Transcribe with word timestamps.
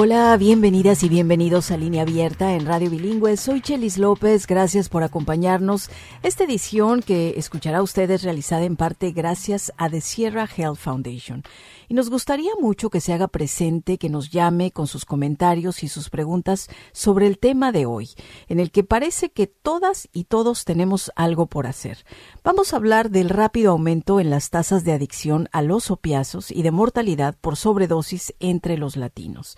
Hola, 0.00 0.36
bienvenidas 0.36 1.02
y 1.02 1.08
bienvenidos 1.08 1.72
a 1.72 1.76
Línea 1.76 2.02
Abierta 2.02 2.54
en 2.54 2.66
Radio 2.66 2.88
Bilingüe. 2.88 3.36
Soy 3.36 3.60
Chelis 3.60 3.98
López, 3.98 4.46
gracias 4.46 4.88
por 4.88 5.02
acompañarnos. 5.02 5.90
Esta 6.22 6.44
edición 6.44 7.02
que 7.02 7.34
escuchará 7.36 7.82
ustedes 7.82 8.22
realizada 8.22 8.62
en 8.62 8.76
parte 8.76 9.10
gracias 9.10 9.72
a 9.76 9.90
The 9.90 10.00
Sierra 10.00 10.48
Health 10.56 10.76
Foundation 10.76 11.42
y 11.88 11.94
nos 11.94 12.10
gustaría 12.10 12.52
mucho 12.60 12.90
que 12.90 13.00
se 13.00 13.12
haga 13.12 13.28
presente, 13.28 13.98
que 13.98 14.10
nos 14.10 14.30
llame 14.30 14.70
con 14.70 14.86
sus 14.86 15.04
comentarios 15.04 15.82
y 15.82 15.88
sus 15.88 16.10
preguntas 16.10 16.68
sobre 16.92 17.26
el 17.26 17.38
tema 17.38 17.72
de 17.72 17.86
hoy, 17.86 18.10
en 18.46 18.60
el 18.60 18.70
que 18.70 18.84
parece 18.84 19.30
que 19.30 19.46
todas 19.46 20.08
y 20.12 20.24
todos 20.24 20.64
tenemos 20.64 21.10
algo 21.16 21.46
por 21.46 21.66
hacer. 21.66 22.04
Vamos 22.44 22.72
a 22.72 22.76
hablar 22.76 23.10
del 23.10 23.30
rápido 23.30 23.72
aumento 23.72 24.20
en 24.20 24.30
las 24.30 24.50
tasas 24.50 24.84
de 24.84 24.92
adicción 24.92 25.48
a 25.52 25.62
los 25.62 25.90
opiáceos 25.90 26.50
y 26.50 26.62
de 26.62 26.70
mortalidad 26.70 27.36
por 27.40 27.56
sobredosis 27.56 28.34
entre 28.38 28.76
los 28.76 28.96
latinos. 28.96 29.56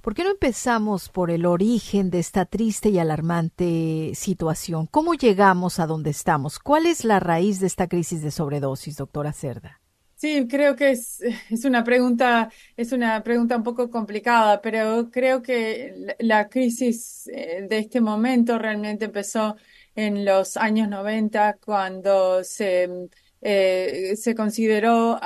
¿Por 0.02 0.14
qué 0.14 0.24
no 0.24 0.30
empezamos 0.30 1.08
por 1.08 1.30
el 1.30 1.46
origen 1.46 2.10
de 2.10 2.18
esta 2.18 2.46
triste 2.46 2.88
y 2.88 2.98
alarmante 2.98 4.12
situación? 4.14 4.86
¿Cómo 4.86 5.14
llegamos 5.14 5.78
a 5.78 5.86
donde 5.86 6.10
estamos? 6.10 6.58
¿Cuál 6.58 6.86
es 6.86 7.04
la 7.04 7.20
raíz 7.20 7.60
de 7.60 7.66
esta 7.66 7.86
crisis 7.88 8.22
de 8.22 8.30
sobredosis, 8.30 8.96
doctora 8.96 9.32
Cerda? 9.32 9.79
Sí, 10.20 10.46
creo 10.48 10.76
que 10.76 10.90
es, 10.90 11.22
es 11.50 11.64
una 11.64 11.82
pregunta, 11.82 12.50
es 12.76 12.92
una 12.92 13.22
pregunta 13.22 13.56
un 13.56 13.62
poco 13.62 13.88
complicada, 13.90 14.60
pero 14.60 15.10
creo 15.10 15.40
que 15.42 16.14
la, 16.18 16.48
crisis 16.50 17.26
eh, 17.28 17.66
de 17.68 17.78
este 17.78 18.02
momento 18.02 18.58
realmente 18.58 19.06
empezó 19.06 19.56
en 19.94 20.26
los 20.26 20.58
años 20.58 20.88
90 20.90 21.56
cuando 21.64 22.44
se, 22.44 23.08
eh, 23.40 24.14
se 24.16 24.34
consideró 24.34 25.18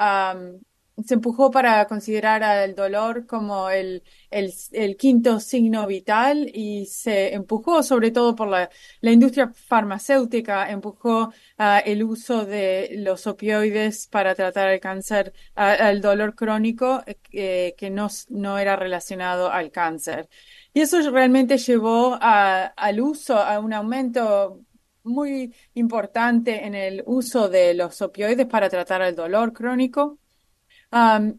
se 1.03 1.15
empujó 1.15 1.51
para 1.51 1.87
considerar 1.87 2.43
al 2.45 2.75
dolor 2.75 3.27
como 3.27 3.69
el, 3.71 4.03
el, 4.31 4.97
quinto 4.97 5.41
signo 5.41 5.87
vital 5.87 6.49
y 6.55 6.87
se 6.87 7.35
empujó, 7.35 7.83
sobre 7.83 8.11
todo 8.13 8.37
por 8.37 8.49
la, 8.49 8.71
la 9.01 9.11
industria 9.11 9.53
farmacéutica, 9.53 10.71
empujó 10.71 11.29
uh, 11.59 11.81
el 11.85 12.05
uso 12.05 12.45
de 12.47 12.91
los 12.99 13.27
opioides 13.27 14.07
para 14.07 14.35
tratar 14.35 14.69
el 14.71 14.81
cáncer, 14.81 15.33
uh, 15.57 15.83
el 15.83 16.01
dolor 16.01 16.35
crónico 16.35 17.03
eh, 17.33 17.75
que 17.77 17.91
no, 17.91 18.09
no 18.29 18.59
era 18.59 18.77
relacionado 18.77 19.51
al 19.51 19.71
cáncer. 19.73 20.29
Y 20.73 20.81
eso 20.81 21.11
realmente 21.11 21.59
llevó 21.59 22.17
a, 22.21 22.67
al 22.67 23.01
uso, 23.01 23.37
a 23.39 23.59
un 23.59 23.73
aumento 23.73 24.61
muy 25.03 25.55
importante 25.75 26.67
en 26.67 26.75
el 26.75 27.03
uso 27.07 27.49
de 27.49 27.75
los 27.75 28.01
opioides 28.03 28.47
para 28.47 28.71
tratar 28.71 29.03
el 29.03 29.15
dolor 29.15 29.53
crónico 29.53 30.19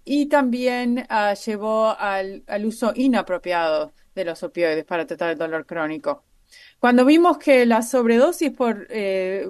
y 0.03 0.25
también 0.27 1.05
ah, 1.09 1.33
llevó 1.33 1.95
al, 1.97 2.43
uso 2.66 2.91
inapropiado 2.95 3.93
de 4.13 4.25
los 4.25 4.43
opioides 4.43 4.85
para 4.85 5.05
tratar 5.05 5.31
el 5.31 5.38
dolor 5.38 5.66
crónico. 5.66 6.23
Cuando 6.79 7.05
vimos 7.05 7.38
que 7.38 7.65
la 7.65 7.81
sobredosis 7.81 8.51
por, 8.51 8.88
eh, 8.89 9.47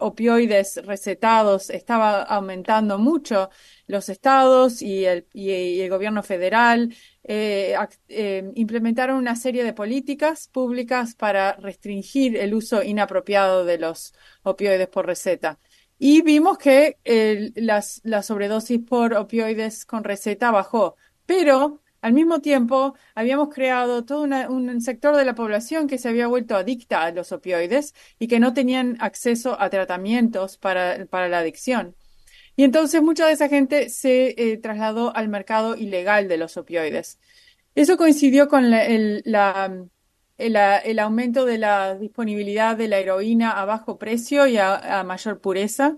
opioides 0.00 0.80
recetados 0.84 1.70
estaba 1.70 2.22
aumentando 2.22 2.98
mucho, 2.98 3.50
los 3.86 4.08
estados 4.08 4.82
y 4.82 5.04
el, 5.04 5.26
el 5.34 5.90
gobierno 5.90 6.22
federal 6.22 6.94
eh, 7.24 7.76
eh, 8.08 8.50
implementaron 8.54 9.16
una 9.16 9.36
serie 9.36 9.64
de 9.64 9.72
políticas 9.72 10.48
públicas 10.48 11.14
para 11.14 11.52
restringir 11.54 12.36
el 12.36 12.54
uso 12.54 12.82
inapropiado 12.82 13.64
de 13.64 13.78
los 13.78 14.14
opioides 14.42 14.88
por 14.88 15.06
receta. 15.06 15.58
Y 16.04 16.22
vimos 16.22 16.58
que 16.58 16.96
las, 17.54 18.00
la 18.02 18.24
sobredosis 18.24 18.80
por 18.80 19.14
opioides 19.14 19.84
con 19.84 20.02
receta 20.02 20.50
bajó, 20.50 20.96
pero 21.26 21.80
al 22.00 22.12
mismo 22.12 22.40
tiempo 22.40 22.96
habíamos 23.14 23.54
creado 23.54 24.04
todo 24.04 24.24
un 24.24 24.80
sector 24.80 25.14
de 25.14 25.24
la 25.24 25.36
población 25.36 25.86
que 25.86 25.98
se 25.98 26.08
había 26.08 26.26
vuelto 26.26 26.56
adicta 26.56 27.04
a 27.04 27.12
los 27.12 27.30
opioides 27.30 27.94
y 28.18 28.26
que 28.26 28.40
no 28.40 28.52
tenían 28.52 28.96
acceso 28.98 29.56
a 29.60 29.70
tratamientos 29.70 30.58
para, 30.58 31.06
para 31.06 31.28
la 31.28 31.38
adicción. 31.38 31.94
Y 32.56 32.64
entonces 32.64 33.00
mucha 33.00 33.28
de 33.28 33.34
esa 33.34 33.48
gente 33.48 33.88
se 33.88 34.34
eh, 34.36 34.56
trasladó 34.56 35.14
al 35.14 35.28
mercado 35.28 35.76
ilegal 35.76 36.26
de 36.26 36.36
los 36.36 36.56
opioides. 36.56 37.20
Eso 37.76 37.96
coincidió 37.96 38.48
con 38.48 38.72
la, 38.72 39.86
el, 40.38 40.98
aumento 40.98 41.44
de 41.44 41.58
la 41.58 41.96
disponibilidad 41.96 42.76
de 42.76 42.88
la 42.88 42.98
heroína 42.98 43.52
a 43.52 43.64
bajo 43.64 43.98
precio 43.98 44.46
y 44.46 44.56
a, 44.58 45.02
mayor 45.06 45.40
pureza. 45.40 45.96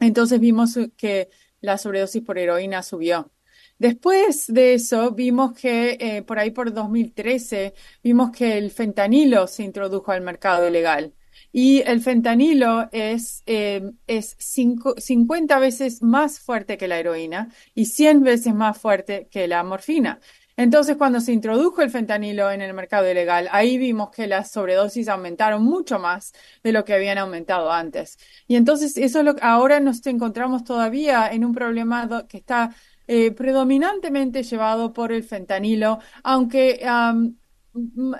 Entonces 0.00 0.40
vimos 0.40 0.78
que 0.96 1.30
la 1.60 1.78
sobredosis 1.78 2.22
por 2.22 2.38
heroína 2.38 2.82
subió. 2.82 3.30
Después 3.78 4.46
de 4.48 4.74
eso, 4.74 5.10
vimos 5.12 5.52
que 5.52 5.96
eh, 6.00 6.22
por 6.22 6.38
ahí 6.38 6.50
por 6.50 6.72
2013, 6.72 7.74
vimos 8.02 8.30
que 8.30 8.56
el 8.58 8.70
fentanilo 8.70 9.46
se 9.46 9.64
introdujo 9.64 10.12
al 10.12 10.20
mercado 10.20 10.68
ilegal. 10.68 11.14
Y 11.52 11.82
el 11.82 12.00
fentanilo 12.00 12.88
es, 12.92 13.42
eh, 13.46 13.92
es 14.06 14.36
50 14.38 15.58
veces 15.58 16.02
más 16.02 16.40
fuerte 16.40 16.76
que 16.76 16.88
la 16.88 16.98
heroína 16.98 17.48
y 17.74 17.86
100 17.86 18.22
veces 18.22 18.54
más 18.54 18.78
fuerte 18.78 19.28
que 19.30 19.48
la 19.48 19.62
morfina. 19.64 20.20
Entonces, 20.56 20.96
cuando 20.96 21.20
se 21.20 21.32
introdujo 21.32 21.82
el 21.82 21.90
fentanilo 21.90 22.50
en 22.50 22.60
el 22.62 22.74
mercado 22.74 23.10
ilegal, 23.10 23.48
ahí 23.50 23.76
vimos 23.76 24.10
que 24.10 24.28
las 24.28 24.52
sobredosis 24.52 25.08
aumentaron 25.08 25.64
mucho 25.64 25.98
más 25.98 26.32
de 26.62 26.72
lo 26.72 26.84
que 26.84 26.94
habían 26.94 27.18
aumentado 27.18 27.72
antes. 27.72 28.18
Y 28.46 28.54
entonces, 28.56 28.96
eso 28.96 29.18
es 29.18 29.24
lo 29.24 29.34
que 29.34 29.42
ahora 29.44 29.80
nos 29.80 30.06
encontramos 30.06 30.62
todavía 30.64 31.28
en 31.32 31.44
un 31.44 31.54
problema 31.54 32.26
que 32.28 32.36
está 32.38 32.74
eh, 33.08 33.32
predominantemente 33.32 34.42
llevado 34.44 34.92
por 34.92 35.12
el 35.12 35.24
fentanilo, 35.24 35.98
aunque 36.22 36.80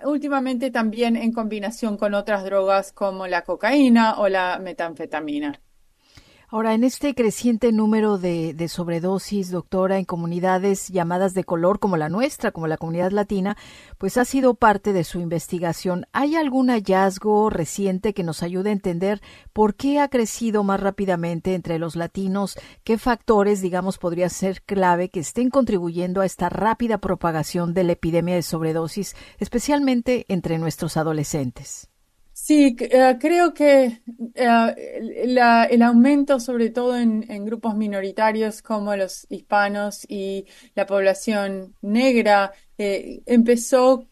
últimamente 0.04 0.70
también 0.70 1.16
en 1.16 1.32
combinación 1.32 1.96
con 1.96 2.14
otras 2.14 2.44
drogas 2.44 2.92
como 2.92 3.26
la 3.26 3.42
cocaína 3.44 4.18
o 4.18 4.28
la 4.28 4.58
metanfetamina. 4.58 5.63
Ahora, 6.54 6.74
en 6.74 6.84
este 6.84 7.16
creciente 7.16 7.72
número 7.72 8.16
de, 8.16 8.68
sobredosis, 8.68 9.50
doctora, 9.50 9.98
en 9.98 10.04
comunidades 10.04 10.86
llamadas 10.86 11.34
de 11.34 11.42
color 11.42 11.80
como 11.80 11.96
la 11.96 12.08
nuestra, 12.08 12.52
como 12.52 12.68
la 12.68 12.76
comunidad 12.76 13.10
latina, 13.10 13.56
pues 13.98 14.18
ha 14.18 14.24
sido 14.24 14.54
parte 14.54 14.92
de 14.92 15.02
su 15.02 15.18
investigación. 15.18 16.06
¿Hay 16.12 16.36
algún 16.36 16.68
hallazgo 16.68 17.50
reciente 17.50 18.14
que 18.14 18.22
nos 18.22 18.44
ayude 18.44 18.70
a 18.70 18.72
entender 18.72 19.20
por 19.52 19.74
qué 19.74 19.98
ha 19.98 20.06
crecido 20.06 20.62
más 20.62 20.78
rápidamente 20.78 21.56
entre 21.56 21.80
los 21.80 21.96
latinos? 21.96 22.56
¿Qué 22.84 22.98
factores, 22.98 23.60
digamos, 23.60 23.98
podría 23.98 24.28
ser 24.28 24.62
clave 24.62 25.08
que 25.08 25.18
estén 25.18 25.50
contribuyendo 25.50 26.20
a 26.20 26.26
esta 26.26 26.50
rápida 26.50 26.98
propagación 26.98 27.74
de 27.74 27.82
la 27.82 27.92
epidemia 27.94 28.36
de 28.36 28.42
sobredosis, 28.42 29.16
especialmente 29.40 30.24
entre 30.28 30.58
nuestros 30.58 30.96
adolescentes? 30.96 31.90
Sí, 32.36 32.76
eh, 32.80 33.16
creo 33.20 33.54
que 33.54 34.02
eh, 34.34 35.68
el 35.70 35.82
aumento, 35.82 36.40
sobre 36.40 36.70
todo 36.70 36.96
en, 36.98 37.22
grupos 37.44 37.76
minoritarios 37.76 38.60
como 38.60 38.96
los 38.96 39.24
hispanos 39.30 40.04
y 40.08 40.44
la 40.74 40.84
población 40.84 41.76
negra, 41.80 42.52
eh, 42.76 43.22
empezó 43.26 44.08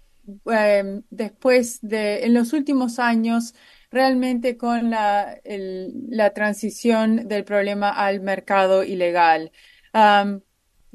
em, 0.47 1.03
después 1.11 1.81
de, 1.83 2.25
en 2.25 2.35
los 2.35 2.53
últimos 2.53 3.01
años, 3.01 3.55
realmente 3.91 4.57
con 4.57 4.91
la, 4.91 5.41
la 5.45 6.33
transición 6.33 7.29
del 7.29 7.45
problema 7.45 7.91
al 7.91 8.21
mercado 8.21 8.85
ilegal. 8.85 9.51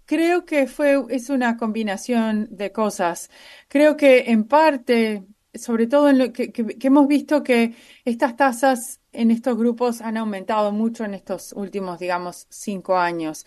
creo 0.05 0.45
que 0.45 0.67
fue, 0.67 1.03
es 1.09 1.29
una 1.29 1.57
combinación 1.57 2.47
de 2.51 2.71
cosas. 2.71 3.29
Creo 3.67 3.97
que 3.97 4.31
en 4.31 4.45
parte 4.45 5.25
sobre 5.57 5.87
todo 5.87 6.09
en 6.09 6.17
lo 6.17 6.33
que, 6.33 6.51
hemos 6.81 7.07
visto 7.07 7.43
que 7.43 7.73
estas 8.05 8.35
tasas 8.35 9.01
en 9.11 9.31
estos 9.31 9.57
grupos 9.57 10.01
han 10.01 10.17
aumentado 10.17 10.71
mucho 10.71 11.03
en 11.05 11.13
estos 11.13 11.53
últimos, 11.53 11.99
digamos, 11.99 12.47
cinco 12.49 12.97
años. 12.97 13.45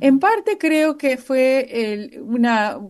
En 0.00 0.18
parte 0.18 0.58
creo 0.58 0.96
que 0.96 1.16
fue 1.16 2.10
una 2.22 2.80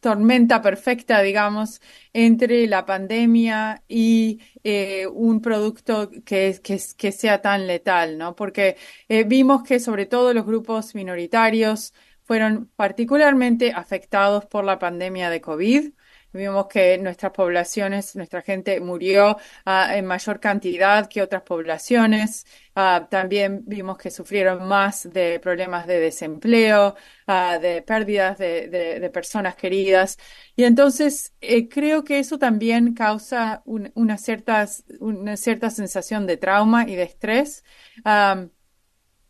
tormenta 0.00 0.60
perfecta, 0.60 1.22
digamos, 1.22 1.80
entre 2.12 2.66
la 2.66 2.84
pandemia 2.84 3.84
y 3.88 4.40
eh, 4.64 5.06
un 5.06 5.40
producto 5.40 6.10
que, 6.24 6.58
que, 6.62 6.80
que, 6.96 7.12
sea 7.12 7.40
tan 7.40 7.68
letal, 7.68 8.18
¿no? 8.18 8.34
Porque 8.34 8.76
eh, 9.08 9.22
vimos 9.24 9.62
que 9.62 9.78
sobre 9.78 10.06
todo 10.06 10.34
los 10.34 10.44
grupos 10.44 10.96
minoritarios 10.96 11.94
fueron 12.24 12.70
particularmente 12.76 13.72
afectados 13.72 14.46
por 14.46 14.64
la 14.64 14.78
pandemia 14.78 15.30
de 15.30 15.40
COVID. 15.40 15.92
Vimos 16.32 16.66
que 16.66 16.96
nuestras 16.96 17.32
poblaciones, 17.32 18.16
nuestra 18.16 18.40
gente 18.40 18.80
murió 18.80 19.36
ah, 19.66 19.94
en 19.96 20.06
mayor 20.06 20.40
cantidad 20.40 21.06
que 21.06 21.20
otras 21.20 21.42
poblaciones. 21.42 22.46
Ah, 22.74 23.06
también 23.10 23.62
vimos 23.66 23.98
que 23.98 24.10
sufrieron 24.10 24.66
más 24.66 25.12
de 25.12 25.38
problemas 25.40 25.86
de 25.86 26.00
desempleo, 26.00 26.96
ah, 27.26 27.58
de 27.58 27.82
pérdidas 27.82 28.38
de, 28.38 29.10
personas 29.12 29.56
queridas. 29.56 30.18
Y 30.56 30.64
entonces 30.64 31.34
eh, 31.42 31.68
creo 31.68 32.02
que 32.02 32.18
eso 32.18 32.38
también 32.38 32.94
causa 32.94 33.62
una, 33.66 34.16
cierta, 34.16 34.66
una 35.00 35.36
cierta 35.36 35.68
sensación 35.68 36.26
de 36.26 36.38
trauma 36.38 36.88
y 36.88 36.96
de 36.96 37.02
estrés. 37.02 37.62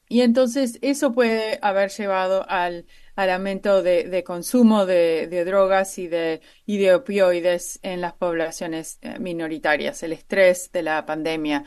y 0.09 0.21
entonces 0.21 0.79
eso 0.83 1.13
puede 1.13 1.59
haber 1.63 1.91
llevado 1.91 2.49
al 2.49 2.87
al 3.15 3.31
aumento 3.31 3.83
de, 3.83 4.25
consumo 4.25 4.87
de, 4.87 5.45
drogas 5.45 5.99
y 5.99 6.09
de, 6.09 6.41
y 6.67 6.79
de 6.79 6.95
opioides 6.95 7.79
en 7.83 8.01
las 8.01 8.15
poblaciones 8.15 8.99
eh, 9.03 9.19
minoritarias, 9.19 10.03
el 10.03 10.13
estrés 10.13 10.71
de 10.73 10.83
la 10.83 11.05
pandemia. 11.05 11.65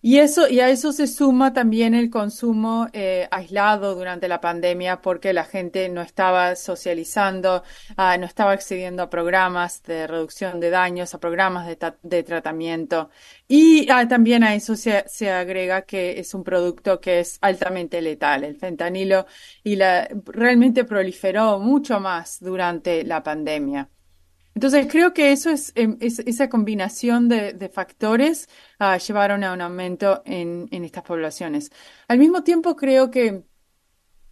Y 0.00 0.18
eso, 0.18 0.48
y 0.48 0.60
a 0.60 0.70
eso 0.70 0.92
se 0.92 1.08
suma 1.08 1.52
también 1.52 1.92
el 1.92 2.08
consumo 2.08 2.86
eh, 2.92 3.26
aislado 3.32 3.96
durante 3.96 4.28
la 4.28 4.40
pandemia 4.40 5.02
porque 5.02 5.32
la 5.32 5.44
gente 5.44 5.88
no 5.88 6.02
estaba 6.02 6.54
socializando, 6.54 7.64
ah, 7.96 8.16
no 8.16 8.24
estaba 8.24 8.52
accediendo 8.52 9.02
a 9.02 9.10
programas 9.10 9.82
de 9.82 10.06
reducción 10.06 10.60
de 10.60 10.70
daños, 10.70 11.14
a 11.14 11.18
programas 11.20 11.66
de, 11.66 12.22
tratamiento. 12.22 13.10
Y 13.48 13.90
ah, 13.90 14.06
también 14.06 14.44
a 14.44 14.54
eso 14.54 14.76
se, 14.76 15.04
se, 15.08 15.32
agrega 15.32 15.82
que 15.82 16.20
es 16.20 16.32
un 16.32 16.44
producto 16.44 17.00
que 17.00 17.18
es 17.20 17.38
altamente 17.40 18.00
letal. 18.00 18.44
El 18.44 18.56
fentanilo 18.56 19.26
y 19.64 19.76
la, 19.76 20.08
realmente 20.26 20.84
proliferó 20.84 21.58
mucho 21.58 21.98
más 21.98 22.38
durante 22.40 23.02
la 23.04 23.22
pandemia. 23.24 23.88
Entonces, 24.58 24.88
creo 24.90 25.14
que 25.14 25.30
eso 25.30 25.50
es, 25.50 25.70
em, 25.76 25.98
esa 26.00 26.48
combinación 26.48 27.28
de, 27.28 27.70
factores 27.72 28.48
uh, 28.80 28.98
llevaron 28.98 29.44
a 29.44 29.52
un 29.52 29.60
aumento 29.60 30.20
en, 30.24 30.68
estas 30.72 31.04
poblaciones. 31.04 31.70
Al 32.08 32.18
mismo 32.18 32.42
tiempo, 32.42 32.74
creo 32.74 33.08
que 33.08 33.44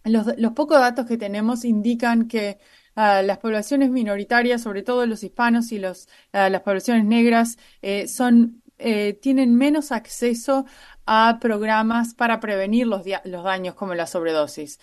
los, 0.03 0.25
pocos 0.53 0.79
datos 0.81 1.05
que 1.05 1.17
tenemos 1.17 1.63
indican 1.63 2.27
que 2.27 2.57
ah, 2.95 3.21
las 3.21 3.37
poblaciones 3.37 3.89
minoritarias, 3.89 4.61
sobre 4.63 4.83
todo 4.83 5.05
los 5.05 5.23
hispanos 5.23 5.71
y 5.71 5.79
los, 5.79 6.09
ah, 6.33 6.49
las 6.49 6.61
poblaciones 6.61 7.05
negras, 7.05 7.57
eh, 7.81 8.09
son, 8.09 8.63
eh, 8.79 9.13
tienen 9.21 9.55
menos 9.55 9.93
acceso 9.93 10.65
a 11.05 11.37
programas 11.39 12.13
para 12.13 12.41
prevenir 12.41 12.85
los, 12.85 13.03
los 13.23 13.43
daños 13.45 13.75
como 13.75 13.95
la 13.95 14.07
sobredosis 14.07 14.77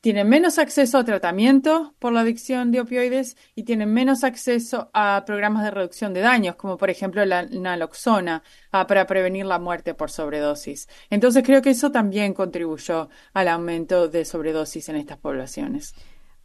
tienen 0.00 0.28
menos 0.28 0.58
acceso 0.58 0.98
a 0.98 1.04
tratamiento 1.04 1.94
por 1.98 2.12
la 2.12 2.20
adicción 2.20 2.70
de 2.70 2.80
opioides 2.80 3.36
y 3.54 3.64
tienen 3.64 3.92
menos 3.92 4.24
acceso 4.24 4.90
a 4.94 5.24
programas 5.26 5.62
de 5.64 5.70
reducción 5.70 6.14
de 6.14 6.20
daños, 6.20 6.56
como 6.56 6.78
por 6.78 6.90
ejemplo 6.90 7.24
la 7.24 7.42
naloxona, 7.42 8.42
ah, 8.72 8.86
para 8.86 9.06
prevenir 9.06 9.44
la 9.44 9.58
muerte 9.58 9.94
por 9.94 10.10
sobredosis. 10.10 10.88
Entonces 11.10 11.42
creo 11.44 11.60
que 11.60 11.70
eso 11.70 11.90
también 11.90 12.32
contribuyó 12.32 13.10
al 13.34 13.48
aumento 13.48 14.08
de 14.08 14.24
sobredosis 14.24 14.88
en 14.88 14.96
estas 14.96 15.18
poblaciones. 15.18 15.94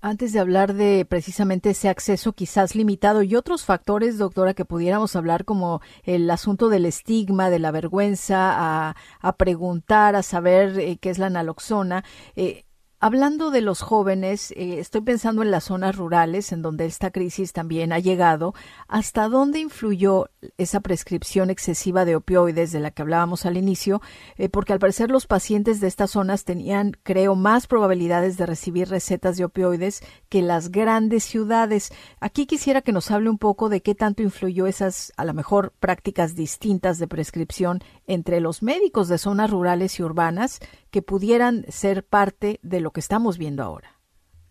Antes 0.02 0.34
de 0.34 0.40
hablar 0.40 0.76
de 0.76 1.04
precisamente 1.04 1.72
ese 1.72 1.90
acceso 1.90 2.34
quizás 2.34 2.76
limitado 2.76 3.24
y 3.24 3.36
otros 3.36 3.66
factores, 3.66 4.20
doctora, 4.20 4.54
que 4.54 4.64
pudiéramos 4.64 5.16
hablar 5.16 5.46
como 5.46 5.82
el 6.04 6.30
asunto 6.30 6.70
del 6.70 6.86
estigma, 6.86 7.50
de 7.50 7.58
la 7.58 7.72
vergüenza, 7.72 8.94
a, 9.22 9.38
preguntar, 9.38 10.16
a 10.16 10.22
saber 10.22 10.78
eh, 10.78 10.98
qué 11.02 11.10
es 11.10 11.18
la 11.18 11.32
naloxona, 11.32 12.04
eh, 12.36 12.65
Hablando 13.06 13.52
de 13.52 13.62
los 13.62 13.84
jóvenes, 13.84 14.50
eh, 14.54 14.80
estoy 14.80 15.02
pensando 15.02 15.44
en 15.44 15.52
las 15.52 15.66
zonas 15.66 15.96
rurales 15.96 16.52
en 16.52 16.64
donde 16.64 16.88
esta 16.88 17.12
crisis 17.12 17.54
también 17.54 17.94
ha 17.94 18.00
llegado. 18.00 18.56
¿Hasta 18.88 19.30
dónde 19.30 19.60
influyó 19.60 20.32
esa 20.58 20.80
prescripción 20.80 21.52
excesiva 21.52 22.04
de 22.04 22.16
opioides 22.16 22.72
de 22.72 22.80
la 22.80 22.90
que 22.90 23.04
hablábamos 23.04 23.46
al 23.46 23.58
inicio? 23.58 24.02
Eh, 24.38 24.50
porque 24.50 24.74
al 24.74 24.80
parecer 24.80 25.12
los 25.12 25.28
pacientes 25.28 25.80
de 25.82 25.88
estas 25.88 26.10
zonas 26.10 26.46
tenían, 26.46 26.94
creo, 27.04 27.36
más 27.36 27.68
probabilidades 27.68 28.38
de 28.38 28.48
recibir 28.48 28.90
recetas 28.90 29.38
de 29.38 29.46
opioides 29.46 30.02
que 30.28 30.42
las 30.42 30.72
grandes 30.72 31.26
ciudades. 31.26 31.94
Aquí 32.20 32.48
quisiera 32.48 32.82
que 32.82 32.92
nos 32.92 33.12
hable 33.12 33.30
un 33.30 33.38
poco 33.38 33.70
de 33.70 33.84
qué 33.84 33.94
tanto 33.94 34.24
influyó 34.24 34.66
esas, 34.66 35.14
a 35.16 35.26
lo 35.26 35.36
mejor, 35.36 35.74
prácticas 35.80 36.34
distintas 36.34 36.98
de 36.98 37.08
prescripción 37.08 37.84
entre 38.08 38.40
los 38.40 38.64
médicos 38.64 39.10
de 39.10 39.20
zonas 39.20 39.52
rurales 39.52 40.00
y 40.00 40.02
urbanas 40.02 40.60
que 40.96 41.02
pudieran 41.02 41.66
ser 41.68 42.06
parte 42.06 42.62
de 42.64 42.80
lo 42.80 42.92
que 42.92 43.02
estamos 43.02 43.38
viendo 43.38 43.62
ahora. 43.64 44.00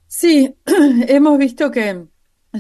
Sí, 0.06 0.54
hemos 1.08 1.38
visto 1.38 1.70
que, 1.70 2.04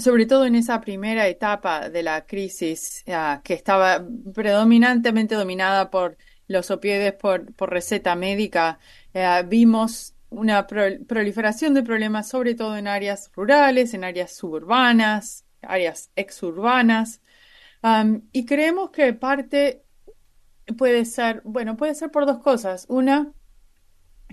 sobre 0.00 0.24
todo 0.24 0.46
en 0.46 0.54
esa 0.54 0.80
primera 0.80 1.28
etapa 1.28 1.90
de 1.90 2.02
la 2.02 2.24
crisis, 2.24 3.04
ah, 3.08 3.42
que 3.44 3.52
estaba 3.52 4.02
predominantemente 4.32 5.34
dominada 5.34 5.90
por 5.90 6.16
los 6.48 6.70
opioides 6.70 7.12
por, 7.12 7.52
receta 7.58 8.16
médica, 8.16 8.78
eh, 9.12 9.44
vimos 9.46 10.14
una 10.30 10.66
proliferación 10.66 11.74
de 11.74 11.82
problemas, 11.82 12.26
sobre 12.26 12.54
todo 12.54 12.78
en 12.78 12.88
áreas 12.88 13.30
rurales, 13.34 13.92
en 13.92 14.04
áreas 14.04 14.32
suburbanas, 14.34 15.44
áreas 15.60 16.10
exurbanas. 16.16 17.20
y 18.32 18.46
creemos 18.46 18.92
que 18.92 19.12
parte 19.12 19.84
puede 20.78 21.04
ser, 21.04 21.42
bueno, 21.44 21.76
puede 21.76 21.94
ser 21.94 22.10
por 22.10 22.24
dos 22.24 22.38
cosas. 22.38 22.86
Una, 22.88 23.34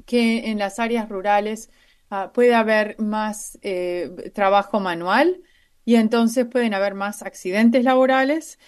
que 0.05 0.49
en 0.49 0.59
las 0.59 0.79
áreas 0.79 1.09
rurales 1.09 1.69
ah, 2.09 2.31
puede 2.33 2.55
haber 2.55 2.99
más 2.99 3.59
eh, 3.61 4.31
trabajo 4.33 4.79
manual 4.79 5.41
y 5.83 5.95
entonces 5.95 6.45
pueden 6.45 6.73
haber 6.73 6.93
más 6.93 7.23
accidentes 7.23 7.83
laborales 7.83 8.59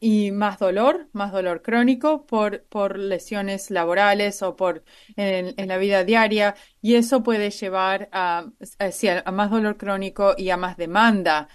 y 0.00 0.30
más 0.32 0.58
dolor, 0.58 1.08
más 1.12 1.32
dolor 1.32 1.62
crónico 1.62 2.26
por, 2.26 2.64
por 2.64 2.98
lesiones 2.98 3.70
laborales 3.70 4.42
o 4.42 4.56
por 4.56 4.84
en, 5.16 5.54
la 5.68 5.76
vida 5.78 6.04
diaria 6.04 6.56
y 6.82 6.96
eso 6.96 7.22
puede 7.22 7.50
llevar 7.50 8.08
a, 8.12 8.46
a, 8.78 9.30
más 9.32 9.50
dolor 9.50 9.76
crónico 9.76 10.34
y 10.36 10.50
a 10.50 10.56
más 10.56 10.76
demanda 10.76 11.48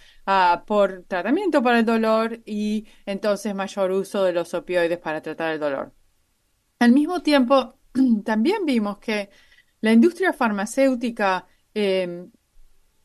por 0.65 1.03
tratamiento 1.07 1.61
para 1.61 1.79
el 1.79 1.85
dolor 1.85 2.41
y 2.45 2.87
entonces 3.05 3.53
mayor 3.55 3.91
uso 3.91 4.23
de 4.23 4.33
los 4.33 4.53
opioides 4.53 4.99
para 4.99 5.21
tratar 5.21 5.53
el 5.53 5.59
dolor. 5.59 5.93
Al 6.79 6.93
mismo 6.93 7.21
tiempo, 7.21 7.78
también 8.25 8.65
vimos 8.65 8.99
que 8.99 9.29
la 9.81 9.91
industria 9.91 10.33
farmacéutica 10.33 11.47
em, 11.73 12.31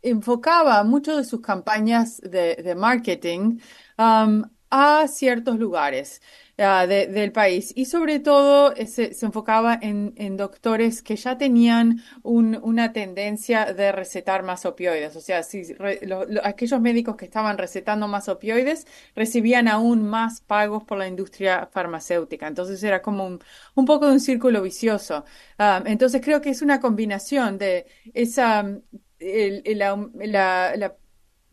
enfocaba 0.02 0.82
mucho 0.84 1.16
de 1.16 1.24
sus 1.24 1.40
campañas 1.40 2.20
de, 2.20 2.74
marketing 2.76 3.58
a 3.96 5.06
ciertos 5.08 5.58
lugares 5.58 6.20
uh, 6.58 6.86
del 6.86 7.32
país 7.32 7.72
y 7.74 7.86
sobre 7.86 8.20
todo 8.20 8.74
eh, 8.76 8.86
se, 8.86 9.12
enfocaba 9.24 9.78
en, 9.80 10.36
doctores 10.36 11.02
que 11.02 11.16
ya 11.16 11.38
tenían 11.38 12.02
una 12.22 12.92
tendencia 12.92 13.72
de 13.72 13.92
recetar 13.92 14.42
más 14.42 14.66
opioides. 14.66 15.14
O 15.16 15.20
sea, 15.20 15.42
si 15.42 15.62
aquellos 16.42 16.80
médicos 16.80 17.16
que 17.16 17.24
estaban 17.24 17.56
recetando 17.58 18.08
más 18.08 18.28
opioides 18.28 18.86
recibían 19.14 19.68
aún 19.68 20.02
más 20.06 20.40
pagos 20.40 20.82
por 20.84 20.98
la 20.98 21.06
industria 21.06 21.68
farmacéutica. 21.72 22.46
Entonces 22.46 22.82
era 22.82 23.00
como 23.02 23.26
un, 23.26 23.84
poco 23.86 24.06
de 24.06 24.12
un 24.12 24.20
círculo 24.20 24.62
vicioso. 24.62 25.24
Um, 25.58 25.86
entonces 25.86 26.20
creo 26.24 26.40
que 26.40 26.50
es 26.50 26.62
una 26.62 26.80
combinación 26.80 27.58
de 27.58 27.86
esa 28.12 28.64
la, 29.20 30.96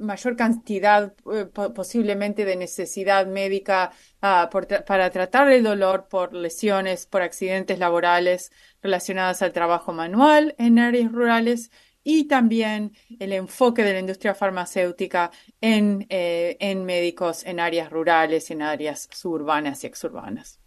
mayor 0.02 0.36
cantidad 0.36 1.14
eh, 1.34 1.46
posiblemente 1.46 2.46
de 2.46 2.56
necesidad 2.56 3.28
médica 3.28 3.92
ah, 4.22 4.50
para 4.86 5.10
tratar 5.10 5.52
el 5.52 5.64
dolor 5.64 6.08
por 6.10 6.34
lesiones, 6.34 7.06
por 7.06 7.22
accidentes 7.22 7.80
laborales 7.80 8.52
relacionadas 8.82 9.42
al 9.42 9.54
trabajo 9.54 9.94
manual 9.94 10.56
en 10.58 10.80
áreas 10.80 11.12
rurales 11.12 11.72
y 12.04 12.28
también 12.28 12.94
el 13.20 13.32
enfoque 13.34 13.84
de 13.84 13.94
la 13.94 14.00
industria 14.00 14.34
farmacéutica 14.34 15.32
en, 15.62 16.08
eh, 16.10 16.58
en 16.60 16.84
médicos 16.86 17.46
en 17.46 17.60
áreas 17.60 17.90
rurales, 17.92 18.50
en 18.52 18.62
áreas 18.62 19.08
suburbanas 19.12 19.84
y 19.84 19.88
exurbanas. 19.88 20.62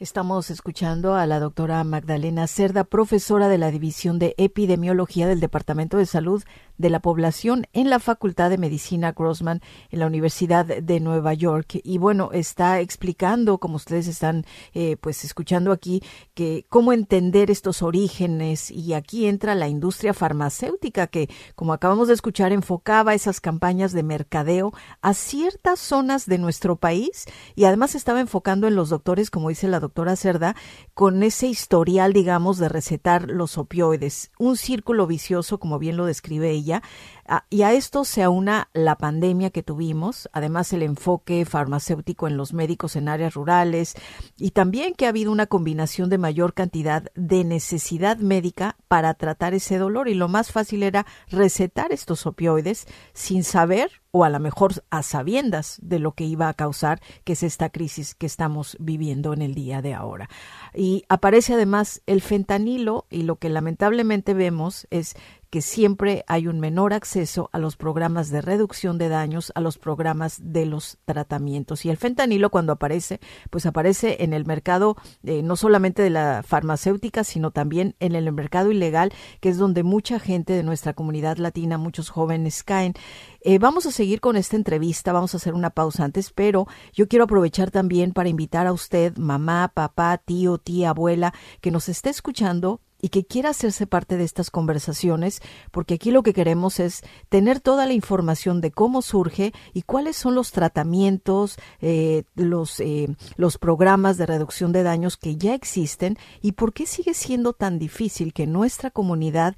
Estamos 0.00 0.50
escuchando 0.50 1.14
a 1.14 1.24
la 1.24 1.38
doctora 1.38 1.82
Magdalena 1.84 2.48
Cerda, 2.48 2.82
profesora 2.82 3.46
de 3.46 3.58
la 3.58 3.70
División 3.70 4.18
de 4.18 4.34
Epidemiología 4.38 5.28
del 5.28 5.38
Departamento 5.38 5.98
de 5.98 6.06
Salud 6.06 6.42
de 6.78 6.90
la 6.90 7.00
Población 7.00 7.66
en 7.72 7.90
la 7.90 7.98
Facultad 7.98 8.50
de 8.50 8.58
Medicina 8.58 9.12
Grossman 9.12 9.60
en 9.90 9.98
la 10.00 10.06
Universidad 10.06 10.64
de 10.64 11.00
Nueva 11.00 11.34
York. 11.34 11.80
Y 11.84 11.98
bueno, 11.98 12.30
está 12.32 12.80
explicando, 12.80 13.58
como 13.58 13.76
ustedes 13.76 14.06
están 14.06 14.44
eh, 14.72 14.96
pues 15.00 15.24
escuchando 15.24 15.72
aquí, 15.72 16.02
que 16.34 16.66
cómo 16.68 16.92
entender 16.92 17.50
estos 17.50 17.82
orígenes. 17.82 18.70
Y 18.70 18.94
aquí 18.94 19.26
entra 19.26 19.54
la 19.54 19.68
industria 19.68 20.14
farmacéutica 20.14 21.06
que, 21.06 21.28
como 21.54 21.72
acabamos 21.72 22.08
de 22.08 22.14
escuchar, 22.14 22.52
enfocaba 22.52 23.14
esas 23.14 23.40
campañas 23.40 23.92
de 23.92 24.02
mercadeo 24.02 24.72
a 25.00 25.14
ciertas 25.14 25.78
zonas 25.80 26.26
de 26.26 26.38
nuestro 26.38 26.76
país 26.76 27.26
y 27.54 27.64
además 27.64 27.94
estaba 27.94 28.20
enfocando 28.20 28.66
en 28.66 28.74
los 28.74 28.90
doctores, 28.90 29.30
como 29.30 29.48
dice 29.48 29.68
la 29.68 29.80
doctora 29.80 30.16
Cerda, 30.16 30.56
con 30.94 31.22
ese 31.22 31.46
historial, 31.46 32.12
digamos, 32.12 32.58
de 32.58 32.68
recetar 32.68 33.30
los 33.30 33.58
opioides. 33.58 34.30
Un 34.38 34.56
círculo 34.56 35.06
vicioso, 35.06 35.58
como 35.58 35.78
bien 35.78 35.96
lo 35.96 36.06
describe 36.06 36.52
Ah, 36.72 37.44
y 37.48 37.62
a 37.62 37.72
esto 37.72 38.04
se 38.04 38.22
aúna 38.22 38.68
la 38.74 38.96
pandemia 38.96 39.50
que 39.50 39.62
tuvimos, 39.62 40.28
además 40.32 40.72
el 40.74 40.82
enfoque 40.82 41.44
farmacéutico 41.46 42.28
en 42.28 42.36
los 42.36 42.52
médicos 42.52 42.96
en 42.96 43.08
áreas 43.08 43.34
rurales 43.34 43.94
y 44.36 44.50
también 44.50 44.94
que 44.94 45.06
ha 45.06 45.08
habido 45.08 45.32
una 45.32 45.46
combinación 45.46 46.10
de 46.10 46.18
mayor 46.18 46.52
cantidad 46.52 47.04
de 47.14 47.44
necesidad 47.44 48.18
médica 48.18 48.76
para 48.88 49.14
tratar 49.14 49.54
ese 49.54 49.78
dolor 49.78 50.08
y 50.08 50.14
lo 50.14 50.28
más 50.28 50.52
fácil 50.52 50.82
era 50.82 51.06
recetar 51.30 51.92
estos 51.92 52.26
opioides 52.26 52.86
sin 53.14 53.42
saber 53.42 54.02
o 54.10 54.22
a 54.22 54.30
lo 54.30 54.38
mejor 54.38 54.84
a 54.90 55.02
sabiendas 55.02 55.80
de 55.82 55.98
lo 55.98 56.12
que 56.12 56.22
iba 56.22 56.48
a 56.48 56.54
causar, 56.54 57.00
que 57.24 57.32
es 57.32 57.42
esta 57.42 57.70
crisis 57.70 58.14
que 58.14 58.26
estamos 58.26 58.76
viviendo 58.78 59.32
en 59.32 59.42
el 59.42 59.56
día 59.56 59.82
de 59.82 59.92
ahora. 59.92 60.28
Y 60.72 61.04
aparece 61.08 61.54
además 61.54 62.00
el 62.06 62.20
fentanilo 62.20 63.06
y 63.10 63.22
lo 63.22 63.36
que 63.36 63.48
lamentablemente 63.48 64.32
vemos 64.32 64.86
es 64.90 65.16
que 65.54 65.62
siempre 65.62 66.24
hay 66.26 66.48
un 66.48 66.58
menor 66.58 66.92
acceso 66.92 67.48
a 67.52 67.60
los 67.60 67.76
programas 67.76 68.28
de 68.28 68.40
reducción 68.40 68.98
de 68.98 69.08
daños, 69.08 69.52
a 69.54 69.60
los 69.60 69.78
programas 69.78 70.40
de 70.42 70.66
los 70.66 70.98
tratamientos. 71.04 71.84
Y 71.84 71.90
el 71.90 71.96
fentanilo 71.96 72.50
cuando 72.50 72.72
aparece, 72.72 73.20
pues 73.50 73.64
aparece 73.64 74.24
en 74.24 74.32
el 74.32 74.46
mercado 74.46 74.96
eh, 75.22 75.44
no 75.44 75.54
solamente 75.54 76.02
de 76.02 76.10
la 76.10 76.42
farmacéutica, 76.44 77.22
sino 77.22 77.52
también 77.52 77.94
en 78.00 78.16
el 78.16 78.32
mercado 78.32 78.72
ilegal, 78.72 79.12
que 79.38 79.48
es 79.48 79.56
donde 79.56 79.84
mucha 79.84 80.18
gente 80.18 80.54
de 80.54 80.64
nuestra 80.64 80.92
comunidad 80.92 81.36
latina, 81.36 81.78
muchos 81.78 82.10
jóvenes 82.10 82.64
caen. 82.64 82.94
Eh, 83.40 83.60
vamos 83.60 83.86
a 83.86 83.92
seguir 83.92 84.20
con 84.20 84.34
esta 84.34 84.56
entrevista, 84.56 85.12
vamos 85.12 85.34
a 85.34 85.36
hacer 85.36 85.54
una 85.54 85.70
pausa 85.70 86.02
antes, 86.02 86.32
pero 86.32 86.66
yo 86.92 87.06
quiero 87.06 87.26
aprovechar 87.26 87.70
también 87.70 88.12
para 88.12 88.28
invitar 88.28 88.66
a 88.66 88.72
usted, 88.72 89.16
mamá, 89.18 89.70
papá, 89.72 90.18
tío, 90.18 90.58
tía, 90.58 90.90
abuela, 90.90 91.32
que 91.60 91.70
nos 91.70 91.88
esté 91.88 92.10
escuchando 92.10 92.80
y 93.04 93.10
que 93.10 93.26
quiera 93.26 93.50
hacerse 93.50 93.86
parte 93.86 94.16
de 94.16 94.24
estas 94.24 94.50
conversaciones, 94.50 95.42
porque 95.72 95.92
aquí 95.92 96.10
lo 96.10 96.22
que 96.22 96.32
queremos 96.32 96.80
es 96.80 97.02
tener 97.28 97.60
toda 97.60 97.84
la 97.84 97.92
información 97.92 98.62
de 98.62 98.70
cómo 98.70 99.02
surge 99.02 99.52
y 99.74 99.82
cuáles 99.82 100.16
son 100.16 100.34
los 100.34 100.52
tratamientos, 100.52 101.58
eh, 101.82 102.22
los, 102.34 102.80
eh, 102.80 103.14
los 103.36 103.58
programas 103.58 104.16
de 104.16 104.24
reducción 104.24 104.72
de 104.72 104.84
daños 104.84 105.18
que 105.18 105.36
ya 105.36 105.52
existen 105.52 106.16
y 106.40 106.52
por 106.52 106.72
qué 106.72 106.86
sigue 106.86 107.12
siendo 107.12 107.52
tan 107.52 107.78
difícil 107.78 108.32
que 108.32 108.46
nuestra 108.46 108.90
comunidad 108.90 109.54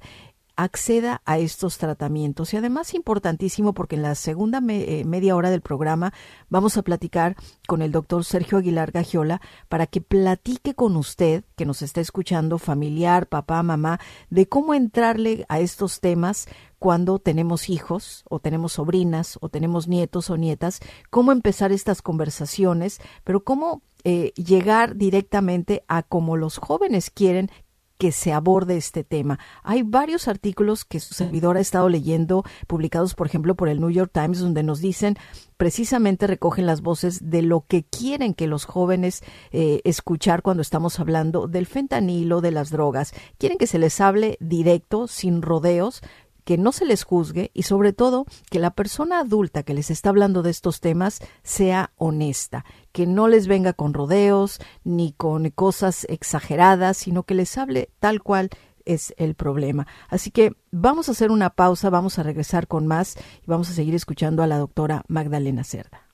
acceda 0.57 1.21
a 1.25 1.37
estos 1.37 1.77
tratamientos. 1.77 2.53
Y 2.53 2.57
además 2.57 2.93
importantísimo 2.93 3.73
porque 3.73 3.95
en 3.95 4.01
la 4.01 4.15
segunda 4.15 4.61
eh, 4.67 5.03
media 5.05 5.35
hora 5.35 5.49
del 5.49 5.61
programa 5.61 6.13
vamos 6.49 6.77
a 6.77 6.81
platicar 6.81 7.35
con 7.67 7.81
el 7.81 7.91
doctor 7.91 8.25
Sergio 8.25 8.57
Aguilar 8.57 8.91
Gagiola 8.91 9.39
para 9.69 9.87
que 9.87 10.01
platique 10.01 10.73
con 10.73 10.97
usted, 10.97 11.45
que 11.55 11.65
nos 11.65 11.81
está 11.81 12.01
escuchando, 12.01 12.57
familiar, 12.57 13.27
papá, 13.27 13.61
mamá, 13.63 13.99
de 14.29 14.49
cómo 14.49 14.73
entrarle 14.73 15.45
a 15.47 15.59
estos 15.59 16.01
temas 16.01 16.47
cuando 16.79 17.19
tenemos 17.19 17.69
hijos 17.69 18.23
o 18.29 18.39
tenemos 18.39 18.73
sobrinas 18.73 19.37
o 19.41 19.49
tenemos 19.49 19.87
nietos 19.87 20.29
o 20.29 20.37
nietas, 20.37 20.79
cómo 21.09 21.31
empezar 21.31 21.71
estas 21.71 22.01
conversaciones, 22.01 22.99
pero 23.23 23.43
cómo 23.43 23.81
eh, 24.03 24.31
llegar 24.35 24.95
directamente 24.95 25.83
a 25.87 26.03
como 26.03 26.37
los 26.37 26.57
jóvenes 26.57 27.09
quieren 27.09 27.51
que 27.97 28.11
se 28.11 28.33
aborde 28.33 28.77
este 28.77 29.03
tema. 29.03 29.39
Hay 29.63 29.83
varios 29.83 30.27
artículos 30.27 30.85
que 30.85 30.99
su 30.99 31.13
servidor 31.13 31.57
ha 31.57 31.61
estado 31.61 31.89
leyendo, 31.89 32.43
publicados, 32.67 33.15
por 33.15 33.27
ejemplo, 33.27 33.55
por 33.55 33.69
el 33.69 33.79
New 33.79 33.89
York 33.89 34.11
Times, 34.13 34.39
donde 34.39 34.63
nos 34.63 34.79
dicen, 34.79 35.17
precisamente 35.57 36.27
recogen 36.27 36.65
las 36.65 36.81
voces 36.81 37.29
de 37.29 37.41
lo 37.41 37.65
que 37.67 37.83
quieren 37.83 38.33
que 38.33 38.47
los 38.47 38.65
jóvenes 38.65 39.23
eh, 39.51 39.81
escuchar 39.83 40.41
cuando 40.41 40.61
estamos 40.61 40.99
hablando 40.99 41.47
del 41.47 41.65
fentanilo, 41.65 42.41
de 42.41 42.51
las 42.51 42.69
drogas. 42.69 43.13
Quieren 43.37 43.57
que 43.57 43.67
se 43.67 43.79
les 43.79 43.99
hable 43.99 44.37
directo, 44.39 45.07
sin 45.07 45.41
rodeos, 45.41 46.01
que 46.47 46.57
no 46.57 46.71
se 46.71 46.85
les 46.85 47.03
juzgue 47.03 47.51
y 47.53 47.63
sobre 47.63 47.91
todo 47.91 48.25
que 48.49 48.59
la 48.59 48.71
persona 48.71 49.19
adulta 49.19 49.63
que 49.63 49.73
les 49.73 49.91
está 49.91 50.11
hablando 50.11 50.43
de 50.43 50.51
estos 50.51 50.79
temas 50.79 51.19
sea 51.43 51.91
honesta, 51.97 52.63
que 52.93 53.05
no 53.05 53.27
les 53.27 53.47
venga 53.47 53.73
con 53.73 53.93
rodeos 53.93 54.61
ni 54.85 55.11
con 55.11 55.49
cosas 55.49 56.05
exageradas, 56.07 56.95
sino 56.95 57.23
que 57.23 57.35
les 57.35 57.57
hable 57.57 57.89
tal 57.99 58.23
cual 58.23 58.49
es 58.85 59.13
el 59.17 59.35
problema. 59.35 59.87
Así 60.07 60.31
que 60.31 60.53
vamos 60.71 61.09
a 61.09 61.11
hacer 61.11 61.31
una 61.31 61.49
pausa, 61.49 61.89
vamos 61.89 62.17
a 62.17 62.23
regresar 62.23 62.67
con 62.67 62.87
más 62.87 63.17
y 63.17 63.45
vamos 63.45 63.69
a 63.69 63.73
seguir 63.73 63.93
escuchando 63.93 64.41
a 64.41 64.47
la 64.47 64.57
doctora 64.57 65.03
Magdalena 65.09 65.65
Cerda. 65.65 66.07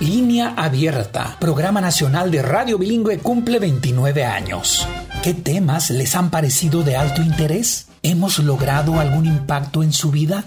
Línea 0.00 0.54
Abierta, 0.56 1.36
Programa 1.38 1.82
Nacional 1.82 2.30
de 2.30 2.40
Radio 2.40 2.78
Bilingüe 2.78 3.18
cumple 3.18 3.58
29 3.58 4.24
años. 4.24 4.88
¿Qué 5.22 5.34
temas 5.34 5.90
les 5.90 6.16
han 6.16 6.30
parecido 6.30 6.82
de 6.82 6.96
alto 6.96 7.20
interés? 7.20 7.89
¿Hemos 8.02 8.38
logrado 8.38 8.98
algún 8.98 9.26
impacto 9.26 9.82
en 9.82 9.92
su 9.92 10.10
vida? 10.10 10.44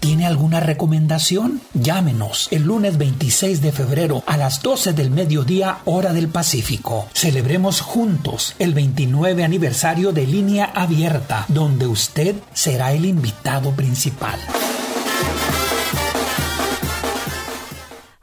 ¿Tiene 0.00 0.26
alguna 0.26 0.60
recomendación? 0.60 1.60
Llámenos 1.74 2.48
el 2.52 2.62
lunes 2.62 2.96
26 2.96 3.60
de 3.60 3.70
febrero 3.70 4.22
a 4.26 4.38
las 4.38 4.62
12 4.62 4.94
del 4.94 5.10
mediodía 5.10 5.80
hora 5.84 6.14
del 6.14 6.28
Pacífico. 6.28 7.06
Celebremos 7.12 7.82
juntos 7.82 8.54
el 8.58 8.72
29 8.72 9.44
aniversario 9.44 10.12
de 10.12 10.26
Línea 10.26 10.72
Abierta, 10.74 11.44
donde 11.48 11.86
usted 11.86 12.34
será 12.54 12.92
el 12.92 13.04
invitado 13.04 13.72
principal. 13.72 14.40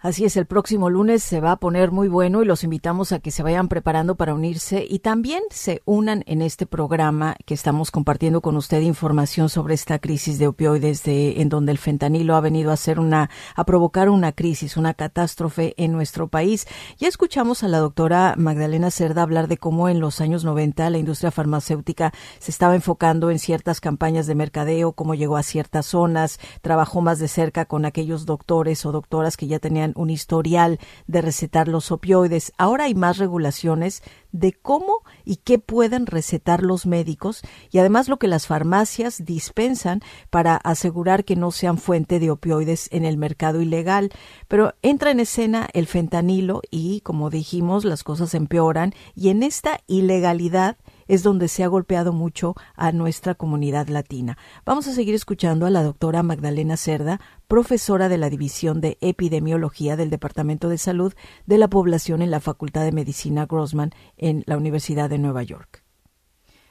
Así 0.08 0.24
es, 0.24 0.38
el 0.38 0.46
próximo 0.46 0.90
lunes 0.90 1.22
se 1.22 1.42
va 1.42 1.52
a 1.52 1.58
poner 1.58 1.92
muy 1.92 2.08
bueno 2.08 2.42
y 2.42 2.46
los 2.46 2.64
invitamos 2.64 3.12
a 3.12 3.20
que 3.20 3.30
se 3.30 3.44
vayan 3.44 3.68
preparando 3.68 4.16
para 4.16 4.34
unirse 4.34 4.88
y 4.90 5.00
también 5.00 5.44
se 5.50 5.82
unan 5.84 6.24
en 6.28 6.42
este 6.42 6.66
programa 6.66 7.36
que 7.46 7.54
estamos 7.54 7.92
compartiendo 7.92 8.40
con 8.40 8.56
usted 8.56 8.80
información 8.80 9.50
sobre 9.50 9.74
esta 9.74 10.00
crisis 10.00 10.40
de 10.40 10.48
opioides 10.48 11.04
de, 11.04 11.42
en 11.42 11.50
donde 11.50 11.74
el 11.74 11.78
fentanilo 11.78 12.38
ha 12.38 12.40
venido 12.40 12.72
a 12.72 12.76
hacer 12.76 13.02
una, 13.02 13.30
a 13.54 13.66
provocar 13.66 14.10
una 14.10 14.32
crisis, 14.32 14.78
una 14.78 14.94
catástrofe 14.94 15.74
en 15.76 15.92
nuestro 15.92 16.30
país. 16.30 16.68
Ya 16.98 17.10
escuchamos 17.10 17.64
a 17.64 17.68
la 17.68 17.80
doctora 17.80 18.36
Magdalena 18.38 18.92
Cerda 18.92 19.24
hablar 19.24 19.50
de 19.50 19.58
cómo 19.58 19.90
en 19.90 20.00
los 20.00 20.22
años 20.22 20.46
90 20.46 20.90
la 20.90 21.00
industria 21.00 21.32
farmacéutica 21.32 22.14
se 22.40 22.52
estaba 22.52 22.76
enfocando 22.76 23.30
en 23.30 23.40
ciertas 23.40 23.82
campañas 23.82 24.26
de 24.26 24.36
mercadeo, 24.36 24.94
cómo 24.94 25.16
llegó 25.16 25.36
a 25.36 25.44
ciertas 25.44 25.88
zonas, 25.88 26.40
trabajó 26.62 27.02
más 27.02 27.20
de 27.20 27.28
cerca 27.28 27.66
con 27.66 27.84
aquellos 27.84 28.26
doctores 28.26 28.86
o 28.86 28.94
doctoras 28.94 29.36
que 29.36 29.48
ya 29.48 29.60
tenían 29.60 29.97
un 29.98 30.10
historial 30.10 30.80
de 31.08 31.22
recetar 31.22 31.68
los 31.68 31.92
opioides. 31.92 32.54
Ahora 32.58 32.86
hay 32.86 32.96
más 32.96 33.18
regulaciones 33.18 34.04
de 34.32 34.54
cómo 34.54 35.02
y 35.26 35.38
qué 35.38 35.58
pueden 35.60 36.06
recetar 36.06 36.64
los 36.64 36.86
médicos 36.86 37.42
y 37.72 37.80
además 37.80 38.08
lo 38.08 38.18
que 38.18 38.28
las 38.28 38.48
farmacias 38.48 39.26
dispensan 39.26 40.02
para 40.30 40.56
asegurar 40.56 41.26
que 41.26 41.36
no 41.36 41.52
sean 41.52 41.78
fuente 41.78 42.20
de 42.20 42.32
opioides 42.32 42.88
en 42.92 43.06
el 43.06 43.18
mercado 43.18 43.62
ilegal. 43.62 44.12
Pero 44.48 44.76
entra 44.82 45.12
en 45.12 45.20
escena 45.20 45.68
el 45.74 45.88
fentanilo 45.88 46.62
y, 46.70 47.02
como 47.02 47.30
dijimos, 47.30 47.84
las 47.84 48.04
cosas 48.04 48.34
empeoran 48.34 48.94
y 49.16 49.30
en 49.30 49.44
esta 49.44 49.80
ilegalidad 49.88 50.78
es 51.08 51.24
donde 51.24 51.48
se 51.48 51.64
ha 51.64 51.68
golpeado 51.68 52.14
mucho 52.14 52.56
a 52.76 52.92
nuestra 52.92 53.36
comunidad 53.36 53.88
latina. 53.88 54.38
Vamos 54.66 54.88
a 54.88 54.94
seguir 54.94 55.16
escuchando 55.16 55.66
a 55.66 55.70
la 55.70 55.84
doctora 55.84 56.24
Magdalena 56.24 56.78
Cerda, 56.78 57.20
profesora 57.48 58.10
de 58.10 58.18
la 58.18 58.30
División 58.30 58.82
de 58.82 58.98
Epidemiología 59.02 59.96
del 59.96 60.10
Departamento 60.10 60.70
de 60.70 60.78
Salud 60.78 61.14
de 61.46 61.58
la 61.58 61.70
Población 61.70 62.22
en 62.22 62.32
la 62.32 62.40
Facultad 62.40 62.84
de 62.84 62.92
Medicina 62.92 63.46
Grossman 63.46 63.92
en 64.18 64.44
la 64.46 64.58
Universidad 64.58 65.10
de 65.10 65.18
Nueva 65.18 65.44
York. 65.44 65.84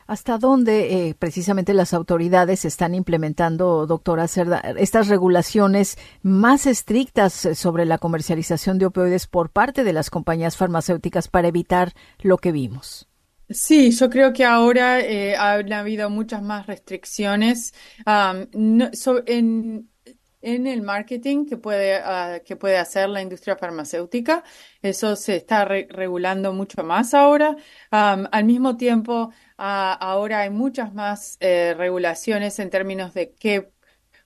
¿Hasta 0.06 0.38
dónde 0.38 1.08
eh, 1.08 1.14
precisamente 1.18 1.74
las 1.74 1.92
autoridades 1.92 2.64
están 2.64 2.94
implementando, 2.94 3.86
doctora 3.86 4.28
Cerda, 4.28 4.60
estas 4.60 5.08
regulaciones 5.08 5.98
más 6.22 6.66
estrictas 6.66 7.44
eh, 7.44 7.54
sobre 7.56 7.86
la 7.86 7.98
comercialización 7.98 8.78
de 8.78 8.86
opioides 8.86 9.26
por 9.26 9.50
parte 9.50 9.82
de 9.82 9.92
las 9.92 10.10
compañías 10.10 10.56
farmacéuticas 10.56 11.26
para 11.26 11.48
evitar 11.48 11.92
lo 12.20 12.38
que 12.38 12.52
vimos? 12.52 13.08
Sí, 13.48 13.92
yo 13.92 14.10
creo 14.10 14.32
que 14.32 14.44
ahora 14.44 15.00
eh, 15.00 15.36
han 15.36 15.72
habido 15.72 16.10
muchas 16.10 16.42
más 16.42 16.66
restricciones 16.66 17.72
en, 18.04 19.88
el 20.42 20.82
marketing 20.82 21.46
que 21.46 21.56
puede, 21.56 21.94
ah, 21.96 22.40
que 22.44 22.56
puede 22.56 22.76
hacer 22.78 23.08
la 23.08 23.22
industria 23.22 23.56
farmacéutica. 23.56 24.42
Eso 24.82 25.14
se 25.16 25.36
está 25.36 25.64
regulando 25.64 26.52
mucho 26.52 26.82
más 26.82 27.14
ahora. 27.14 27.56
al 27.90 28.44
mismo 28.44 28.76
tiempo, 28.76 29.32
ah, 29.58 29.92
ahora 30.00 30.40
hay 30.40 30.50
muchas 30.50 30.92
más 30.94 31.36
eh, 31.40 31.74
regulaciones 31.76 32.58
en 32.58 32.70
términos 32.70 33.14
de 33.14 33.32
qué, 33.34 33.70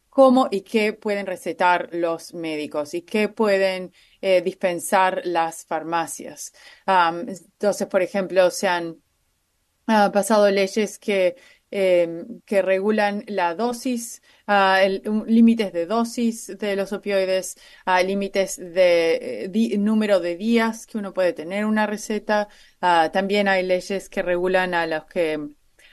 cómo 0.08 0.48
y 0.50 0.62
qué 0.62 0.92
pueden 0.94 1.26
recetar 1.26 1.90
los 1.92 2.34
médicos 2.34 2.94
y 2.94 3.02
qué 3.02 3.28
pueden 3.28 3.92
eh, 4.22 4.42
dispensar 4.42 5.22
las 5.24 5.64
farmacias. 5.66 6.52
entonces, 6.86 7.86
por 7.88 8.02
ejemplo, 8.02 8.50
se 8.50 8.68
han 8.68 8.96
ha 9.86 10.12
pasado 10.12 10.50
leyes 10.50 10.98
que, 10.98 11.36
em, 11.70 12.40
que 12.46 12.62
regulan 12.62 13.24
la 13.26 13.54
dosis, 13.54 14.22
uh, 14.48 15.24
límites 15.26 15.72
de 15.72 15.86
dosis 15.86 16.46
de 16.58 16.76
los 16.76 16.92
opioides, 16.92 17.56
uh, 17.86 18.04
límites 18.04 18.56
de 18.56 19.44
eh, 19.52 19.78
número 19.78 20.20
de 20.20 20.36
días 20.36 20.86
que 20.86 20.98
uno 20.98 21.12
puede 21.14 21.32
tener 21.32 21.64
una 21.66 21.86
receta. 21.86 22.48
Ah, 22.80 23.10
también 23.12 23.48
hay 23.48 23.62
leyes 23.64 24.08
que 24.08 24.22
regulan 24.22 24.74
a 24.74 24.86
los 24.86 25.04
que 25.06 25.38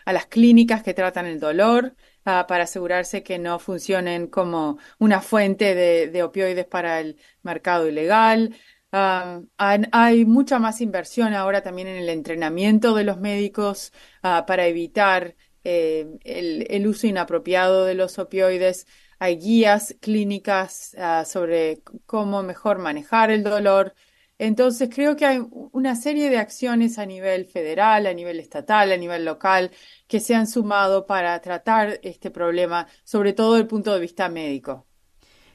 a 0.05 0.13
las 0.13 0.25
clínicas 0.27 0.83
que 0.83 0.93
tratan 0.93 1.25
el 1.25 1.39
dolor 1.39 1.95
para 2.23 2.63
asegurarse 2.63 3.23
que 3.23 3.39
no 3.39 3.59
funcionen 3.59 4.27
como 4.27 4.77
una 4.99 5.21
fuente 5.21 5.75
de 5.75 6.23
opioides 6.23 6.65
para 6.65 6.99
el 6.99 7.17
mercado 7.41 7.87
ilegal 7.87 8.53
hay 8.91 10.25
mucha 10.25 10.59
más 10.59 10.81
inversión 10.81 11.33
ahora 11.33 11.61
también 11.61 11.87
en 11.87 11.97
el 11.97 12.09
entrenamiento 12.09 12.95
de 12.95 13.03
los 13.03 13.19
médicos 13.19 13.91
ah, 14.23 14.45
para 14.47 14.67
evitar 14.67 15.35
eh, 15.63 16.17
el, 16.23 16.87
uso 16.87 17.07
inapropiado 17.07 17.85
de 17.85 17.95
los 17.95 18.19
opioides. 18.19 18.87
Hay 19.19 19.37
guías 19.37 19.95
clínicas 19.99 20.95
ah, 20.97 21.25
sobre 21.25 21.81
cómo 22.05 22.43
mejor 22.43 22.79
manejar 22.79 23.31
el 23.31 23.43
dolor. 23.43 23.93
Entonces 24.39 24.89
creo 24.93 25.15
que 25.15 25.25
hay 25.25 25.39
una 25.71 25.95
serie 25.95 26.29
de 26.29 26.37
acciones 26.37 26.99
a 26.99 27.05
nivel 27.05 27.45
federal, 27.45 28.05
a 28.05 28.13
nivel 28.13 28.39
estatal, 28.39 28.91
a 28.91 28.97
nivel 28.97 29.25
local, 29.25 29.71
que 30.07 30.19
se 30.19 30.35
han 30.35 30.47
sumado 30.47 31.07
para 31.07 31.39
tratar 31.41 31.99
este 32.03 32.31
problema, 32.31 32.87
sobre 33.03 33.33
todo 33.33 33.53
desde 33.53 33.63
el 33.63 33.67
punto 33.67 33.93
de 33.93 33.99
vista 33.99 34.29
médico. 34.29 34.87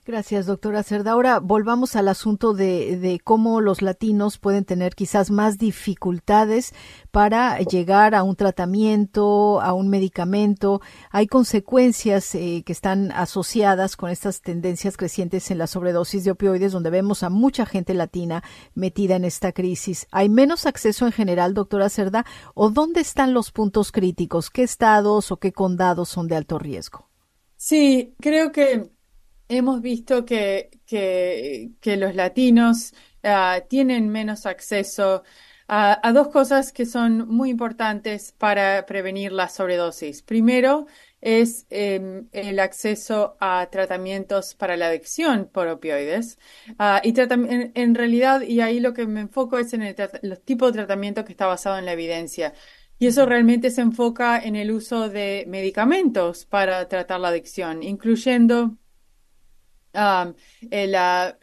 Gracias, 0.05 0.47
doctora 0.47 0.83
Cerda. 0.83 1.13
Ahora 1.13 1.39
volvamos 1.39 1.95
al 1.95 2.09
asunto 2.09 2.55
de, 2.55 2.97
de, 2.97 3.21
cómo 3.21 3.61
los 3.61 3.83
latinos 3.83 4.37
pueden 4.37 4.65
tener 4.65 4.97
quizás 4.97 5.31
más 5.31 5.59
dificultades 5.59 6.75
para 7.13 7.61
llegar 7.61 8.17
a 8.17 8.25
un 8.25 8.35
tratamiento, 8.35 9.61
a 9.61 9.75
un 9.75 9.89
medicamento. 9.89 10.81
Hay 11.13 11.29
consecuencias 11.29 12.35
eh, 12.35 12.65
que 12.67 12.73
están 12.73 13.13
asociadas 13.13 13.95
con 13.95 14.11
estas 14.11 14.41
tendencias 14.41 14.97
crecientes 14.97 15.53
en 15.53 15.59
la 15.59 15.69
sobredosis 15.69 16.25
de 16.25 16.33
opioides, 16.33 16.73
donde 16.73 16.91
vemos 16.91 17.23
a 17.23 17.31
mucha 17.31 17.65
gente 17.65 17.95
latina 17.95 18.43
metida 18.75 19.15
en 19.15 19.25
esta 19.25 19.53
crisis. 19.53 20.09
¿Hay 20.11 20.29
menos 20.29 20.67
acceso 20.67 21.07
en 21.07 21.13
general, 21.13 21.55
doctora 21.55 21.89
Cerda? 21.89 22.27
¿O 22.55 22.71
dónde 22.71 23.03
están 23.03 23.35
los 23.35 23.53
puntos 23.53 23.93
críticos? 23.93 24.51
¿Qué 24.51 24.65
estados 24.65 25.31
o 25.31 25.37
qué 25.37 25.53
condados 25.53 26.09
son 26.09 26.27
de 26.27 26.35
alto 26.35 26.59
riesgo? 26.59 27.09
Sí, 27.57 28.17
creo 28.19 28.51
que 28.51 28.91
hemos 29.57 29.81
visto 29.81 30.25
que, 30.25 30.71
los 31.85 32.15
latinos 32.15 32.95
ah, 33.23 33.61
tienen 33.69 34.09
menos 34.09 34.47
acceso 34.47 35.23
a, 35.69 36.13
dos 36.13 36.29
cosas 36.29 36.73
que 36.73 36.85
son 36.87 37.29
muy 37.29 37.51
importantes 37.51 38.33
para 38.33 38.85
prevenir 38.85 39.33
la 39.33 39.49
sobredosis. 39.49 40.23
Primero 40.23 40.87
es 41.21 41.67
em, 41.71 42.29
el 42.33 42.59
acceso 42.59 43.37
a 43.41 43.69
tratamientos 43.71 44.55
para 44.55 44.77
la 44.77 44.89
adicción 44.89 45.49
por 45.51 45.69
opioides. 45.69 46.39
Ah, 46.79 47.01
y 47.05 47.19
en, 47.19 47.73
en, 47.75 47.95
realidad, 47.95 48.43
y 48.43 48.61
ahí 48.61 48.81
lo 48.81 48.93
que 48.93 49.07
me 49.07 49.21
enfoco 49.21 49.59
es 49.59 49.73
en 49.73 49.83
el 49.83 49.97
los 50.23 50.43
tipos 50.43 50.73
de 50.73 50.79
tratamiento 50.81 51.25
que 51.25 51.33
está 51.33 51.47
basado 51.47 51.79
en 51.79 51.87
la 51.87 51.93
evidencia. 51.93 52.53
Y 52.99 53.07
eso 53.07 53.27
realmente 53.27 53.71
se 53.71 53.81
enfoca 53.81 54.39
en 54.39 54.57
el 54.57 54.71
uso 54.71 55.09
de 55.09 55.45
medicamentos 55.49 56.45
para 56.47 56.87
tratar 56.89 57.21
la 57.21 57.29
adicción, 57.29 57.83
incluyendo 57.83 58.77
Um, 59.95 60.35
la 60.71 61.39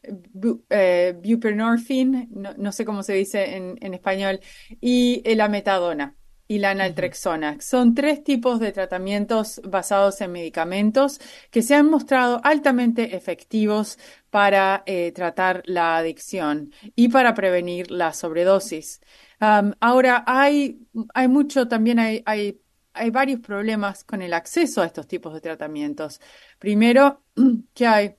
eh, 0.69 1.15
buprenorphine, 1.23 2.29
no, 2.31 2.71
sé 2.71 2.83
cómo 2.83 3.03
se 3.03 3.13
dice 3.13 3.55
en, 3.55 3.93
español, 3.93 4.39
y 4.81 5.21
la 5.35 5.47
metadona 5.47 6.15
y 6.49 6.57
la 6.57 6.73
naltrexona. 6.73 7.61
Son 7.61 7.93
tres 7.93 8.23
tipos 8.23 8.59
de 8.59 8.71
tratamientos 8.71 9.61
basados 9.63 10.19
en 10.21 10.31
medicamentos 10.31 11.21
que 11.51 11.61
se 11.61 11.75
han 11.75 11.89
mostrado 11.91 12.41
altamente 12.43 13.15
efectivos 13.15 13.99
para 14.31 14.81
eh, 14.87 15.11
tratar 15.11 15.61
la 15.67 15.97
adicción 15.97 16.73
y 16.95 17.09
para 17.09 17.35
prevenir 17.35 17.91
la 17.91 18.13
sobredosis. 18.13 18.99
Um, 19.39 19.73
ahora, 19.79 20.23
hay, 20.25 20.79
hay 21.13 21.27
mucho, 21.27 21.67
también 21.67 21.99
hay, 21.99 22.23
hay, 22.25 22.59
hay 22.93 23.11
varios 23.11 23.41
problemas 23.41 24.03
con 24.03 24.23
el 24.23 24.33
acceso 24.33 24.81
a 24.81 24.87
estos 24.87 25.07
tipos 25.07 25.35
de 25.35 25.41
tratamientos. 25.41 26.19
Primero, 26.57 27.21
que 27.75 27.85
hay 27.85 28.15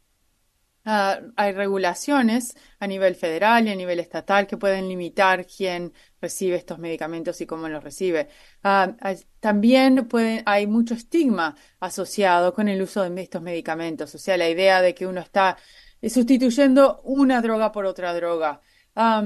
Ah, 0.85 1.21
hay 1.37 1.53
regulaciones 1.53 2.57
a 2.79 2.87
nivel 2.87 3.15
federal 3.15 3.67
y 3.67 3.71
a 3.71 3.75
nivel 3.77 4.01
estatal 4.01 4.47
que 4.47 4.57
pueden 4.57 4.89
limitar 4.89 5.47
quién 5.47 5.93
recibe 6.23 6.57
estos 6.57 6.79
medicamentos 6.79 7.41
y 7.41 7.47
cómo 7.47 7.69
los 7.69 7.85
recibe. 7.85 8.29
Ah, 8.65 8.95
también 9.41 10.09
hay 10.47 10.67
mucho 10.67 10.95
estigma 10.95 11.55
asociado 11.81 12.55
con 12.55 12.69
el 12.69 12.81
uso 12.81 13.09
de 13.09 13.23
estos 13.23 13.43
medicamentos, 13.43 14.15
o 14.15 14.19
sea, 14.19 14.37
la 14.39 14.49
idea 14.49 14.81
de 14.81 14.95
que 14.95 15.07
uno 15.07 15.21
está 15.21 15.59
sustituyendo 16.03 17.01
una 17.05 17.43
droga 17.43 17.73
por 17.73 17.85
otra 17.85 18.15
droga. 18.15 18.63
Ah, 18.97 19.23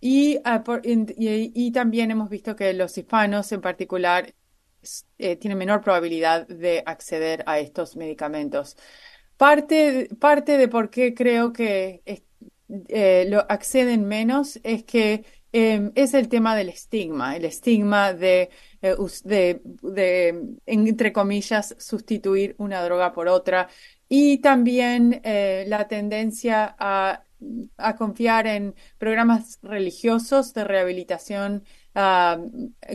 y, 0.00 0.38
y, 1.16 1.72
también 1.72 2.10
hemos 2.10 2.28
visto 2.28 2.54
que 2.54 2.74
los 2.74 2.96
hispanos 2.98 3.50
en 3.52 3.62
particular 3.62 4.34
eh, 5.18 5.36
tienen 5.36 5.58
menor 5.58 5.80
probabilidad 5.80 6.46
de 6.46 6.82
acceder 6.84 7.42
a 7.46 7.58
estos 7.58 7.96
medicamentos. 7.96 8.76
Parte, 9.36 10.08
parte 10.20 10.56
de 10.58 10.68
por 10.68 10.90
qué 10.90 11.14
creo 11.14 11.52
que 11.52 12.02
eh, 12.88 13.26
lo 13.28 13.40
acceden 13.50 14.06
menos 14.06 14.58
es 14.62 14.84
que 14.84 15.24
em, 15.52 15.92
es 15.94 16.14
el 16.14 16.28
tema 16.28 16.56
del 16.56 16.68
estigma, 16.68 17.36
el 17.36 17.44
estigma 17.44 18.12
de, 18.12 18.50
eh, 18.82 18.96
de, 19.24 19.60
de, 19.82 20.56
entre 20.66 21.12
comillas, 21.12 21.74
sustituir 21.78 22.54
una 22.58 22.82
droga 22.84 23.12
por 23.12 23.28
otra. 23.28 23.68
Y 24.08 24.38
también 24.38 25.20
eh, 25.24 25.64
la 25.68 25.88
tendencia 25.88 26.76
a 26.78 27.96
confiar 27.96 28.46
en 28.46 28.74
programas 28.98 29.58
religiosos 29.62 30.54
de 30.54 30.64
rehabilitación, 30.64 31.64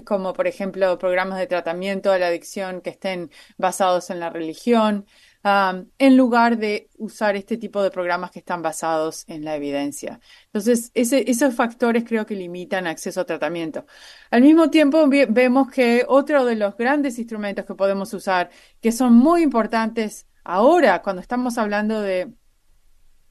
como 0.06 0.34
por 0.34 0.48
ejemplo 0.48 0.98
programas 0.98 1.40
de 1.40 1.48
tratamiento 1.48 2.12
a 2.12 2.18
la 2.18 2.28
adicción 2.28 2.82
que 2.82 2.90
estén 2.92 3.32
basados 3.58 4.10
en 4.10 4.20
la 4.20 4.30
religión, 4.30 5.06
en 5.44 6.18
lugar 6.18 6.58
de 6.58 6.90
usar 6.98 7.36
este 7.36 7.58
tipo 7.58 7.82
de 7.82 7.92
programas 7.92 8.32
que 8.32 8.40
están 8.40 8.62
basados 8.62 9.24
en 9.28 9.46
la 9.46 9.56
evidencia. 9.56 10.20
Entonces, 10.48 10.92
esos 10.94 11.56
factores 11.56 12.04
creo 12.06 12.26
que 12.26 12.36
limitan 12.36 12.88
acceso 12.88 13.22
a 13.22 13.26
tratamiento. 13.26 13.86
Al 14.32 14.42
mismo 14.42 14.70
tiempo, 14.70 15.08
vemos 15.08 15.72
que 15.72 16.04
otro 16.08 16.46
de 16.46 16.56
los 16.56 16.76
grandes 16.76 17.18
instrumentos 17.20 17.66
que 17.66 17.76
podemos 17.76 18.14
usar, 18.14 18.50
que 18.82 18.92
son 18.92 19.14
muy 19.14 19.42
importantes 19.44 20.28
ahora, 20.44 21.02
cuando 21.02 21.22
estamos 21.22 21.58
hablando 21.58 22.02
de 22.02 22.34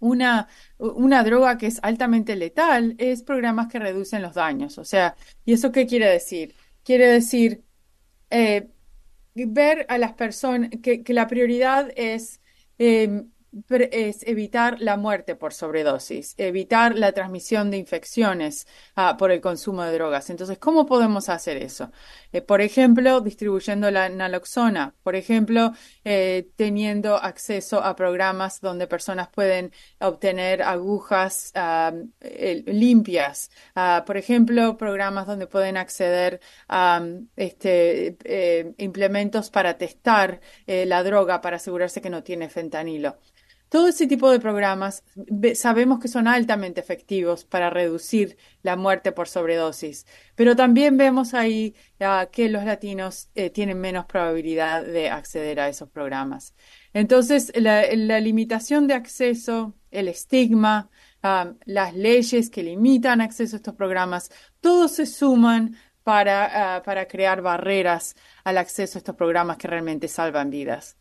una, 0.00 0.48
una 0.78 1.22
droga 1.24 1.58
que 1.58 1.66
es 1.66 1.78
altamente 1.82 2.36
letal, 2.36 2.94
es 2.98 3.22
programas 3.22 3.68
que 3.68 3.78
reducen 3.78 4.22
los 4.22 4.34
daños. 4.34 4.78
O 4.78 4.84
sea, 4.84 5.16
¿y 5.44 5.52
eso 5.52 5.72
qué 5.72 5.86
quiere 5.86 6.06
decir? 6.08 6.54
Quiere 6.84 7.06
decir, 7.08 7.64
eh, 8.30 8.70
ver 9.46 9.86
a 9.88 9.98
las 9.98 10.12
personas, 10.14 10.70
que, 10.82 11.02
la 11.08 11.26
prioridad 11.26 11.90
es, 11.96 12.40
em, 12.78 13.30
es 13.68 14.26
evitar 14.26 14.80
la 14.80 14.96
muerte 14.96 15.34
por 15.34 15.54
sobredosis, 15.54 16.34
evitar 16.36 16.96
la 16.96 17.12
transmisión 17.12 17.70
de 17.70 17.78
infecciones 17.78 18.66
ah, 18.94 19.16
por 19.18 19.30
el 19.30 19.40
consumo 19.40 19.82
de 19.82 19.92
drogas. 19.94 20.30
Entonces, 20.30 20.58
¿cómo 20.58 20.86
podemos 20.86 21.28
hacer 21.28 21.56
eso? 21.56 21.90
Eh, 22.32 22.42
por 22.42 22.60
ejemplo, 22.60 23.20
distribuyendo 23.20 23.90
la 23.90 24.08
naloxona, 24.08 24.94
por 25.02 25.16
ejemplo, 25.16 25.72
eh, 26.04 26.48
teniendo 26.56 27.16
acceso 27.16 27.82
a 27.82 27.96
programas 27.96 28.60
donde 28.60 28.86
personas 28.86 29.28
pueden 29.28 29.72
obtener 30.00 30.62
agujas 30.62 31.52
ah, 31.54 31.92
limpias, 32.66 33.50
ah, 33.74 34.04
por 34.06 34.16
ejemplo, 34.16 34.76
programas 34.76 35.26
donde 35.26 35.46
pueden 35.46 35.76
acceder 35.76 36.40
a 36.68 37.02
este, 37.36 38.16
eh, 38.24 38.74
implementos 38.78 39.50
para 39.50 39.78
testar 39.78 40.40
la 40.66 41.02
droga 41.02 41.40
para 41.40 41.56
asegurarse 41.56 42.00
que 42.00 42.10
no 42.10 42.22
tiene 42.22 42.48
fentanilo. 42.48 43.16
Todo 43.68 43.88
ese 43.88 44.06
tipo 44.06 44.30
de 44.30 44.40
programas 44.40 45.04
sabemos 45.54 45.98
que 46.00 46.08
son 46.08 46.26
altamente 46.26 46.80
efectivos 46.80 47.44
para 47.44 47.68
reducir 47.68 48.38
la 48.62 48.76
muerte 48.76 49.12
por 49.12 49.28
sobredosis, 49.28 50.06
pero 50.34 50.56
también 50.56 50.96
vemos 50.96 51.34
ahí 51.34 51.74
ah, 52.00 52.28
que 52.32 52.48
los 52.48 52.64
latinos 52.64 53.30
eh, 53.34 53.50
tienen 53.50 53.78
menos 53.78 54.06
probabilidad 54.06 54.84
de 54.84 55.10
acceder 55.10 55.60
a 55.60 55.68
esos 55.68 55.90
programas. 55.90 56.54
Entonces, 56.94 57.52
la, 57.54 58.20
limitación 58.20 58.86
de 58.86 58.94
acceso, 58.94 59.74
el 59.90 60.08
estigma, 60.08 60.88
ah, 61.22 61.52
las 61.66 61.94
leyes 61.94 62.48
que 62.48 62.62
limitan 62.62 63.20
acceso 63.20 63.56
a 63.56 63.58
estos 63.58 63.74
programas, 63.74 64.30
todos 64.60 64.92
se 64.92 65.04
suman 65.04 65.76
para, 66.02 66.76
ah, 66.76 66.82
para 66.82 67.06
crear 67.06 67.42
barreras 67.42 68.16
al 68.44 68.56
acceso 68.56 68.96
a 68.96 69.00
estos 69.00 69.14
programas 69.14 69.58
que 69.58 69.68
realmente 69.68 70.08
salvan 70.08 70.48
vidas. 70.48 70.96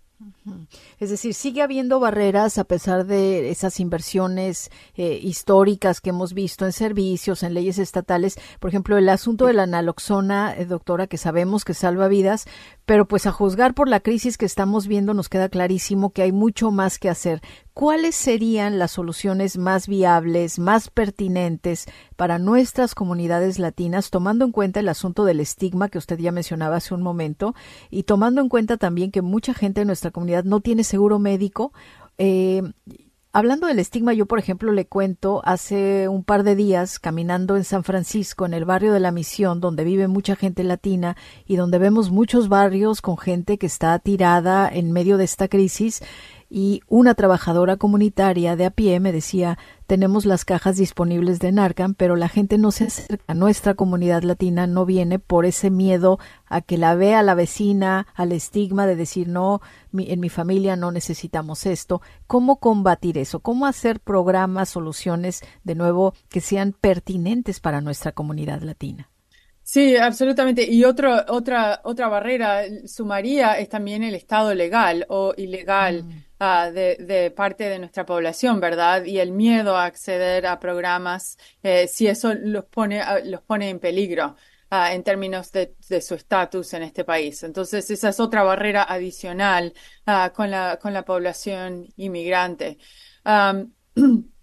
Es 1.00 1.12
decir, 1.12 1.34
sigue 1.36 1.62
habiendo 1.62 2.00
barreras 2.00 2.58
a 2.58 2.64
pesar 2.64 3.06
de 3.06 3.52
esas 3.52 3.80
inversiones 3.80 4.72
eh, 4.96 5.20
históricas 5.22 6.02
que 6.02 6.10
hemos 6.10 6.34
visto 6.34 6.66
en 6.66 6.74
servicios, 6.74 7.44
en 7.44 7.54
leyes 7.54 7.78
estatales. 7.78 8.40
Por 8.60 8.70
ejemplo, 8.70 8.98
el 8.98 9.10
asunto 9.10 9.46
de 9.46 9.54
la 9.54 9.68
naloxona, 9.68 10.56
eh, 10.58 10.66
doctora, 10.66 11.06
que 11.06 11.18
sabemos 11.18 11.66
que 11.66 11.76
salva 11.76 12.08
vidas, 12.08 12.46
pero 12.88 13.06
pues 13.06 13.28
a 13.28 13.34
juzgar 13.34 13.74
por 13.74 13.90
la 13.90 14.00
crisis 14.00 14.38
que 14.38 14.46
estamos 14.46 14.88
viendo 14.88 15.14
nos 15.14 15.28
queda 15.28 15.50
clarísimo 15.50 16.12
que 16.12 16.22
hay 16.22 16.32
mucho 16.32 16.72
más 16.72 17.00
que 17.00 17.10
hacer. 17.10 17.42
¿Cuáles 17.74 18.16
serían 18.16 18.80
las 18.80 18.92
soluciones 18.92 19.58
más 19.58 19.90
viables, 19.90 20.58
más 20.58 20.90
pertinentes 20.90 21.86
para 22.16 22.40
nuestras 22.40 22.96
comunidades 22.96 23.60
latinas, 23.60 24.10
tomando 24.10 24.46
en 24.46 24.54
cuenta 24.54 24.80
el 24.80 24.88
asunto 24.88 25.26
del 25.26 25.42
estigma 25.42 25.90
que 25.90 25.98
usted 25.98 26.18
ya 26.18 26.32
mencionaba 26.32 26.78
hace 26.78 26.94
un 26.94 27.02
momento 27.02 27.56
y 27.90 28.04
tomando 28.04 28.40
en 28.40 28.48
cuenta 28.48 28.78
también 28.78 29.12
que 29.12 29.22
mucha 29.22 29.54
gente 29.54 29.82
de 29.82 29.86
nuestra 29.86 30.12
comunidad 30.12 30.46
no 30.46 30.62
tiene 30.62 30.86
seguro 30.86 31.20
médico? 31.20 31.74
Eh, 32.18 32.62
Hablando 33.38 33.68
del 33.68 33.78
estigma, 33.78 34.14
yo 34.14 34.26
por 34.26 34.40
ejemplo 34.40 34.72
le 34.72 34.88
cuento 34.88 35.44
hace 35.46 36.08
un 36.08 36.24
par 36.24 36.42
de 36.42 36.56
días 36.56 36.98
caminando 36.98 37.56
en 37.56 37.66
San 37.66 37.84
Francisco, 37.84 38.48
en 38.48 38.56
el 38.56 38.66
barrio 38.66 38.94
de 38.94 39.00
la 39.00 39.12
Misión, 39.12 39.62
donde 39.62 39.84
vive 39.84 40.08
mucha 40.08 40.36
gente 40.36 40.64
latina 40.64 41.16
y 41.46 41.56
donde 41.56 41.78
vemos 41.78 42.10
muchos 42.10 42.50
barrios 42.50 43.00
con 43.00 43.16
gente 43.16 43.60
que 43.60 43.68
está 43.68 44.00
tirada 44.00 44.68
en 44.68 44.92
medio 44.92 45.18
de 45.18 45.26
esta 45.26 45.50
crisis 45.50 46.02
y 46.50 46.82
una 46.88 47.14
trabajadora 47.14 47.78
comunitaria 47.78 48.56
de 48.56 48.66
a 48.66 48.72
pie 48.72 49.00
me 49.00 49.12
decía 49.12 49.60
tenemos 49.88 50.26
las 50.26 50.46
cajas 50.46 50.76
disponibles 50.76 51.40
de 51.40 51.52
Narcan, 51.52 51.94
pero 51.94 52.16
la 52.16 52.28
gente 52.28 52.58
no 52.58 52.72
se 52.72 52.86
acerca. 52.86 53.34
Nuestra 53.34 53.74
comunidad 53.74 54.22
latina 54.24 54.68
no 54.68 54.86
viene 54.86 55.18
por 55.18 55.46
ese 55.46 55.70
miedo 55.70 56.20
a 56.46 56.62
que 56.62 56.78
la 56.78 56.94
vea 56.94 57.24
la 57.24 57.34
vecina, 57.34 58.08
al 58.14 58.34
estigma 58.34 58.86
de 58.86 58.98
decir 58.98 59.30
no, 59.30 59.62
en 59.94 60.20
mi 60.20 60.30
familia 60.30 60.76
no 60.76 60.92
necesitamos 60.92 61.66
esto. 61.66 62.02
¿Cómo 62.28 62.58
combatir 62.58 63.18
eso? 63.18 63.40
¿Cómo 63.40 63.66
hacer 63.66 64.00
programas, 64.00 64.70
soluciones 64.70 65.42
de 65.64 65.76
nuevo 65.76 66.14
que 66.30 66.42
sean 66.42 66.76
pertinentes 66.80 67.60
para 67.62 67.82
nuestra 67.82 68.12
comunidad 68.12 68.62
latina? 68.62 69.10
Sí, 69.70 69.98
absolutamente. 69.98 70.64
Y 70.64 70.86
otro, 70.86 71.26
otra, 71.28 71.82
otra 71.84 72.08
barrera 72.08 72.64
sumaría 72.86 73.60
es 73.60 73.68
también 73.68 74.02
el 74.02 74.16
estado 74.16 74.56
legal 74.56 75.06
o 75.10 75.34
ilegal 75.36 76.06
mm. 76.06 76.24
ah, 76.40 76.72
de, 76.72 77.34
parte 77.36 77.68
de 77.68 77.78
nuestra 77.78 78.06
población, 78.06 78.62
¿verdad? 78.62 79.04
Y 79.04 79.20
el 79.20 79.34
miedo 79.34 79.76
a 79.76 79.84
acceder 79.84 80.48
a 80.48 80.58
programas, 80.58 81.38
eh, 81.64 81.86
si 81.90 82.08
eso 82.08 82.34
los 82.34 82.64
pone, 82.64 83.02
ah, 83.02 83.20
los 83.26 83.42
pone 83.42 83.70
en 83.70 83.80
peligro. 83.80 84.38
Ah, 84.70 84.94
en 84.94 85.04
términos 85.04 85.52
de, 85.52 85.76
su 86.02 86.16
estatus 86.16 86.74
en 86.74 86.84
este 86.84 87.04
país. 87.04 87.44
Entonces, 87.44 87.90
esa 87.90 88.10
es 88.10 88.20
otra 88.22 88.44
barrera 88.44 88.84
adicional 88.84 89.74
con, 90.34 90.52
la, 90.52 90.78
con 90.82 90.94
la 90.94 91.04
población 91.06 91.88
inmigrante. 91.96 92.78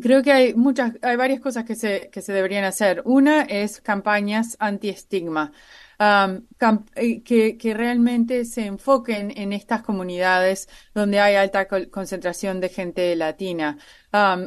Creo 0.00 0.22
que 0.22 0.30
hay 0.32 0.54
muchas, 0.54 0.92
hay 1.00 1.16
varias 1.16 1.40
cosas 1.40 1.64
que 1.64 1.74
se, 1.74 2.10
que 2.10 2.20
se 2.20 2.32
deberían 2.32 2.64
hacer. 2.64 3.02
Una 3.06 3.42
es 3.42 3.80
campañas 3.80 4.56
anti-estigma, 4.60 5.52
eh, 5.98 7.22
que, 7.24 7.56
que, 7.56 7.74
realmente 7.74 8.44
se 8.44 8.66
enfoquen 8.66 9.32
en 9.36 9.54
estas 9.54 9.82
comunidades 9.82 10.68
donde 10.94 11.20
hay 11.20 11.36
alta 11.36 11.66
concentración 11.90 12.60
de 12.60 12.68
gente 12.68 13.16
latina 13.16 13.78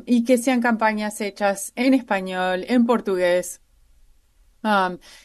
y 0.06 0.24
que 0.24 0.38
sean 0.38 0.62
campañas 0.62 1.20
hechas 1.22 1.74
en 1.76 1.96
español, 1.96 2.66
en 2.68 2.86
portugués, 2.86 3.62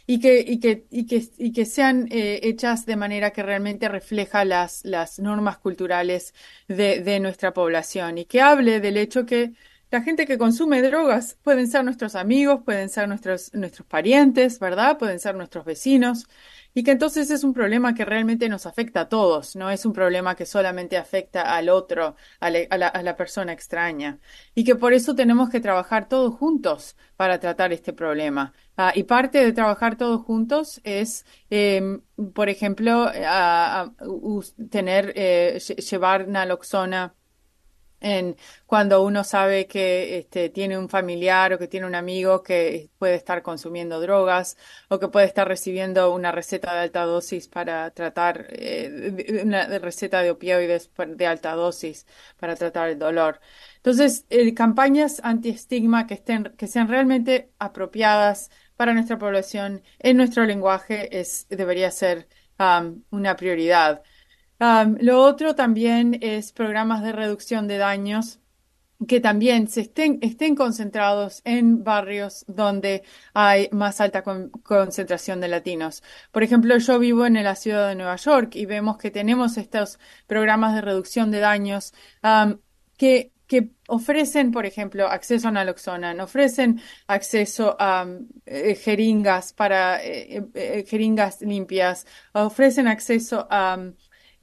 y, 0.06 0.20
que, 0.20 0.40
y, 0.40 0.60
que, 0.60 0.86
y, 0.90 1.06
que, 1.06 1.22
y 1.38 1.52
que 1.52 1.64
sean 1.66 2.08
eh, 2.10 2.40
hechas 2.44 2.86
de 2.86 2.96
manera 2.96 3.30
que 3.32 3.42
realmente 3.42 3.88
refleja 3.88 4.44
las, 4.44 4.84
las 4.84 5.18
normas 5.18 5.58
culturales 5.58 6.34
de, 6.68 7.00
de 7.00 7.20
nuestra 7.20 7.52
población 7.52 8.18
y 8.18 8.24
que 8.26 8.40
hable 8.40 8.80
del 8.80 8.96
hecho 8.96 9.26
que 9.26 9.52
la 9.94 10.02
gente 10.02 10.26
que 10.26 10.38
consume 10.38 10.82
drogas 10.82 11.38
pueden 11.44 11.68
ser 11.68 11.84
nuestros 11.84 12.16
amigos, 12.16 12.62
pueden 12.64 12.88
ser 12.88 13.06
nuestros, 13.06 13.54
nuestros 13.54 13.86
parientes, 13.86 14.58
¿verdad? 14.58 14.98
Pueden 14.98 15.20
ser 15.20 15.36
nuestros 15.36 15.64
vecinos. 15.64 16.26
Y 16.74 16.82
que 16.82 16.90
entonces 16.90 17.30
es 17.30 17.44
un 17.44 17.54
problema 17.54 17.94
que 17.94 18.04
realmente 18.04 18.48
nos 18.48 18.66
afecta 18.66 19.02
a 19.02 19.08
todos, 19.08 19.54
no 19.54 19.70
es 19.70 19.86
un 19.86 19.92
problema 19.92 20.34
que 20.34 20.46
solamente 20.46 20.96
afecta 20.96 21.42
al 21.42 21.68
otro, 21.68 22.16
a, 22.40 22.50
la, 22.50 23.16
persona 23.16 23.52
extraña. 23.52 24.18
Y 24.56 24.64
que 24.64 24.74
por 24.74 24.92
eso 24.92 25.14
tenemos 25.14 25.48
que 25.48 25.60
trabajar 25.60 26.08
todos 26.08 26.34
juntos 26.34 26.96
para 27.16 27.38
tratar 27.38 27.72
este 27.72 27.92
problema. 27.92 28.52
Ah, 28.76 28.90
y 28.96 29.04
parte 29.04 29.38
de 29.44 29.52
trabajar 29.52 29.96
todos 29.96 30.22
juntos 30.24 30.80
es, 30.82 31.24
em, 31.50 32.00
por 32.34 32.48
ejemplo, 32.48 33.12
tener, 34.70 35.12
eh, 35.14 35.60
llevar 35.88 36.26
naloxona 36.26 37.14
en 38.04 38.36
cuando 38.66 39.02
uno 39.02 39.24
sabe 39.24 39.66
que 39.66 40.18
este, 40.18 40.50
tiene 40.50 40.76
un 40.78 40.88
familiar 40.90 41.54
o 41.54 41.58
que 41.58 41.68
tiene 41.68 41.86
un 41.86 41.94
amigo 41.94 42.42
que 42.42 42.90
puede 42.98 43.14
estar 43.14 43.42
consumiendo 43.42 43.98
drogas 44.00 44.58
o 44.88 44.98
que 44.98 45.08
puede 45.08 45.26
estar 45.26 45.48
recibiendo 45.48 46.12
una 46.12 46.30
receta 46.30 46.74
de 46.74 46.80
alta 46.80 47.04
dosis 47.04 47.48
para 47.48 47.90
tratar, 47.92 48.46
eh, 48.50 49.42
una 49.42 49.66
receta 49.78 50.22
de 50.22 50.30
opioides 50.32 50.90
de 51.06 51.26
alta 51.26 51.52
dosis 51.54 52.06
para 52.38 52.56
tratar 52.56 52.90
el 52.90 52.98
dolor. 52.98 53.40
Entonces, 53.76 54.26
eh, 54.28 54.52
campañas 54.54 55.20
anti-estigma 55.24 56.06
que, 56.06 56.14
estén, 56.14 56.52
que 56.58 56.66
sean 56.66 56.88
realmente 56.88 57.50
apropiadas 57.58 58.50
para 58.76 58.92
nuestra 58.92 59.18
población 59.18 59.82
en 59.98 60.16
nuestro 60.18 60.44
lenguaje 60.44 61.20
es, 61.20 61.46
debería 61.48 61.90
ser 61.90 62.28
um, 62.58 63.02
una 63.10 63.36
prioridad 63.36 64.02
lo 65.00 65.22
otro 65.22 65.54
también 65.54 66.18
es 66.20 66.52
programas 66.52 67.02
de 67.02 67.12
reducción 67.12 67.66
de 67.68 67.78
daños 67.78 68.40
que 69.06 69.20
también 69.20 69.68
se 69.68 69.82
estén, 69.82 70.18
estén 70.22 70.54
concentrados 70.54 71.42
en 71.44 71.84
barrios 71.84 72.44
donde 72.46 73.02
hay 73.34 73.68
más 73.72 74.00
alta 74.00 74.22
concentración 74.22 75.40
de 75.40 75.48
latinos. 75.48 76.02
Por 76.30 76.42
ejemplo, 76.42 76.76
yo 76.78 76.98
vivo 76.98 77.26
en 77.26 77.34
la 77.42 77.56
ciudad 77.56 77.88
de 77.88 77.96
Nueva 77.96 78.16
York 78.16 78.54
y 78.54 78.66
vemos 78.66 78.96
que 78.96 79.10
tenemos 79.10 79.56
estos 79.56 79.98
programas 80.26 80.74
de 80.74 80.80
reducción 80.80 81.30
de 81.30 81.40
daños 81.40 81.92
que 82.96 83.34
que 83.46 83.70
ofrecen, 83.88 84.50
por 84.52 84.64
ejemplo, 84.64 85.06
acceso 85.06 85.48
a 85.48 85.50
naloxona, 85.50 86.16
ofrecen 86.22 86.80
acceso 87.06 87.76
a 87.78 88.06
eh, 88.46 88.74
jeringas 88.74 89.52
para 89.52 90.02
eh, 90.02 90.84
jeringas 90.88 91.42
limpias, 91.42 92.06
ofrecen 92.32 92.88
acceso 92.88 93.46
a 93.50 93.78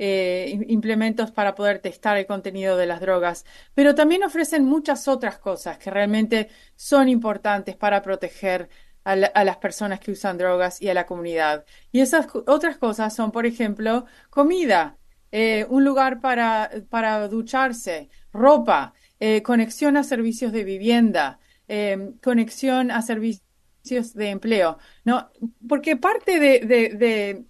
implementos 0.02 1.30
para 1.32 1.54
poder 1.54 1.78
testar 1.80 2.18
el 2.18 2.26
contenido 2.26 2.76
de 2.76 2.88
las 2.88 3.02
drogas, 3.02 3.46
pero 3.76 3.94
también 3.94 4.24
ofrecen 4.24 4.66
muchas 4.66 5.08
otras 5.08 5.38
cosas 5.38 5.78
que 5.78 5.92
realmente 5.92 6.50
son 6.76 7.08
importantes 7.08 7.76
para 7.76 8.02
proteger 8.02 8.70
a, 9.04 9.16
las 9.16 9.58
personas 9.58 10.00
que 10.00 10.12
usan 10.12 10.38
drogas 10.38 10.82
y 10.82 10.90
a 10.90 10.94
la 10.94 11.06
comunidad. 11.06 11.66
Y 11.92 12.02
esas 12.02 12.28
otras 12.48 12.78
cosas 12.78 13.16
son, 13.16 13.32
por 13.32 13.46
ejemplo, 13.46 14.06
comida, 14.30 14.98
eh, 15.32 15.66
un 15.70 15.84
lugar 15.86 16.20
para, 16.20 16.70
para 16.90 17.28
ducharse, 17.28 18.10
ropa, 18.34 18.94
eh, 19.20 19.42
conexión 19.42 19.98
a 19.98 20.04
servicios 20.04 20.52
de 20.52 20.64
vivienda, 20.64 21.40
eh, 21.68 22.14
conexión 22.22 22.92
a 22.92 23.02
servicios 23.02 24.14
de 24.14 24.30
empleo, 24.30 24.78
¿no? 25.06 25.32
Porque 25.68 25.96
parte 25.96 26.40
de, 26.40 27.46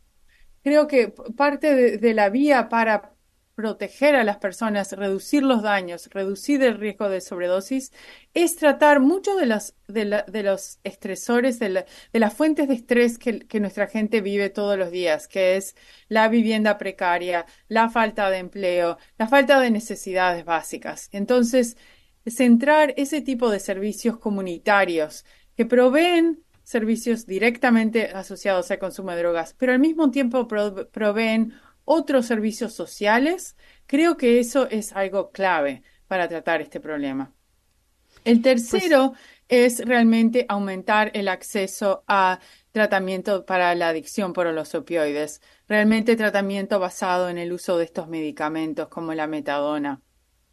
creo 0.63 0.87
que 0.87 1.13
parte 1.35 1.97
de, 1.97 2.13
la 2.13 2.29
vía 2.29 2.69
para 2.69 3.13
proteger 3.55 4.15
a 4.15 4.23
las 4.23 4.37
personas, 4.37 4.93
reducir 4.93 5.43
los 5.43 5.61
daños, 5.61 6.09
reducir 6.11 6.63
el 6.63 6.79
riesgo 6.79 7.09
de 7.09 7.21
sobredosis, 7.21 7.91
es 8.33 8.55
tratar 8.55 8.99
mucho 8.99 9.35
de 9.35 9.45
los, 9.45 9.75
de, 9.87 10.05
los 10.43 10.79
estresores, 10.83 11.59
de, 11.59 11.85
las 12.13 12.33
fuentes 12.33 12.67
de 12.67 12.73
estrés 12.73 13.17
que, 13.19 13.59
nuestra 13.59 13.87
gente 13.87 14.21
vive 14.21 14.49
todos 14.49 14.77
los 14.77 14.89
días, 14.89 15.27
que 15.27 15.57
es 15.57 15.75
la 16.07 16.27
vivienda 16.27 16.77
precaria, 16.77 17.45
la 17.67 17.89
falta 17.89 18.29
de 18.29 18.37
empleo, 18.37 18.97
la 19.17 19.27
falta 19.27 19.59
de 19.59 19.69
necesidades 19.69 20.45
básicas. 20.45 21.09
Entonces, 21.11 21.77
centrar 22.25 22.93
ese 22.97 23.21
tipo 23.21 23.49
de 23.49 23.59
servicios 23.59 24.17
comunitarios 24.17 25.25
que 25.55 25.65
proveen 25.65 26.43
servicios 26.71 27.25
directamente 27.25 28.07
asociados 28.07 28.71
al 28.71 28.79
consumo 28.79 29.11
de 29.11 29.19
drogas, 29.19 29.53
pero 29.57 29.73
al 29.73 29.79
mismo 29.79 30.09
tiempo 30.09 30.47
proveen 30.47 31.53
otros 31.83 32.25
servicios 32.25 32.73
sociales, 32.73 33.57
creo 33.87 34.15
que 34.15 34.39
eso 34.39 34.69
es 34.69 34.93
algo 34.93 35.31
clave 35.31 35.83
para 36.07 36.29
tratar 36.29 36.61
este 36.61 36.79
problema. 36.79 37.33
El 38.23 38.41
tercero 38.41 39.13
es 39.49 39.85
realmente 39.85 40.45
aumentar 40.47 41.11
el 41.13 41.27
acceso 41.27 42.03
a 42.07 42.39
tratamiento 42.71 43.45
para 43.45 43.75
la 43.75 43.89
adicción 43.89 44.31
por 44.31 44.45
los 44.53 44.73
opioides, 44.73 45.41
realmente 45.67 46.15
tratamiento 46.15 46.79
basado 46.79 47.27
en 47.27 47.37
el 47.37 47.51
uso 47.51 47.77
de 47.77 47.83
estos 47.83 48.07
medicamentos 48.07 48.87
como 48.87 49.13
la 49.13 49.27
metadona. 49.27 50.01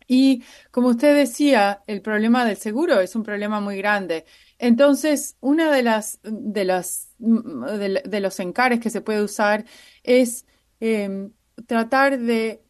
Y 0.08 0.42
como 0.70 0.88
usted 0.88 1.14
decía, 1.14 1.82
el 1.86 2.00
problema 2.00 2.44
del 2.44 2.56
seguro 2.56 2.98
es 3.00 3.14
un 3.14 3.22
problema 3.22 3.60
muy 3.60 3.76
grande. 3.76 4.24
Entonces, 4.58 5.36
una 5.40 5.70
de 5.72 5.82
las 5.82 6.20
de 6.22 6.64
las 6.64 7.14
de, 7.18 8.20
los 8.20 8.40
encares 8.40 8.80
que 8.80 8.90
se 8.90 9.00
puede 9.00 9.22
usar 9.22 9.64
es 10.02 10.44
Em, 10.80 11.32
tratar 11.66 12.18
de 12.18 12.62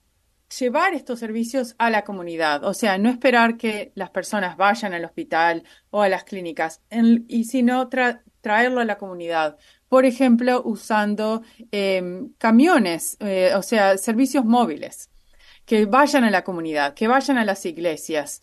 llevar 0.59 0.95
estos 0.95 1.19
servicios 1.19 1.75
a 1.79 1.91
la 1.91 2.05
comunidad, 2.05 2.65
o 2.65 2.73
sea, 2.73 2.97
no 2.97 3.11
esperar 3.11 3.59
que 3.59 3.93
las 3.95 4.11
personas 4.11 4.57
vayan 4.57 4.95
al 4.95 5.05
hospital 5.05 5.63
o 5.91 6.01
a 6.01 6.09
las 6.09 6.25
clínicas, 6.25 6.81
y 7.29 7.45
sino 7.45 7.89
traerlo 8.41 8.81
a 8.81 8.85
la 8.87 8.97
comunidad. 8.97 9.59
Por 9.89 10.07
ejemplo, 10.07 10.63
usando 10.65 11.43
em, 11.71 12.33
camiones, 12.39 13.19
eh, 13.21 13.53
o 13.55 13.63
sea, 13.63 13.99
servicios 13.99 14.45
móviles 14.45 15.11
que 15.69 15.85
vayan 15.85 16.25
a 16.25 16.31
la 16.31 16.45
comunidad, 16.45 16.95
que 16.95 17.09
vayan 17.09 17.37
a 17.37 17.45
las 17.45 17.67
iglesias 17.67 18.41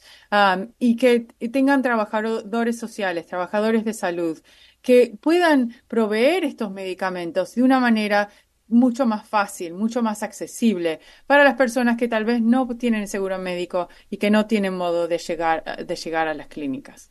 y 0.78 0.96
que 0.96 1.22
tengan 1.52 1.82
trabajadores 1.82 2.78
sociales, 2.78 3.26
trabajadores 3.26 3.84
de 3.84 3.94
salud, 3.94 4.40
que 4.84 5.18
puedan 5.20 5.74
proveer 5.88 6.46
estos 6.46 6.70
medicamentos 6.72 7.56
de 7.56 7.64
una 7.64 7.80
manera 7.80 8.30
mucho 8.68 9.08
más 9.08 9.28
fácil, 9.28 9.74
mucho 9.74 10.04
más 10.04 10.22
accesible 10.22 11.00
para 11.26 11.44
las 11.44 11.56
personas 11.56 11.98
que 11.98 12.08
tal 12.08 12.26
vez 12.26 12.44
no 12.44 12.68
tienen 12.78 13.08
seguro 13.08 13.40
médico 13.40 13.90
y 14.12 14.18
que 14.18 14.30
no 14.30 14.46
tienen 14.46 14.78
modo 14.78 15.08
de 15.08 15.18
llegar, 15.18 15.84
de 15.84 15.96
llegar 15.96 16.28
a 16.28 16.36
las 16.36 16.46
clínicas. 16.46 17.10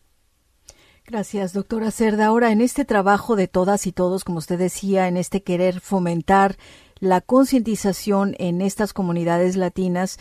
Gracias, 1.06 1.52
doctora 1.52 1.90
Cerda. 1.90 2.26
Ahora, 2.26 2.52
en 2.52 2.60
este 2.60 2.84
trabajo 2.84 3.34
de 3.34 3.48
todas 3.48 3.88
y 3.88 3.92
todos, 3.92 4.22
como 4.22 4.38
usted 4.38 4.58
decía, 4.58 5.08
en 5.08 5.16
este 5.16 5.42
querer 5.42 5.80
fomentar 5.80 6.56
la 7.04 7.20
concientización 7.20 8.34
en 8.38 8.60
estas 8.60 8.92
comunidades 8.92 9.56
latinas, 9.56 10.18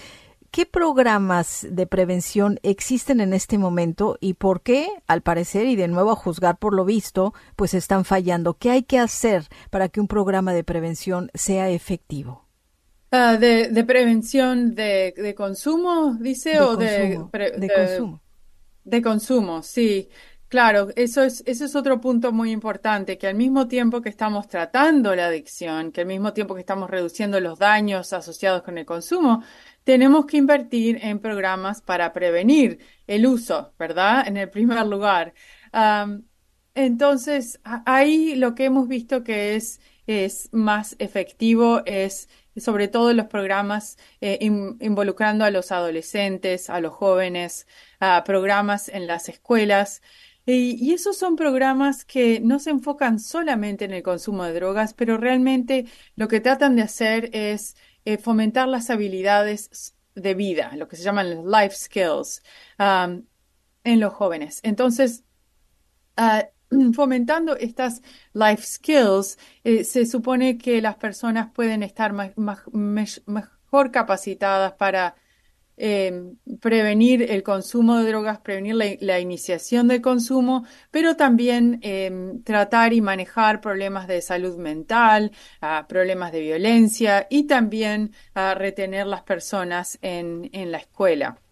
¿Qué 0.53 0.67
programas 0.67 1.65
de 1.67 1.87
prevención 1.87 2.59
existen 2.61 3.21
en 3.21 3.33
este 3.33 3.57
momento 3.57 4.19
y 4.21 4.35
por 4.35 4.61
qué, 4.61 4.87
al 5.07 5.23
parecer, 5.23 5.65
y 5.65 5.75
de 5.75 5.87
nuevo 5.87 6.11
a 6.11 6.15
juzgar 6.15 6.59
por 6.59 6.75
lo 6.75 6.85
visto, 6.85 7.33
pues 7.55 7.73
están 7.73 8.05
fallando? 8.05 8.53
¿Qué 8.53 8.69
hay 8.69 8.83
que 8.83 8.99
hacer 8.99 9.47
para 9.71 9.89
que 9.89 9.99
un 9.99 10.07
programa 10.07 10.53
de 10.53 10.63
prevención 10.63 11.31
sea 11.33 11.71
efectivo? 11.71 12.45
Ah, 13.09 13.37
de, 13.37 13.83
prevención 13.83 14.75
de, 14.75 15.33
consumo, 15.35 16.17
dice, 16.19 16.59
o 16.59 16.77
de, 16.77 17.19
de 17.57 17.69
consumo. 17.75 18.21
De 18.83 19.01
consumo, 19.01 19.63
sí. 19.63 20.07
Claro, 20.53 20.89
eso 20.95 21.23
es, 21.23 21.41
eso 21.47 21.65
es 21.65 21.75
otro 21.75 21.99
punto 21.99 22.31
muy 22.31 22.51
importante, 22.51 23.17
que 23.17 23.25
al 23.25 23.33
mismo 23.33 23.67
tiempo 23.67 24.03
que 24.03 24.09
estamos 24.09 24.47
tratando 24.47 25.15
la 25.15 25.25
adicción, 25.25 25.91
que 25.91 26.01
al 26.01 26.07
mismo 26.07 26.31
tiempo 26.31 26.53
que 26.53 26.59
estamos 26.61 26.91
reduciendo 26.91 27.39
los 27.39 27.57
daños 27.57 28.13
asociados 28.13 28.61
con 28.61 28.77
el 28.77 28.85
consumo, 28.85 29.43
tenemos 29.83 30.27
que 30.27 30.37
invertir 30.37 30.99
en 31.01 31.17
programas 31.17 31.81
para 31.81 32.13
prevenir 32.13 32.77
el 33.07 33.25
uso, 33.25 33.73
¿verdad? 33.79 34.27
En 34.27 34.37
el 34.37 34.47
primer 34.51 34.85
lugar. 34.85 35.33
entonces, 36.75 37.59
ahí 37.63 38.35
lo 38.35 38.53
que 38.53 38.65
hemos 38.65 38.87
visto 38.87 39.23
que 39.23 39.55
es, 39.55 39.81
es 40.05 40.49
más 40.51 40.95
efectivo 40.99 41.81
es 41.85 42.29
sobre 42.57 42.87
todo 42.87 43.11
los 43.13 43.25
programas 43.25 43.97
eh, 44.21 44.37
involucrando 44.41 45.45
a 45.45 45.49
los 45.49 45.71
adolescentes, 45.71 46.69
a 46.69 46.79
los 46.79 46.93
jóvenes, 46.93 47.65
a 47.99 48.23
programas 48.23 48.89
en 48.89 49.07
las 49.07 49.29
escuelas. 49.29 50.01
Y, 50.45 50.93
esos 50.93 51.17
son 51.17 51.35
programas 51.35 52.03
que 52.03 52.39
no 52.41 52.59
se 52.59 52.69
enfocan 52.71 53.19
solamente 53.19 53.85
en 53.85 53.91
el 53.93 54.03
consumo 54.03 54.43
de 54.43 54.53
drogas, 54.53 54.93
pero 54.93 55.17
realmente 55.17 55.85
lo 56.15 56.27
que 56.27 56.41
tratan 56.41 56.75
de 56.75 56.81
hacer 56.81 57.29
es 57.33 57.75
eh, 58.05 58.17
fomentar 58.17 58.67
las 58.67 58.89
habilidades 58.89 59.95
de 60.15 60.33
vida, 60.33 60.75
lo 60.75 60.87
que 60.87 60.97
se 60.97 61.03
llaman 61.03 61.49
life 61.49 61.75
skills, 61.75 62.43
um, 62.77 63.25
en 63.83 63.99
los 63.99 64.13
jóvenes. 64.13 64.59
Entonces, 64.63 65.23
ah, 66.17 66.45
fomentando 66.93 67.55
estas 67.55 68.01
life 68.33 68.63
skills, 68.63 69.37
eh, 69.63 69.83
se 69.83 70.05
supone 70.05 70.57
que 70.57 70.81
las 70.81 70.95
personas 70.97 71.51
pueden 71.53 71.83
estar 71.83 72.13
mejor 72.13 73.91
capacitadas 73.91 74.73
para 74.73 75.15
Em, 75.75 76.37
prevenir 76.61 77.23
el 77.31 77.41
consumo 77.41 77.97
de 77.97 78.07
drogas, 78.09 78.39
prevenir 78.39 78.75
la, 78.75 79.19
iniciación 79.19 79.87
del 79.87 80.01
consumo, 80.01 80.65
pero 80.91 81.15
también 81.15 81.79
em, 81.81 82.43
tratar 82.43 82.93
y 82.93 83.01
manejar 83.01 83.59
problemas 83.59 84.07
de 84.07 84.21
salud 84.21 84.57
mental, 84.57 85.31
ah, 85.61 85.85
problemas 85.89 86.31
de 86.31 86.41
violencia 86.41 87.25
y 87.29 87.47
también 87.47 88.11
ah, 88.35 88.53
retener 88.55 89.07
las 89.07 89.23
personas 89.23 89.97
en 90.01 90.71
la 90.71 90.77
escuela. 90.77 91.42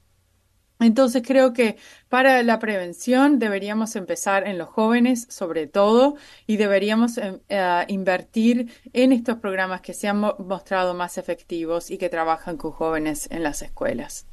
Entonces 0.81 1.21
creo 1.23 1.53
que 1.53 1.77
para 2.09 2.41
la 2.41 2.57
prevención 2.57 3.37
deberíamos 3.37 3.95
empezar 3.95 4.47
en 4.47 4.57
los 4.57 4.67
jóvenes 4.67 5.27
sobre 5.29 5.67
todo 5.67 6.15
y 6.47 6.57
deberíamos 6.57 7.19
em, 7.19 7.39
eh, 7.49 7.85
invertir 7.87 8.71
en 8.91 9.11
estos 9.11 9.37
programas 9.37 9.81
que 9.81 9.93
se 9.93 10.07
han 10.07 10.19
mostrado 10.19 10.95
más 10.95 11.19
efectivos 11.19 11.91
y 11.91 11.99
que 11.99 12.09
trabajan 12.09 12.57
con 12.57 12.71
jóvenes 12.71 13.27
en 13.31 13.43
las 13.43 13.61
escuelas. 13.61 14.25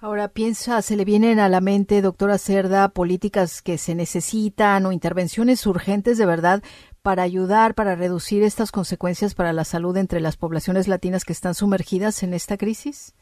Ahora 0.00 0.28
piensa, 0.28 0.80
se 0.82 0.94
le 0.94 1.04
vienen 1.04 1.40
a 1.40 1.48
la 1.48 1.60
mente, 1.60 2.00
doctora 2.00 2.38
Cerda, 2.38 2.88
políticas 2.90 3.62
que 3.62 3.78
se 3.78 3.96
necesitan 3.96 4.86
o 4.86 4.92
intervenciones 4.92 5.66
urgentes 5.66 6.18
de 6.18 6.26
verdad 6.26 6.62
para 7.02 7.24
ayudar, 7.24 7.74
para 7.74 7.96
reducir 7.96 8.44
estas 8.44 8.70
consecuencias 8.70 9.34
para 9.34 9.52
la 9.52 9.64
salud 9.64 9.96
entre 9.96 10.20
las 10.20 10.36
poblaciones 10.36 10.86
latinas 10.86 11.24
que 11.24 11.32
están 11.32 11.56
sumergidas 11.56 12.22
en 12.22 12.32
esta 12.32 12.56
crisis. 12.56 13.14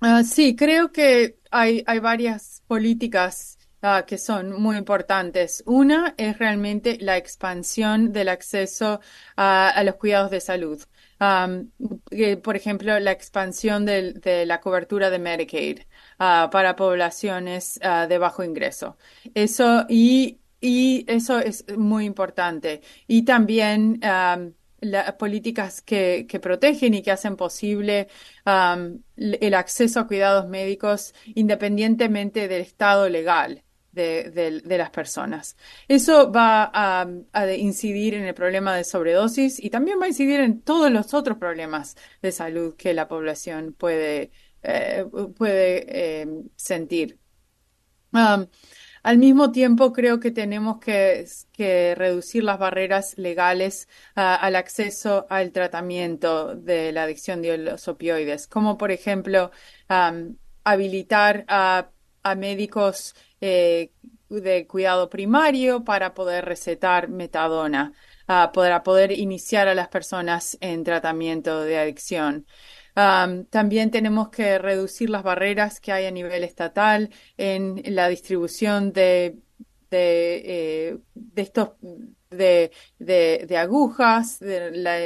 Ah, 0.00 0.22
sí, 0.22 0.54
creo 0.54 0.92
que 0.92 1.38
hay, 1.50 1.82
hay 1.86 1.98
varias 1.98 2.62
políticas 2.68 3.58
ah, 3.82 4.04
que 4.06 4.16
son 4.16 4.52
muy 4.60 4.76
importantes. 4.76 5.62
Una 5.66 6.14
es 6.16 6.38
realmente 6.38 6.98
la 7.00 7.16
expansión 7.16 8.12
del 8.12 8.28
acceso 8.28 9.00
a 9.36 9.82
los 9.84 9.96
cuidados 9.96 10.30
de 10.30 10.40
salud. 10.40 10.80
por 12.42 12.56
ejemplo, 12.56 12.98
la 13.00 13.10
expansión 13.12 13.84
de 13.86 14.44
la 14.46 14.60
cobertura 14.60 15.10
de 15.10 15.18
Medicaid 15.18 15.80
ah, 16.18 16.48
para 16.52 16.76
poblaciones 16.76 17.80
de 18.08 18.18
bajo 18.18 18.44
ingreso. 18.44 18.96
Eso 19.34 19.84
y, 19.88 20.38
y, 20.60 21.04
eso 21.08 21.38
es 21.40 21.64
muy 21.76 22.04
importante. 22.04 22.82
Y 23.08 23.24
también 23.24 24.00
las 24.80 25.12
políticas 25.14 25.82
que, 25.82 26.26
que, 26.28 26.40
protegen 26.40 26.94
y 26.94 27.02
que 27.02 27.10
hacen 27.10 27.36
posible 27.36 28.08
el 28.44 29.54
acceso 29.54 30.00
a 30.00 30.06
cuidados 30.06 30.48
médicos 30.48 31.14
independientemente 31.34 32.48
del 32.48 32.62
estado 32.62 33.08
legal 33.08 33.64
de, 33.92 34.62
de, 34.64 34.78
las 34.78 34.90
personas. 34.90 35.56
Eso 35.88 36.30
va 36.30 36.70
a, 36.72 37.06
incidir 37.56 38.14
en 38.14 38.24
el 38.24 38.34
problema 38.34 38.76
de 38.76 38.84
sobredosis 38.84 39.62
y 39.62 39.70
también 39.70 40.00
va 40.00 40.04
a 40.04 40.08
incidir 40.08 40.40
en 40.40 40.60
todos 40.60 40.90
los 40.90 41.14
otros 41.14 41.38
problemas 41.38 41.96
de 42.22 42.32
salud 42.32 42.74
que 42.76 42.94
la 42.94 43.08
población 43.08 43.74
puede, 43.76 44.30
eh, 44.62 45.04
puede 45.36 45.86
eh, 45.88 46.26
sentir. 46.56 47.18
Al 49.02 49.18
mismo 49.18 49.52
tiempo, 49.52 49.92
creo 49.92 50.20
que 50.20 50.30
tenemos 50.30 50.78
que, 50.78 51.26
reducir 51.96 52.44
las 52.44 52.58
barreras 52.58 53.16
legales 53.18 53.88
ah, 54.14 54.34
al 54.36 54.56
acceso 54.56 55.26
al 55.30 55.52
tratamiento 55.52 56.54
de 56.54 56.92
la 56.92 57.04
adicción 57.04 57.42
de 57.42 57.58
los 57.58 57.88
opioides, 57.88 58.46
como 58.46 58.78
por 58.78 58.90
ejemplo 58.90 59.50
habilitar 60.64 61.44
a, 61.48 61.90
médicos 62.36 63.14
eh, 63.40 63.90
de 64.28 64.66
cuidado 64.66 65.08
primario 65.08 65.82
para 65.84 66.12
poder 66.12 66.44
recetar 66.44 67.08
metadona, 67.08 67.94
ah, 68.26 68.50
para 68.52 68.82
poder 68.82 69.12
iniciar 69.12 69.68
a 69.68 69.74
las 69.74 69.88
personas 69.88 70.58
en 70.60 70.84
tratamiento 70.84 71.62
de 71.62 71.78
adicción 71.78 72.46
también 73.50 73.90
tenemos 73.92 74.28
que 74.30 74.58
reducir 74.58 75.08
las 75.10 75.22
barreras 75.22 75.78
que 75.80 75.92
hay 75.92 76.06
a 76.06 76.10
nivel 76.10 76.42
estatal 76.42 77.10
en 77.36 77.80
la 77.94 78.08
distribución 78.08 78.92
de, 78.92 79.38
de, 79.90 80.42
eh, 80.44 80.98
estos 81.36 81.70
de, 82.30 82.72
de, 82.98 83.56
agujas, 83.56 84.40
de 84.40 84.72
la, 84.72 84.96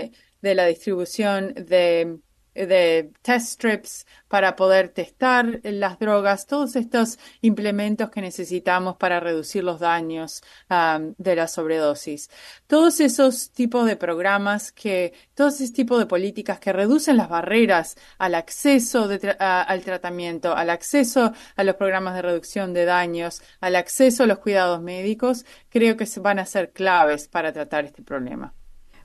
de 0.40 0.54
la 0.54 0.66
distribución 0.66 1.52
de 1.54 2.18
de 2.54 3.12
test 3.22 3.54
strips 3.54 4.06
para 4.28 4.56
poder 4.56 4.88
testar 4.88 5.60
las 5.62 5.98
drogas, 5.98 6.46
todos 6.46 6.76
estos 6.76 7.18
implementos 7.40 8.10
que 8.10 8.20
necesitamos 8.20 8.96
para 8.96 9.20
reducir 9.20 9.64
los 9.64 9.80
daños 9.80 10.42
um, 10.70 11.14
de 11.18 11.36
la 11.36 11.48
sobredosis. 11.48 12.30
Todos 12.66 13.00
esos 13.00 13.50
tipos 13.52 13.86
de 13.86 13.96
programas 13.96 14.72
que, 14.72 15.12
todos 15.34 15.60
esos 15.60 15.72
tipos 15.72 15.98
de 15.98 16.06
políticas 16.06 16.60
que 16.60 16.72
reducen 16.72 17.16
las 17.16 17.28
barreras 17.28 17.96
al 18.18 18.34
acceso 18.34 19.08
al 19.38 19.82
tratamiento, 19.82 20.54
al 20.54 20.70
acceso 20.70 21.32
a 21.56 21.64
los 21.64 21.76
programas 21.76 22.14
de 22.14 22.22
reducción 22.22 22.72
de 22.72 22.84
daños, 22.84 23.42
al 23.60 23.76
acceso 23.76 24.24
a 24.24 24.26
los 24.26 24.38
cuidados 24.38 24.80
médicos, 24.82 25.44
creo 25.68 25.96
que 25.96 26.06
van 26.20 26.38
a 26.38 26.46
ser 26.46 26.72
claves 26.72 27.28
para 27.28 27.52
tratar 27.52 27.84
este 27.84 28.02
problema. 28.02 28.54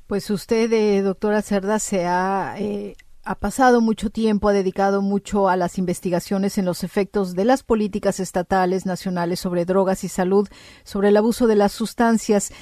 Pues 0.07 0.29
usted, 0.29 0.71
eh, 0.71 1.01
doctora 1.01 1.41
Cerda, 1.41 1.79
se 1.79 2.05
ha 2.05 2.55
eh, 2.57 2.95
ha 3.27 3.35
pasado 3.35 3.81
mucho 3.81 4.09
tiempo, 4.09 4.47
ha 4.47 4.53
dedicado 4.53 5.01
mucho 5.01 5.49
a 5.49 5.57
las 5.57 5.77
investigaciones 5.77 6.57
en 6.57 6.63
los 6.63 6.85
efectos 6.85 7.35
de 7.35 7.43
las 7.43 7.61
políticas 7.61 8.21
estatales, 8.21 8.85
nacionales 8.85 9.41
sobre 9.41 9.65
drogas 9.65 10.05
y 10.05 10.07
salud, 10.07 10.47
sobre 10.85 11.09
el 11.09 11.17
abuso 11.17 11.45
de 11.45 11.57
las 11.57 11.73
sustancias. 11.73 12.53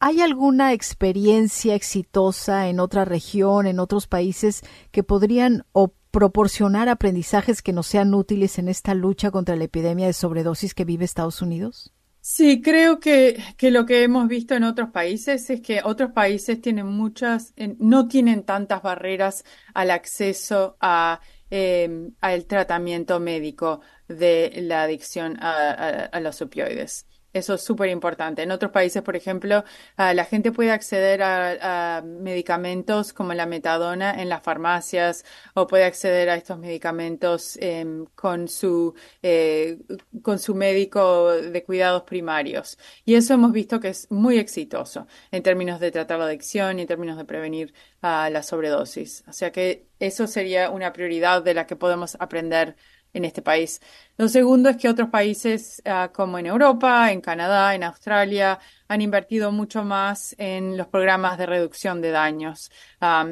¿Hay 0.00 0.20
alguna 0.20 0.72
experiencia 0.72 1.76
exitosa 1.76 2.68
en 2.68 2.80
otra 2.80 3.04
región, 3.04 3.68
en 3.68 3.78
otros 3.78 4.08
países, 4.08 4.62
que 4.90 5.04
podrían 5.04 5.64
o 5.70 5.94
proporcionar 6.10 6.88
aprendizajes 6.88 7.62
que 7.62 7.72
nos 7.72 7.86
sean 7.86 8.12
útiles 8.12 8.58
en 8.58 8.68
esta 8.68 8.94
lucha 8.94 9.30
contra 9.30 9.54
la 9.54 9.64
epidemia 9.64 10.08
de 10.08 10.14
sobredosis 10.14 10.74
que 10.74 10.84
vive 10.84 11.04
Estados 11.04 11.42
Unidos? 11.42 11.92
Sí, 12.20 12.60
creo 12.60 13.00
que, 13.00 13.42
que, 13.56 13.70
lo 13.70 13.86
que 13.86 14.02
hemos 14.02 14.28
visto 14.28 14.54
en 14.54 14.64
otros 14.64 14.90
países 14.90 15.48
es 15.50 15.60
que 15.62 15.80
otros 15.82 16.12
países 16.12 16.60
tienen 16.60 16.86
muchas, 16.86 17.54
no 17.78 18.06
tienen 18.08 18.44
tantas 18.44 18.82
barreras 18.82 19.44
al 19.72 19.90
acceso 19.90 20.76
a, 20.80 21.20
eh, 21.50 22.10
al 22.20 22.44
tratamiento 22.46 23.18
médico 23.18 23.80
de 24.08 24.52
la 24.62 24.82
adicción 24.82 25.38
a 25.40 26.20
los 26.20 26.42
opioides. 26.42 27.06
Eso 27.38 27.54
es 27.54 27.62
súper 27.62 27.88
importante. 27.90 28.42
En 28.42 28.50
otros 28.50 28.72
países, 28.72 29.02
por 29.02 29.14
ejemplo, 29.16 29.64
ah, 29.96 30.12
la 30.12 30.24
gente 30.24 30.52
puede 30.52 30.72
acceder 30.72 31.22
a, 31.22 32.02
medicamentos 32.04 33.12
como 33.12 33.32
la 33.34 33.46
metadona 33.46 34.20
en 34.20 34.28
las 34.28 34.42
farmacias 34.42 35.24
o 35.54 35.66
puede 35.66 35.84
acceder 35.84 36.28
a 36.30 36.36
estos 36.36 36.58
medicamentos 36.58 37.56
em, 37.60 38.06
con, 38.14 38.48
su, 38.48 38.94
eh, 39.22 39.78
con 40.22 40.38
su 40.38 40.54
médico 40.54 41.30
de 41.32 41.64
cuidados 41.64 42.02
primarios. 42.02 42.78
Y 43.04 43.14
eso 43.14 43.34
hemos 43.34 43.52
visto 43.52 43.80
que 43.80 43.88
es 43.88 44.10
muy 44.10 44.38
exitoso 44.38 45.06
en 45.30 45.42
términos 45.42 45.80
de 45.80 45.90
tratar 45.90 46.18
la 46.18 46.26
adicción 46.26 46.78
y 46.78 46.82
en 46.82 46.88
términos 46.88 47.16
de 47.16 47.24
prevenir 47.24 47.72
ah, 48.02 48.28
la 48.30 48.42
sobredosis. 48.42 49.24
O 49.28 49.32
sea 49.32 49.52
que 49.52 49.86
eso 50.00 50.26
sería 50.26 50.70
una 50.70 50.92
prioridad 50.92 51.42
de 51.42 51.54
la 51.54 51.66
que 51.66 51.76
podemos 51.76 52.16
aprender 52.20 52.76
en 53.12 53.24
este 53.24 53.42
país. 53.42 53.80
Lo 54.16 54.28
segundo 54.28 54.68
es 54.68 54.76
que 54.76 54.88
otros 54.88 55.08
países, 55.10 55.82
ah, 55.84 56.10
como 56.12 56.38
en 56.38 56.46
Europa, 56.46 57.12
en 57.12 57.20
Canadá, 57.20 57.74
en 57.74 57.84
Australia, 57.84 58.58
han 58.88 59.00
invertido 59.00 59.52
mucho 59.52 59.84
más 59.84 60.34
en 60.38 60.76
los 60.76 60.88
programas 60.88 61.38
de 61.38 61.46
reducción 61.46 62.00
de 62.00 62.10
daños. 62.10 62.70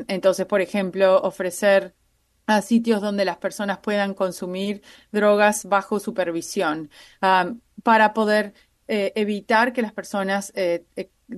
entonces, 0.09 0.47
por 0.47 0.61
ejemplo, 0.61 1.21
ofrecer 1.23 1.95
a 2.47 2.63
sitios 2.63 3.01
donde 3.03 3.25
las 3.25 3.39
personas 3.39 3.79
puedan 3.79 4.15
consumir 4.15 4.83
drogas 5.13 5.65
bajo 5.67 5.99
supervisión 6.01 6.91
para 7.83 8.15
poder 8.15 8.55
eh, 8.89 9.13
evitar 9.17 9.73
que 9.73 9.83
las 9.83 9.93
personas 9.93 10.53
eh, 10.55 10.85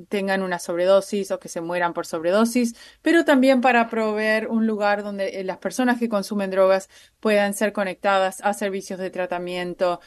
tengan 0.08 0.42
una 0.42 0.58
sobredosis 0.58 1.30
o 1.30 1.38
que 1.38 1.48
se 1.48 1.60
mueran 1.60 1.94
por 1.94 2.06
sobredosis, 2.06 2.74
pero 3.02 3.24
también 3.24 3.60
para 3.60 3.88
proveer 3.88 4.48
un 4.48 4.66
lugar 4.66 5.02
donde 5.02 5.42
las 5.44 5.58
personas 5.58 5.98
que 5.98 6.08
consumen 6.08 6.50
drogas 6.50 6.88
puedan 7.20 7.54
ser 7.54 7.72
conectadas 7.72 8.40
a 8.42 8.54
servicios 8.54 8.98
de 8.98 9.10
tratamiento 9.10 10.00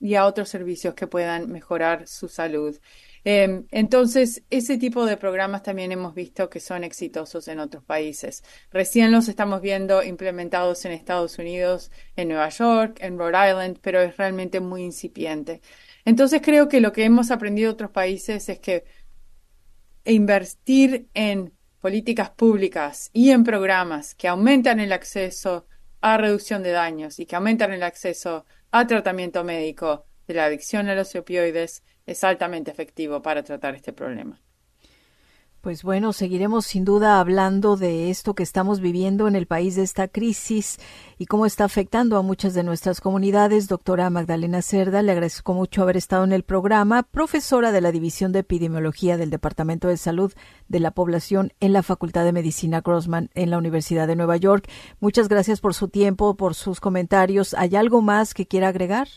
y 0.00 0.14
a 0.14 0.26
otros 0.26 0.48
servicios 0.48 0.94
que 0.94 1.06
puedan 1.06 1.50
mejorar 1.50 2.06
su 2.06 2.28
salud. 2.28 2.78
Em, 3.24 3.66
entonces, 3.70 4.42
ese 4.48 4.78
tipo 4.78 5.04
de 5.04 5.16
programas 5.18 5.62
también 5.62 5.92
hemos 5.92 6.14
visto 6.14 6.48
que 6.48 6.58
son 6.60 6.84
exitosos 6.84 7.48
en 7.48 7.60
otros 7.60 7.84
países. 7.84 8.42
Recién 8.70 9.12
los 9.12 9.28
estamos 9.28 9.60
viendo 9.60 10.02
implementados 10.02 10.84
en 10.86 10.92
Estados 10.92 11.38
Unidos, 11.38 11.90
en 12.16 12.28
Nueva 12.28 12.48
York, 12.48 12.98
en 13.00 13.18
Rhode 13.18 13.50
Island, 13.50 13.78
pero 13.82 14.00
es 14.00 14.16
realmente 14.16 14.60
muy 14.60 14.82
incipiente. 14.84 15.60
Entonces 16.10 16.42
creo 16.42 16.68
que 16.68 16.80
lo 16.80 16.92
que 16.92 17.04
hemos 17.04 17.30
aprendido 17.30 17.68
de 17.68 17.74
otros 17.74 17.92
países 17.92 18.48
es 18.48 18.58
que 18.58 18.82
invertir 20.04 21.08
en 21.14 21.52
políticas 21.80 22.30
públicas 22.30 23.10
y 23.12 23.30
en 23.30 23.44
programas 23.44 24.16
que 24.16 24.26
aumentan 24.26 24.80
el 24.80 24.92
acceso 24.92 25.68
a 26.00 26.16
reducción 26.16 26.64
de 26.64 26.72
daños 26.72 27.20
y 27.20 27.26
que 27.26 27.36
aumentan 27.36 27.72
el 27.72 27.84
acceso 27.84 28.44
a 28.72 28.88
tratamiento 28.88 29.44
médico 29.44 30.04
de 30.26 30.34
la 30.34 30.46
adicción 30.46 30.88
a 30.88 30.96
los 30.96 31.14
opioides 31.14 31.84
es 32.06 32.24
altamente 32.24 32.72
efectivo 32.72 33.22
para 33.22 33.44
tratar 33.44 33.76
este 33.76 33.92
problema. 33.92 34.40
Pues 35.60 35.82
bueno, 35.82 36.14
seguiremos 36.14 36.64
sin 36.64 36.86
duda 36.86 37.20
hablando 37.20 37.76
de 37.76 38.08
esto 38.08 38.34
que 38.34 38.42
estamos 38.42 38.80
viviendo 38.80 39.28
en 39.28 39.36
el 39.36 39.46
país 39.46 39.76
de 39.76 39.82
esta 39.82 40.08
crisis 40.08 40.78
y 41.18 41.26
cómo 41.26 41.44
está 41.44 41.64
afectando 41.64 42.16
a 42.16 42.22
muchas 42.22 42.54
de 42.54 42.62
nuestras 42.62 43.02
comunidades. 43.02 43.68
Doctora 43.68 44.08
Magdalena 44.08 44.62
Cerda, 44.62 45.02
le 45.02 45.12
agradezco 45.12 45.52
mucho 45.52 45.82
haber 45.82 45.98
estado 45.98 46.24
en 46.24 46.32
el 46.32 46.44
programa, 46.44 47.02
profesora 47.02 47.72
de 47.72 47.82
la 47.82 47.92
División 47.92 48.32
de 48.32 48.38
Epidemiología 48.38 49.18
del 49.18 49.28
Departamento 49.28 49.88
de 49.88 49.98
Salud 49.98 50.32
de 50.68 50.80
la 50.80 50.92
Población 50.92 51.52
en 51.60 51.74
la 51.74 51.82
Facultad 51.82 52.24
de 52.24 52.32
Medicina 52.32 52.80
Grossman 52.80 53.28
en 53.34 53.50
la 53.50 53.58
Universidad 53.58 54.08
de 54.08 54.16
Nueva 54.16 54.38
York. 54.38 54.66
Muchas 54.98 55.28
gracias 55.28 55.60
por 55.60 55.74
su 55.74 55.88
tiempo, 55.88 56.36
por 56.36 56.54
sus 56.54 56.80
comentarios. 56.80 57.52
¿Hay 57.52 57.76
algo 57.76 58.00
más 58.00 58.32
que 58.32 58.46
quiera 58.46 58.68
agregar? 58.68 59.08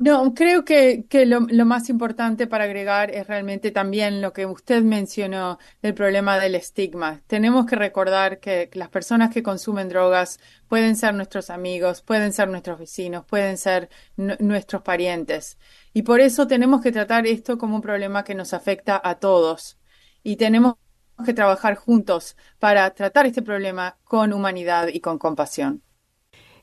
No, 0.00 0.32
creo 0.32 0.64
que, 0.64 1.04
lo, 1.26 1.40
lo, 1.40 1.64
más 1.66 1.88
importante 1.88 2.46
para 2.46 2.64
agregar 2.64 3.10
es 3.10 3.26
realmente 3.26 3.72
también 3.72 4.22
lo 4.22 4.32
que 4.32 4.46
usted 4.46 4.80
mencionó 4.84 5.58
del 5.82 5.92
problema 5.92 6.38
del 6.38 6.54
estigma. 6.54 7.20
Tenemos 7.26 7.66
que 7.66 7.74
recordar 7.74 8.38
que 8.38 8.70
las 8.74 8.90
personas 8.90 9.34
que 9.34 9.42
consumen 9.42 9.88
drogas 9.88 10.38
pueden 10.68 10.94
ser 10.94 11.14
nuestros 11.14 11.50
amigos, 11.50 12.02
pueden 12.02 12.32
ser 12.32 12.48
nuestros 12.48 12.78
vecinos, 12.78 13.24
pueden 13.26 13.58
ser 13.58 13.88
nuestros 14.16 14.82
parientes. 14.82 15.58
Y 15.92 16.02
por 16.02 16.20
eso 16.20 16.46
tenemos 16.46 16.80
que 16.80 16.92
tratar 16.92 17.26
esto 17.26 17.58
como 17.58 17.74
un 17.74 17.82
problema 17.82 18.22
que 18.22 18.36
nos 18.36 18.54
afecta 18.54 19.00
a 19.02 19.16
todos. 19.16 19.78
Y 20.22 20.36
tenemos 20.36 20.76
que 21.24 21.34
trabajar 21.34 21.74
juntos 21.74 22.36
para 22.60 22.88
tratar 22.94 23.26
este 23.26 23.42
problema 23.42 23.98
con 24.04 24.32
humanidad 24.32 24.88
y 24.92 25.00
con 25.00 25.18
compasión. 25.18 25.82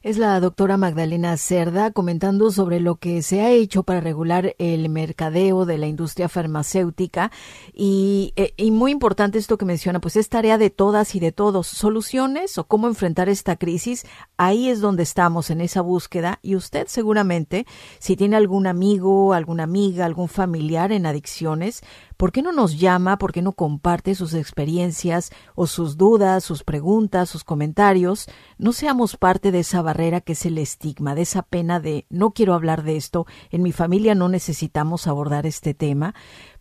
Es 0.05 0.19
la 0.19 0.39
doctora 0.39 0.77
Magdalena 0.77 1.35
Cerda 1.35 1.89
comentando 1.89 2.51
sobre 2.51 2.79
lo 2.79 2.97
que 2.97 3.23
se 3.23 3.41
ha 3.41 3.49
hecho 3.49 3.81
para 3.81 4.01
regular 4.01 4.53
el 4.59 4.87
mercadeo 4.87 5.65
de 5.65 5.79
la 5.79 5.87
industria 5.87 6.29
farmacéutica 6.29 7.31
y, 7.73 8.31
eh, 8.35 8.53
y, 8.55 8.69
muy 8.69 8.91
importante 8.91 9.39
esto 9.39 9.57
que 9.57 9.65
menciona, 9.65 9.99
pues 9.99 10.15
es 10.15 10.29
tarea 10.29 10.59
de 10.59 10.69
todas 10.69 11.15
y 11.15 11.19
de 11.19 11.31
todos. 11.31 11.65
Soluciones 11.65 12.59
o 12.59 12.65
cómo 12.65 12.85
enfrentar 12.85 13.29
esta 13.29 13.55
crisis, 13.55 14.05
ahí 14.37 14.69
es 14.69 14.79
donde 14.79 15.01
estamos 15.01 15.49
en 15.49 15.59
esa 15.59 15.81
búsqueda 15.81 16.37
y 16.43 16.55
usted 16.55 16.85
seguramente, 16.85 17.65
si 17.97 18.15
tiene 18.15 18.35
algún 18.35 18.67
amigo, 18.67 19.33
alguna 19.33 19.63
amiga, 19.63 20.05
algún 20.05 20.27
familiar 20.27 20.91
en 20.91 21.07
adicciones, 21.07 21.81
¿por 22.17 22.31
qué 22.31 22.41
no 22.41 22.51
nos 22.51 22.79
llama? 22.79 23.17
¿Por 23.17 23.31
qué 23.31 23.41
no 23.41 23.53
comparte 23.53 24.15
sus 24.15 24.33
experiencias 24.33 25.31
o 25.55 25.67
sus 25.67 25.97
dudas, 25.97 26.43
sus 26.43 26.63
preguntas, 26.63 27.29
sus 27.29 27.43
comentarios? 27.43 28.27
No 28.57 28.73
seamos 28.73 29.17
parte 29.17 29.51
de 29.51 29.59
esa 29.59 29.81
barrera 29.81 30.21
que 30.21 30.33
es 30.33 30.45
el 30.45 30.57
estigma, 30.57 31.15
de 31.15 31.21
esa 31.23 31.41
pena 31.41 31.79
de 31.79 32.05
no 32.09 32.31
quiero 32.31 32.53
hablar 32.53 32.83
de 32.83 32.95
esto, 32.95 33.25
en 33.51 33.63
mi 33.63 33.71
familia 33.71 34.15
no 34.15 34.29
necesitamos 34.29 35.07
abordar 35.07 35.45
este 35.45 35.73
tema, 35.73 36.15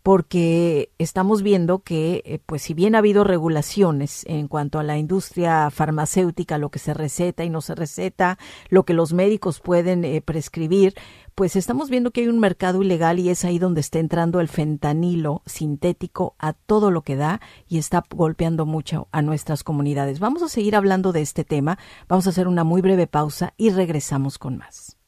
porque 0.05 0.93
estamos 0.99 1.43
viendo 1.43 1.79
que, 1.79 2.23
eh, 2.27 2.39
pues 2.45 2.61
si 2.61 2.75
bien 2.75 2.95
ha 2.95 2.99
habido 2.99 3.25
regulaciones 3.25 4.23
en 4.27 4.49
cuanto 4.49 4.79
a 4.79 4.83
la 4.83 4.99
industria 4.99 5.71
farmacéutica, 5.71 6.59
lo 6.59 6.69
que 6.69 6.79
se 6.79 6.93
receta 6.93 7.43
y 7.43 7.49
no 7.49 7.63
se 7.63 7.75
receta, 7.75 8.39
lo 8.69 8.85
que 8.85 8.93
los 8.93 9.15
médicos 9.15 9.61
pueden 9.61 10.05
eh, 10.05 10.21
prescribir, 10.21 10.93
pues 11.35 11.57
estamos 11.57 11.89
viendo 11.89 12.11
que 12.11 12.21
hay 12.21 12.29
un 12.29 12.39
mercado 12.39 12.83
ilegal 12.83 13.19
y 13.19 13.31
es 13.31 13.47
ahí 13.47 13.59
donde 13.59 13.81
está 13.81 13.99
entrando 13.99 14.41
el 14.41 14.49
fentanilo 14.49 15.41
sintético 15.47 16.35
a 16.39 16.53
todo 16.53 16.91
lo 16.91 17.01
que 17.01 17.17
da 17.17 17.41
y 17.67 17.79
está 17.79 18.05
golpeando 18.11 18.67
mucho 18.67 19.09
a 19.11 19.23
nuestras 19.23 19.65
comunidades. 19.65 20.21
Vamos 20.21 20.43
a 20.43 20.51
seguir 20.51 20.77
hablando 20.77 21.13
de 21.13 21.23
este 21.23 21.45
tema, 21.45 21.79
vamos 22.09 22.27
a 22.27 22.31
hacer 22.31 22.47
una 22.47 22.63
muy 22.63 22.83
breve 22.83 23.07
pausa 23.07 23.55
y 23.57 23.71
regresamos 23.71 24.37
con 24.37 24.59
más. 24.59 24.99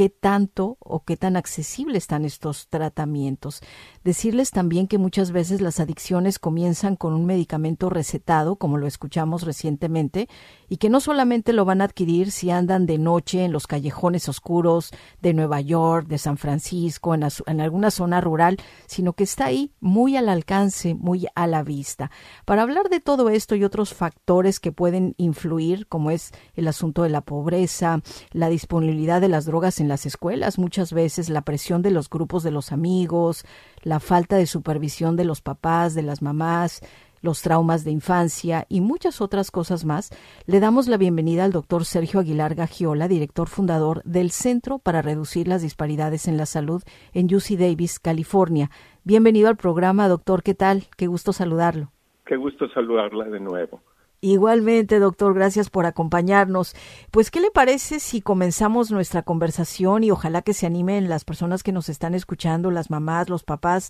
qué 0.00 0.08
tanto 0.08 0.78
o 0.80 1.04
qué 1.04 1.18
tan 1.18 1.36
accesibles 1.36 2.04
están 2.04 2.24
estos 2.24 2.68
tratamientos. 2.68 3.60
Decirles 4.02 4.50
también 4.50 4.86
que 4.86 4.96
muchas 4.96 5.30
veces 5.30 5.60
las 5.60 5.78
adicciones 5.78 6.38
comienzan 6.38 6.96
con 6.96 7.12
un 7.12 7.26
medicamento 7.26 7.90
recetado, 7.90 8.56
como 8.56 8.78
lo 8.78 8.86
escuchamos 8.86 9.42
recientemente, 9.42 10.26
y 10.70 10.78
que 10.78 10.88
no 10.88 11.00
solamente 11.00 11.52
lo 11.52 11.66
van 11.66 11.82
a 11.82 11.84
adquirir 11.84 12.30
si 12.30 12.50
andan 12.50 12.86
de 12.86 12.96
noche 12.96 13.44
en 13.44 13.52
los 13.52 13.66
callejones 13.66 14.26
oscuros 14.30 14.90
de 15.20 15.34
Nueva 15.34 15.60
York, 15.60 16.08
de 16.08 16.16
San 16.16 16.38
Francisco, 16.38 17.14
en, 17.14 17.26
en 17.44 17.60
alguna 17.60 17.90
zona 17.90 18.22
rural, 18.22 18.56
sino 18.86 19.12
que 19.12 19.24
está 19.24 19.44
ahí 19.46 19.74
muy 19.80 20.16
al 20.16 20.30
alcance, 20.30 20.94
muy 20.94 21.26
a 21.34 21.46
la 21.46 21.62
vista. 21.62 22.10
Para 22.46 22.62
hablar 22.62 22.88
de 22.88 23.00
todo 23.00 23.28
esto 23.28 23.54
y 23.54 23.64
otros 23.64 23.92
factores 23.92 24.60
que 24.60 24.72
pueden 24.72 25.14
influir, 25.18 25.86
como 25.88 26.10
es 26.10 26.32
el 26.54 26.68
asunto 26.68 27.02
de 27.02 27.10
la 27.10 27.20
pobreza, 27.20 28.00
la 28.32 28.48
disponibilidad 28.48 29.20
de 29.20 29.28
las 29.28 29.44
drogas 29.44 29.78
en 29.78 29.89
las 29.90 30.06
escuelas, 30.06 30.58
muchas 30.58 30.94
veces 30.94 31.28
la 31.28 31.42
presión 31.42 31.82
de 31.82 31.90
los 31.90 32.08
grupos 32.08 32.42
de 32.42 32.50
los 32.50 32.72
amigos, 32.72 33.44
la 33.82 34.00
falta 34.00 34.36
de 34.36 34.46
supervisión 34.46 35.16
de 35.16 35.24
los 35.24 35.42
papás, 35.42 35.94
de 35.94 36.02
las 36.02 36.22
mamás, 36.22 36.80
los 37.20 37.42
traumas 37.42 37.84
de 37.84 37.90
infancia 37.90 38.64
y 38.68 38.80
muchas 38.80 39.20
otras 39.20 39.50
cosas 39.50 39.84
más, 39.84 40.10
le 40.46 40.60
damos 40.60 40.88
la 40.88 40.96
bienvenida 40.96 41.44
al 41.44 41.52
doctor 41.52 41.84
Sergio 41.84 42.20
Aguilar 42.20 42.54
Gagiola, 42.54 43.08
director 43.08 43.48
fundador 43.48 44.02
del 44.04 44.30
Centro 44.30 44.78
para 44.78 45.02
Reducir 45.02 45.46
las 45.46 45.60
Disparidades 45.60 46.28
en 46.28 46.36
la 46.38 46.46
Salud 46.46 46.82
en 47.12 47.26
UC 47.26 47.58
Davis, 47.58 47.98
California. 47.98 48.70
Bienvenido 49.04 49.48
al 49.48 49.56
programa, 49.56 50.08
doctor. 50.08 50.42
¿Qué 50.42 50.54
tal? 50.54 50.84
Qué 50.96 51.06
gusto 51.06 51.32
saludarlo. 51.32 51.90
Qué 52.24 52.36
gusto 52.36 52.68
saludarla 52.70 53.24
de 53.24 53.40
nuevo. 53.40 53.80
Igualmente, 54.22 54.98
doctor, 54.98 55.32
gracias 55.32 55.70
por 55.70 55.86
acompañarnos. 55.86 56.76
Pues, 57.10 57.30
¿qué 57.30 57.40
le 57.40 57.50
parece 57.50 58.00
si 58.00 58.20
comenzamos 58.20 58.90
nuestra 58.90 59.22
conversación 59.22 60.04
y 60.04 60.10
ojalá 60.10 60.42
que 60.42 60.52
se 60.52 60.66
animen 60.66 61.08
las 61.08 61.24
personas 61.24 61.62
que 61.62 61.72
nos 61.72 61.88
están 61.88 62.14
escuchando, 62.14 62.70
las 62.70 62.90
mamás, 62.90 63.30
los 63.30 63.44
papás, 63.44 63.88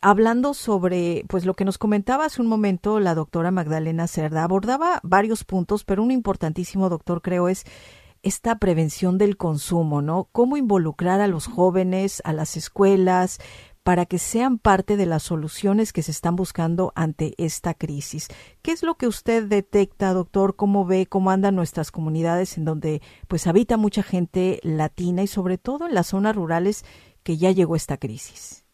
hablando 0.00 0.54
sobre, 0.54 1.24
pues, 1.26 1.44
lo 1.44 1.54
que 1.54 1.64
nos 1.64 1.78
comentaba 1.78 2.26
hace 2.26 2.40
un 2.40 2.46
momento 2.46 3.00
la 3.00 3.16
doctora 3.16 3.50
Magdalena 3.50 4.06
Cerda? 4.06 4.44
Abordaba 4.44 5.00
varios 5.02 5.42
puntos, 5.42 5.82
pero 5.82 6.04
un 6.04 6.12
importantísimo, 6.12 6.88
doctor, 6.88 7.20
creo, 7.20 7.48
es 7.48 7.64
esta 8.22 8.60
prevención 8.60 9.18
del 9.18 9.36
consumo, 9.36 10.00
¿no? 10.00 10.28
Cómo 10.30 10.56
involucrar 10.56 11.20
a 11.20 11.26
los 11.26 11.48
jóvenes, 11.48 12.22
a 12.24 12.32
las 12.32 12.56
escuelas, 12.56 13.40
para 13.84 14.06
que 14.06 14.18
sean 14.18 14.58
parte 14.58 14.96
de 14.96 15.06
las 15.06 15.24
soluciones 15.24 15.92
que 15.92 16.02
se 16.02 16.12
están 16.12 16.36
buscando 16.36 16.92
ante 16.94 17.32
esta 17.38 17.74
crisis. 17.74 18.28
¿Qué 18.62 18.70
es 18.70 18.82
lo 18.82 18.94
que 18.94 19.06
usted 19.06 19.44
detecta, 19.44 20.12
doctor? 20.12 20.54
¿Cómo 20.56 20.86
ve 20.86 21.06
cómo 21.06 21.30
andan 21.30 21.56
nuestras 21.56 21.90
comunidades 21.90 22.56
en 22.58 22.64
donde 22.64 23.00
pues 23.28 23.46
habita 23.46 23.76
mucha 23.76 24.02
gente 24.02 24.60
latina 24.62 25.22
y 25.22 25.26
sobre 25.26 25.58
todo 25.58 25.88
en 25.88 25.94
las 25.94 26.08
zonas 26.08 26.36
rurales 26.36 26.84
que 27.24 27.36
ya 27.36 27.50
llegó 27.50 27.74
esta 27.74 27.96
crisis? 27.96 28.64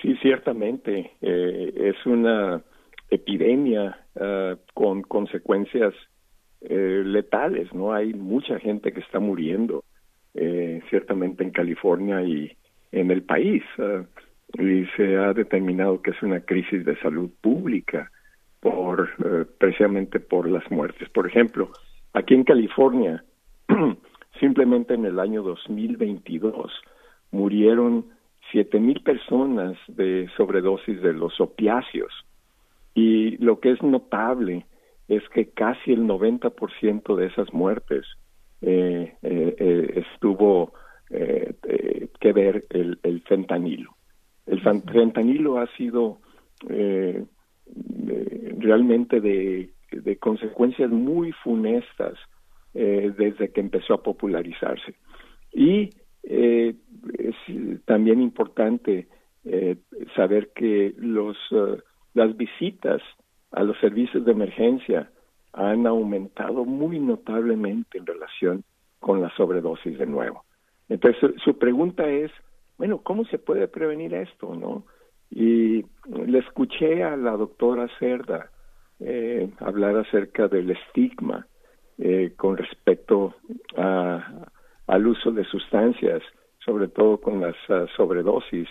Sí, 0.00 0.14
ciertamente. 0.22 1.12
Eh, 1.20 1.72
es 1.76 2.06
una 2.06 2.62
epidemia 3.10 4.06
ah, 4.18 4.56
con 4.74 5.02
consecuencias 5.02 5.92
eh, 6.60 7.02
letales, 7.04 7.72
¿no? 7.74 7.92
Hay 7.92 8.14
mucha 8.14 8.60
gente 8.60 8.92
que 8.92 9.00
está 9.00 9.18
muriendo 9.18 9.84
ciertamente 10.88 11.42
en 11.42 11.50
California 11.50 12.22
y 12.22 12.56
en 12.92 13.10
el 13.10 13.22
país. 13.22 13.62
y 14.58 14.84
se 14.96 15.16
ha 15.16 15.32
determinado 15.32 16.02
que 16.02 16.10
es 16.10 16.22
una 16.22 16.40
crisis 16.40 16.84
de 16.84 16.96
salud 16.98 17.30
pública 17.40 18.10
por 18.58 19.08
precisamente 19.58 20.18
por 20.18 20.48
las 20.48 20.68
muertes. 20.70 21.08
Por 21.10 21.26
ejemplo, 21.26 21.70
aquí 22.14 22.34
en 22.34 22.44
California, 22.44 23.24
simplemente 24.40 24.94
en 24.94 25.04
el 25.04 25.20
año 25.20 25.42
2022 25.42 26.72
murieron 27.30 28.06
siete 28.50 28.80
mil 28.80 29.00
personas 29.02 29.76
de 29.86 30.28
sobredosis 30.36 31.00
de 31.00 31.12
los 31.12 31.40
opiáceos 31.40 32.12
y 32.94 33.36
lo 33.38 33.60
que 33.60 33.72
es 33.72 33.82
notable 33.82 34.66
es 35.08 35.22
que 35.30 35.50
casi 35.50 35.92
el 35.92 36.02
90% 36.04 37.16
de 37.16 37.26
esas 37.26 37.52
muertes 37.52 38.06
eh, 38.62 39.14
eh, 39.22 39.56
eh 39.58 40.04
estuvo 40.12 40.72
eh, 41.10 41.54
eh, 41.64 42.08
que 42.20 42.32
ver 42.32 42.66
el, 42.70 42.98
el, 43.02 43.22
fentanilo. 43.22 43.96
El 44.46 44.60
fentanilo 44.62 45.58
ha 45.58 45.66
sido 45.76 46.20
realmente 48.58 49.20
de, 49.20 49.70
de, 49.92 50.16
consecuencias 50.18 50.90
muy 50.90 51.32
funestas 51.32 52.14
desde 52.72 53.50
que 53.52 53.60
empezó 53.60 53.94
a 53.94 54.02
popularizarse. 54.02 54.94
Y 55.52 55.90
es 56.22 57.36
también 57.86 58.20
importante 58.20 59.08
saber 60.14 60.50
que 60.54 60.94
los 60.98 61.36
las 62.14 62.36
visitas 62.36 63.00
a 63.52 63.62
los 63.62 63.78
servicios 63.78 64.24
de 64.24 64.32
emergencia 64.32 65.10
han 65.52 65.86
aumentado 65.86 66.64
muy 66.64 67.00
notablemente 67.00 67.98
en 67.98 68.06
relación 68.06 68.64
con 69.00 69.20
la 69.20 69.30
sobredosis 69.36 69.98
de 69.98 70.06
nuevo. 70.06 70.44
Entonces, 70.90 71.32
su 71.42 71.56
pregunta 71.56 72.06
es, 72.06 72.30
bueno, 72.76 72.98
¿cómo 72.98 73.24
se 73.24 73.38
puede 73.38 73.66
prevenir 73.68 74.12
esto, 74.12 74.54
no? 74.54 74.84
Y 75.30 75.86
le 76.06 76.38
escuché 76.38 77.02
a 77.02 77.16
la 77.16 77.32
doctora 77.32 77.88
Cerda 77.98 78.50
eh, 78.98 79.48
hablar 79.60 79.96
acerca 79.96 80.48
del 80.48 80.70
estigma 80.72 81.46
eh, 81.98 82.34
con 82.36 82.56
respecto 82.56 83.34
a, 83.76 84.46
al 84.86 85.06
uso 85.06 85.30
de 85.30 85.44
sustancias, 85.44 86.22
sobre 86.64 86.88
todo 86.88 87.18
con 87.18 87.40
las 87.40 87.56
uh, 87.68 87.86
sobredosis, 87.96 88.68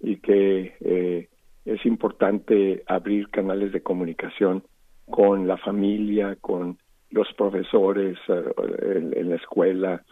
y 0.00 0.16
que 0.16 0.74
eh, 0.80 1.28
es 1.64 1.84
importante 1.84 2.82
abrir 2.86 3.28
canales 3.28 3.72
de 3.72 3.82
comunicación 3.82 4.62
con 5.10 5.46
la 5.46 5.56
familia, 5.58 6.36
con 6.40 6.78
los 7.10 7.32
profesores 7.34 8.18
eh, 8.28 9.12
en, 9.16 9.28
la 9.28 9.36
escuela, 9.36 10.02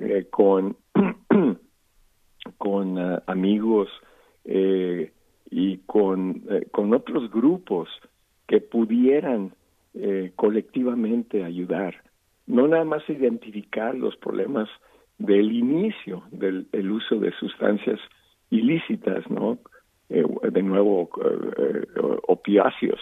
eh, 0.00 0.26
con, 0.30 0.76
con 2.58 2.98
eh, 2.98 3.18
amigos 3.26 3.88
y 5.50 5.78
con, 5.78 6.44
con 6.70 6.94
otros 6.94 7.28
grupos 7.32 7.88
que 8.46 8.60
pudieran 8.60 9.52
colectivamente 10.36 11.42
ayudar. 11.42 11.96
No 12.46 12.68
nada 12.68 12.84
más 12.84 13.02
identificar 13.10 13.96
los 13.96 14.16
problemas 14.18 14.68
del 15.18 15.50
inicio 15.50 16.22
del 16.30 16.92
uso 16.92 17.16
de 17.16 17.32
sustancias 17.40 17.98
ilícitas, 18.50 19.28
¿no? 19.28 19.58
Eh, 20.08 20.24
de 20.52 20.62
nuevo 20.62 21.10
eh, 21.20 21.82
eh, 21.96 22.16
opiáceos, 22.28 23.00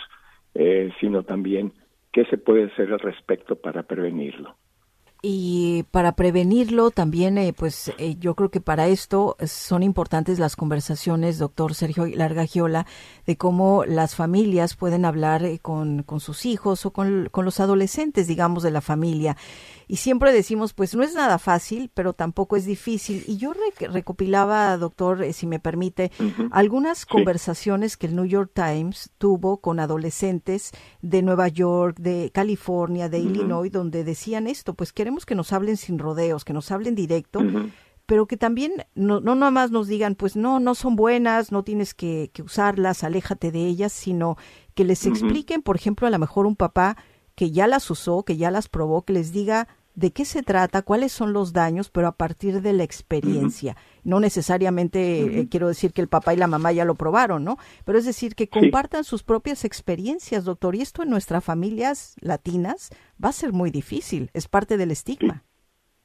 sino 1.01 1.24
también 1.24 1.72
qué 2.12 2.24
se 2.26 2.38
puede 2.38 2.64
hacer 2.64 2.92
al 2.92 3.01
respecto 3.01 3.57
para 3.57 3.82
prevenirlo. 3.82 4.55
Y 5.27 5.85
para 5.85 6.12
prevenirlo 6.12 6.91
también, 6.91 7.55
pues 7.57 7.91
yo 8.20 8.35
creo 8.35 8.51
que 8.51 8.61
para 8.61 8.89
esto 8.89 9.39
son 9.47 9.83
importantes 9.83 10.39
las 10.39 10.55
conversaciones, 10.55 11.39
doctor 11.39 11.75
Sergio 11.75 12.05
Largagiola, 12.05 12.85
de 13.25 13.39
cómo 13.39 13.87
las 13.87 14.16
familias 14.16 14.77
pueden 14.77 15.07
hablar 15.07 15.43
con, 15.62 16.03
con 16.03 16.20
sus 16.20 16.45
hijos 16.45 16.85
o 16.85 16.91
con, 16.91 17.31
con, 17.31 17.47
los 17.47 17.59
adolescentes, 17.59 18.27
digamos, 18.27 18.62
de 18.62 18.70
la 18.70 18.83
familia 18.83 19.35
y 19.87 19.97
siempre 19.97 20.32
decimos, 20.32 20.72
pues 20.72 20.95
no 20.95 21.03
es 21.03 21.14
nada 21.14 21.39
fácil, 21.39 21.91
pero 21.93 22.12
tampoco 22.12 22.57
es 22.57 22.64
difícil. 22.64 23.24
Y 23.26 23.37
yo 23.37 23.53
recopilaba, 23.80 24.76
doctor, 24.76 25.22
eh, 25.22 25.32
si 25.32 25.47
me 25.47 25.59
permite, 25.59 26.11
algunas 26.51 27.07
conversaciones 27.07 27.97
que 27.97 28.07
el 28.07 28.16
New 28.16 28.24
York 28.24 28.51
Times 28.55 29.11
tuvo 29.18 29.59
con 29.59 29.80
adolescentes 29.80 30.72
de 31.03 31.22
Nueva 31.22 31.49
York, 31.49 31.99
de 31.99 32.30
California, 32.32 33.09
de 33.09 33.18
Illinois, 33.18 33.70
donde 33.70 34.05
decían 34.05 34.47
esto, 34.47 34.74
pues 34.74 34.93
queremos 34.93 35.26
que 35.26 35.35
nos 35.35 35.53
hablen 35.53 35.76
sin 35.76 35.99
rodeos, 35.99 36.45
que 36.45 36.53
nos 36.53 36.70
hablen 36.70 36.95
directo. 36.95 37.41
pero 38.07 38.26
que 38.26 38.37
también 38.37 38.72
no, 38.95 39.20
no 39.20 39.35
nada 39.35 39.51
más 39.51 39.70
nos 39.70 39.89
digan, 39.89 40.14
pues 40.14 40.37
no, 40.37 40.61
no 40.61 40.74
son 40.74 40.95
buenas, 40.95 41.53
no 41.53 41.62
tienes 41.64 41.95
que, 41.95 42.30
que 42.35 42.43
usarlas, 42.43 43.03
aléjate 43.03 43.51
de 43.51 43.64
ellas, 43.64 43.93
sino 43.93 44.37
que 44.74 44.85
les 44.85 45.07
expliquen, 45.07 45.62
por 45.62 45.76
ejemplo, 45.76 46.07
a 46.07 46.11
lo 46.11 46.18
mejor 46.18 46.47
un 46.47 46.57
papá 46.57 46.97
que 47.35 47.51
ya 47.51 47.66
las 47.66 47.91
usó, 47.91 48.24
que 48.24 48.37
ya 48.37 48.51
las 48.51 48.68
probó, 48.68 49.03
que 49.03 49.12
les 49.12 49.32
diga 49.32 49.68
de 49.95 50.11
qué 50.12 50.24
se 50.24 50.43
trata, 50.43 50.82
cuáles 50.82 51.12
son 51.12 51.32
los 51.32 51.53
daños, 51.53 51.89
pero 51.89 52.09
a 52.09 52.16
partir 52.16 52.62
de 52.62 52.72
la 52.72 52.82
experiencia. 52.82 53.76
No 54.03 54.18
necesariamente 54.18 55.41
eh, 55.41 55.49
quiero 55.49 55.68
decir 55.68 55.93
que 55.93 56.03
el 56.03 56.09
papá 56.09 56.35
y 56.35 56.37
la 56.37 56.49
mamá 56.49 56.72
ya 56.72 56.85
lo 56.85 56.97
probaron, 56.97 57.45
¿no? 57.45 57.57
Pero 57.85 57.99
es 57.99 58.05
decir, 58.05 58.35
que 58.35 58.49
compartan 58.49 59.05
sus 59.05 59.22
propias 59.22 59.64
experiencias, 59.64 60.45
doctor. 60.45 60.74
Y 60.74 60.80
esto 60.80 61.03
en 61.03 61.11
nuestras 61.11 61.45
familias 61.45 62.16
latinas 62.20 62.91
va 63.22 63.28
a 63.28 63.32
ser 63.32 63.53
muy 63.53 63.70
difícil, 63.70 64.30
es 64.35 64.49
parte 64.49 64.76
del 64.76 64.91
estigma. 64.91 65.45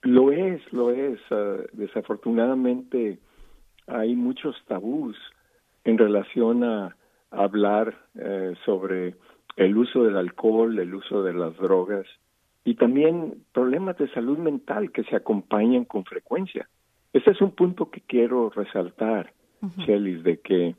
Lo 0.03 0.31
es, 0.31 0.61
lo 0.71 0.91
es. 0.91 1.19
Ah, 1.31 1.57
desafortunadamente 1.73 3.19
hay 3.87 4.15
muchos 4.15 4.55
tabús 4.67 5.17
en 5.83 5.97
relación 5.97 6.63
a 6.63 6.95
hablar 7.31 8.07
eh, 8.15 8.53
sobre 8.65 9.15
el 9.55 9.77
uso 9.77 10.03
del 10.03 10.17
alcohol, 10.17 10.77
el 10.79 10.93
uso 10.93 11.23
de 11.23 11.33
las 11.33 11.55
drogas 11.57 12.05
y 12.63 12.75
también 12.75 13.43
problemas 13.53 13.97
de 13.97 14.09
salud 14.09 14.37
mental 14.37 14.91
que 14.91 15.03
se 15.03 15.15
acompañan 15.15 15.85
con 15.85 16.05
frecuencia. 16.05 16.69
Ese 17.13 17.31
es 17.31 17.41
un 17.41 17.51
punto 17.51 17.89
que 17.89 18.01
quiero 18.01 18.49
resaltar, 18.49 19.33
uh 19.61 19.67
de 19.87 20.39
que 20.43 20.75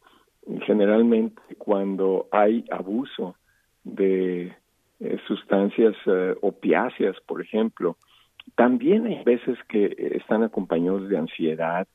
generalmente 0.67 1.41
cuando 1.59 2.29
hay 2.31 2.65
abuso 2.71 3.37
de 3.85 4.55
eh, 5.01 5.19
sustancias 5.27 5.95
eh, 6.07 6.35
opiáceas, 6.41 7.17
por 7.27 7.41
ejemplo, 7.41 7.97
también 8.55 9.07
hay 9.07 9.23
veces 9.25 9.59
que 9.69 9.95
están 10.17 10.43
acompañados 10.43 11.09
de 11.09 11.19
ansiedad 11.19 11.87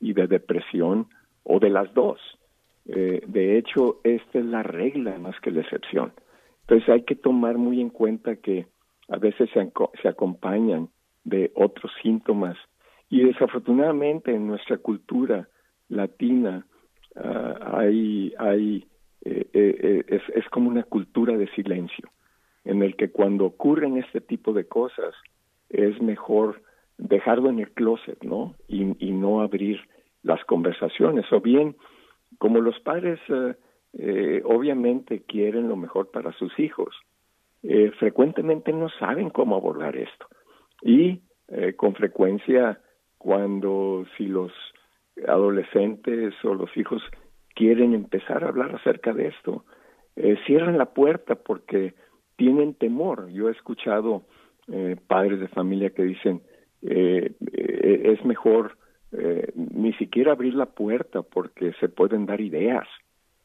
y 0.00 0.12
de 0.12 0.26
depresión 0.26 1.06
o 1.44 1.58
de 1.58 1.70
las 1.70 1.92
dos. 1.94 2.20
Eh, 2.86 3.22
de 3.26 3.58
hecho, 3.58 4.00
esta 4.04 4.38
es 4.38 4.44
la 4.44 4.62
regla 4.62 5.18
más 5.18 5.38
que 5.40 5.50
la 5.50 5.60
excepción. 5.60 6.12
Entonces 6.62 6.88
hay 6.88 7.02
que 7.02 7.14
tomar 7.14 7.58
muy 7.58 7.80
en 7.80 7.90
cuenta 7.90 8.36
que 8.36 8.66
a 9.08 9.18
veces 9.18 9.50
se, 9.52 9.72
se 10.00 10.08
acompañan 10.08 10.88
de 11.24 11.52
otros 11.54 11.92
síntomas 12.02 12.56
y 13.08 13.22
desafortunadamente 13.22 14.34
en 14.34 14.46
nuestra 14.46 14.78
cultura 14.78 15.48
latina 15.88 16.66
uh, 17.14 17.76
hay, 17.76 18.32
hay 18.38 18.86
eh, 19.24 19.46
eh, 19.52 19.76
eh, 19.82 20.04
es, 20.08 20.22
es 20.34 20.48
como 20.48 20.68
una 20.68 20.82
cultura 20.82 21.36
de 21.36 21.46
silencio 21.48 22.08
en 22.64 22.82
el 22.82 22.96
que 22.96 23.10
cuando 23.10 23.44
ocurren 23.44 23.96
este 23.96 24.20
tipo 24.20 24.52
de 24.52 24.66
cosas 24.66 25.14
es 25.68 26.00
mejor 26.02 26.62
dejarlo 26.98 27.50
en 27.50 27.60
el 27.60 27.70
closet, 27.70 28.22
¿no? 28.24 28.54
Y, 28.66 28.96
y 29.04 29.12
no 29.12 29.40
abrir 29.40 29.80
las 30.22 30.44
conversaciones. 30.44 31.30
O 31.32 31.40
bien, 31.40 31.76
como 32.38 32.60
los 32.60 32.78
padres 32.80 33.20
eh, 33.94 34.40
obviamente 34.44 35.22
quieren 35.22 35.68
lo 35.68 35.76
mejor 35.76 36.10
para 36.10 36.32
sus 36.32 36.58
hijos. 36.58 36.94
Eh, 37.62 37.92
frecuentemente 37.98 38.72
no 38.72 38.88
saben 38.98 39.30
cómo 39.30 39.56
abordar 39.56 39.96
esto. 39.96 40.26
Y 40.82 41.20
eh, 41.48 41.74
con 41.74 41.94
frecuencia, 41.94 42.80
cuando 43.18 44.04
si 44.16 44.26
los 44.26 44.52
adolescentes 45.28 46.34
o 46.42 46.54
los 46.54 46.74
hijos 46.76 47.02
quieren 47.54 47.92
empezar 47.94 48.44
a 48.44 48.48
hablar 48.48 48.74
acerca 48.74 49.12
de 49.12 49.28
esto, 49.28 49.64
cierran 50.46 50.76
la 50.76 50.92
puerta 50.92 51.36
porque 51.36 51.94
tienen 52.36 52.74
temor. 52.74 53.30
Yo 53.30 53.48
he 53.48 53.52
escuchado 53.52 54.24
padres 55.06 55.40
de 55.40 55.48
familia 55.48 55.90
que 55.90 56.02
dicen, 56.02 56.42
es 56.82 58.24
mejor 58.24 58.76
ni 59.54 59.92
siquiera 59.94 60.32
abrir 60.32 60.54
la 60.54 60.66
puerta 60.66 61.22
porque 61.22 61.72
se 61.80 61.88
pueden 61.88 62.24
dar 62.24 62.40
ideas 62.40 62.88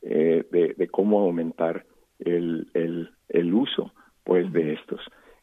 eh, 0.01 0.45
de, 0.51 0.87
cómo 0.87 1.19
aumentar 1.19 1.85
el, 2.19 2.67
el, 2.73 3.09
el, 3.29 3.53
uso 3.53 3.91
pues 4.23 4.51
de 4.53 4.73
estos. 4.73 5.01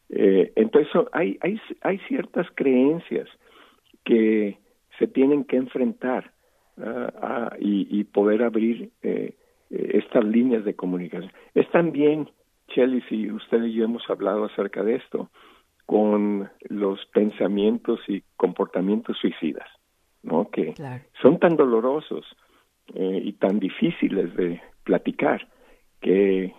Eh, 0.09 0.53
entonces 0.55 0.91
hay, 1.11 1.37
hay, 1.41 1.59
hay 1.81 1.99
ciertas 2.07 2.47
creencias 2.55 3.27
que 4.03 4.57
se 4.97 5.07
tienen 5.07 5.43
que 5.43 5.57
enfrentar 5.57 6.31
ah, 6.77 7.55
y, 7.59 8.03
poder 8.05 8.43
abrir 8.43 8.91
eh, 9.03 9.35
estas 9.69 10.23
líneas 10.23 10.63
de 10.63 10.75
comunicación. 10.75 11.31
Es 11.53 11.69
también, 11.71 12.29
Shelly, 12.69 13.01
si 13.09 13.29
usted 13.29 13.61
y 13.63 13.73
yo 13.73 13.83
hemos 13.83 14.09
hablado 14.09 14.45
acerca 14.45 14.83
de 14.83 14.95
esto, 14.95 15.29
con 15.85 16.49
los 16.69 17.05
pensamientos 17.07 17.99
y 18.07 18.23
comportamientos 18.37 19.17
suicidas, 19.17 19.67
¿no? 20.25 20.49
Que 20.49 20.73
son 21.21 21.39
tan 21.39 21.55
dolorosos 21.55 22.25
eh, 22.93 23.21
y 23.23 23.33
tan 23.33 23.59
difíciles 23.59 24.35
de 24.35 24.61
platicar 24.83 25.47
que 26.01 26.53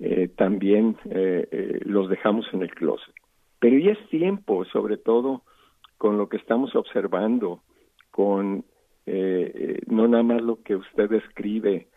eh, 0.00 0.28
también 0.36 0.96
eh, 1.10 1.80
los 1.84 2.08
dejamos 2.10 2.46
en 2.52 2.62
el 2.62 2.70
closet. 2.74 3.14
Pero 3.60 3.78
ya 3.78 3.92
es 3.92 4.08
tiempo, 4.08 4.64
sobre 4.66 4.98
todo 4.98 5.42
con 5.96 6.18
lo 6.18 6.28
que 6.28 6.36
estamos 6.36 6.74
observando, 6.76 7.62
con 8.10 8.64
no 9.06 10.08
nada 10.08 10.22
más 10.22 10.40
lo 10.40 10.62
que 10.62 10.76
usted 10.76 11.12
escribe, 11.12 11.88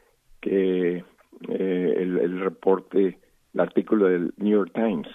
que 0.42 1.04
el, 1.48 2.18
el 2.18 2.40
reporte, 2.42 3.18
el 3.54 3.60
artículo 3.60 4.08
del 4.08 4.34
New 4.38 4.58
York 4.58 4.72
Times, 4.74 5.08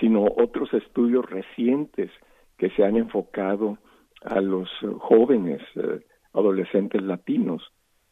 sino 0.00 0.24
otros 0.24 0.72
estudios 0.74 1.24
recientes 1.30 2.10
que 2.58 2.70
se 2.70 2.84
han 2.84 2.96
enfocado 2.96 3.78
a 4.22 4.40
los 4.40 4.68
jóvenes 4.98 5.62
eh, 5.76 6.00
adolescentes 6.32 7.02
latinos 7.02 7.62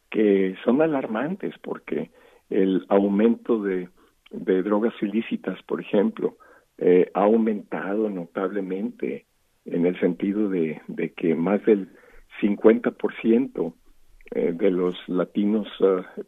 que 0.09 0.55
son 0.63 0.81
alarmantes 0.81 1.53
porque 1.61 2.11
el 2.49 2.85
aumento 2.89 3.61
de, 3.61 3.89
drogas 4.31 4.93
ilícitas, 5.01 5.61
por 5.63 5.81
ejemplo, 5.81 6.37
eh, 6.77 7.11
ha 7.13 7.23
aumentado 7.23 8.09
notablemente 8.09 9.25
en 9.65 9.85
el 9.85 9.99
sentido 9.99 10.49
de, 10.49 10.81
que 11.15 11.35
más 11.35 11.63
del 11.65 11.89
50% 12.41 13.73
eh, 14.31 14.53
de 14.53 14.71
los 14.71 14.95
latinos, 15.07 15.67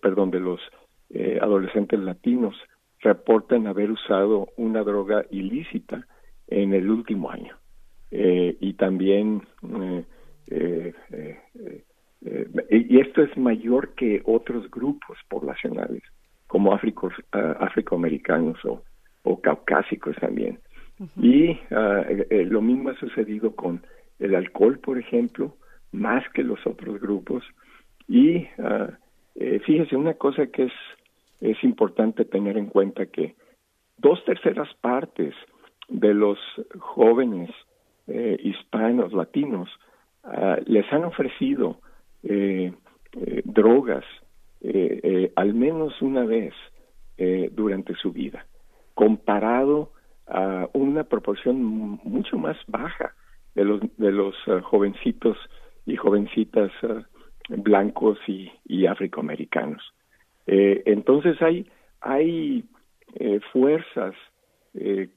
perdón, 0.02 0.32
de 0.32 0.40
los 0.40 0.60
adolescentes 1.42 2.00
latinos 2.00 2.56
reportan 3.00 3.68
haber 3.68 3.92
usado 3.92 4.48
una 4.56 4.82
droga 4.82 5.26
ilícita 5.30 6.08
en 6.48 6.74
el 6.74 6.90
último 6.90 7.30
año. 7.30 7.61
Eh, 8.12 8.58
y 8.60 8.74
también, 8.74 9.42
eh, 10.50 10.94
eh, 11.12 11.84
y 12.70 13.00
esto 13.00 13.24
es 13.24 13.36
mayor 13.38 13.96
que 13.96 14.22
otros 14.26 14.70
grupos 14.70 15.18
poblacionales, 15.30 16.04
como 16.48 16.74
afroamericanos 16.74 18.64
o, 18.66 18.84
o, 19.24 19.42
caucásicos 19.42 20.16
también. 20.18 20.60
Y 21.18 21.58
ah, 21.72 22.06
lo 22.30 22.62
mismo 22.62 22.90
ha 22.90 22.96
sucedido 22.96 23.56
con 23.56 23.82
el 24.20 24.36
alcohol, 24.36 24.78
por 24.80 25.00
ejemplo, 25.00 25.56
más 25.92 26.24
que 26.34 26.44
los 26.44 26.60
otros 26.68 27.00
grupos. 27.00 27.44
Y 28.08 28.48
uh, 28.60 28.92
fíjese, 29.66 29.96
una 29.96 30.14
cosa 30.14 30.46
que 30.48 30.66
es 30.66 30.74
es 31.42 31.62
importante 31.64 32.24
tener 32.24 32.58
en 32.58 32.68
cuenta 32.68 33.08
que 33.08 33.36
dos 33.98 34.24
terceras 34.26 34.70
partes 34.76 35.34
de 35.90 36.14
los 36.14 36.38
jóvenes 36.80 37.50
eh, 38.14 38.38
hispanos, 38.44 39.14
latinos, 39.14 39.70
ah, 40.24 40.58
les 40.66 40.92
han 40.92 41.04
ofrecido 41.06 41.80
eh, 42.24 42.74
eh, 43.14 43.42
drogas 43.46 44.06
al 45.36 45.56
menos 45.56 46.00
una 46.04 46.24
vez 46.24 46.54
durante 47.52 47.96
su 47.96 48.12
vida, 48.12 48.46
comparado 48.94 49.92
a 50.28 50.70
una 50.74 51.04
proporción 51.04 51.60
mucho 51.64 52.38
más 52.38 52.58
baja 52.68 53.16
de 53.56 53.66
los 53.66 53.82
de 53.98 54.12
los 54.12 54.36
ah, 54.48 54.62
jovencitos 54.62 55.38
y 55.88 55.96
jovencitas 55.96 56.72
ah, 56.84 57.04
blancos 57.50 58.20
y, 58.28 58.52
y 58.66 58.86
afroamericanos. 58.86 59.82
Eh, 60.48 60.84
entonces 60.86 61.42
hay, 61.42 61.70
hay 62.02 62.66
eh, 63.16 63.40
fuerzas 63.52 64.16
eh, 64.74 65.10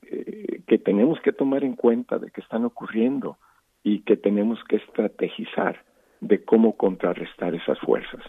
que 0.66 0.78
tenemos 0.78 1.20
que 1.20 1.32
tomar 1.32 1.64
en 1.64 1.76
cuenta 1.76 2.18
de 2.18 2.30
que 2.30 2.40
están 2.40 2.64
ocurriendo 2.64 3.38
y 3.82 4.00
que 4.00 4.16
tenemos 4.16 4.58
que 4.68 4.76
estrategizar 4.76 5.84
de 6.20 6.44
cómo 6.44 6.76
contrarrestar 6.76 7.54
esas 7.54 7.78
fuerzas. 7.80 8.22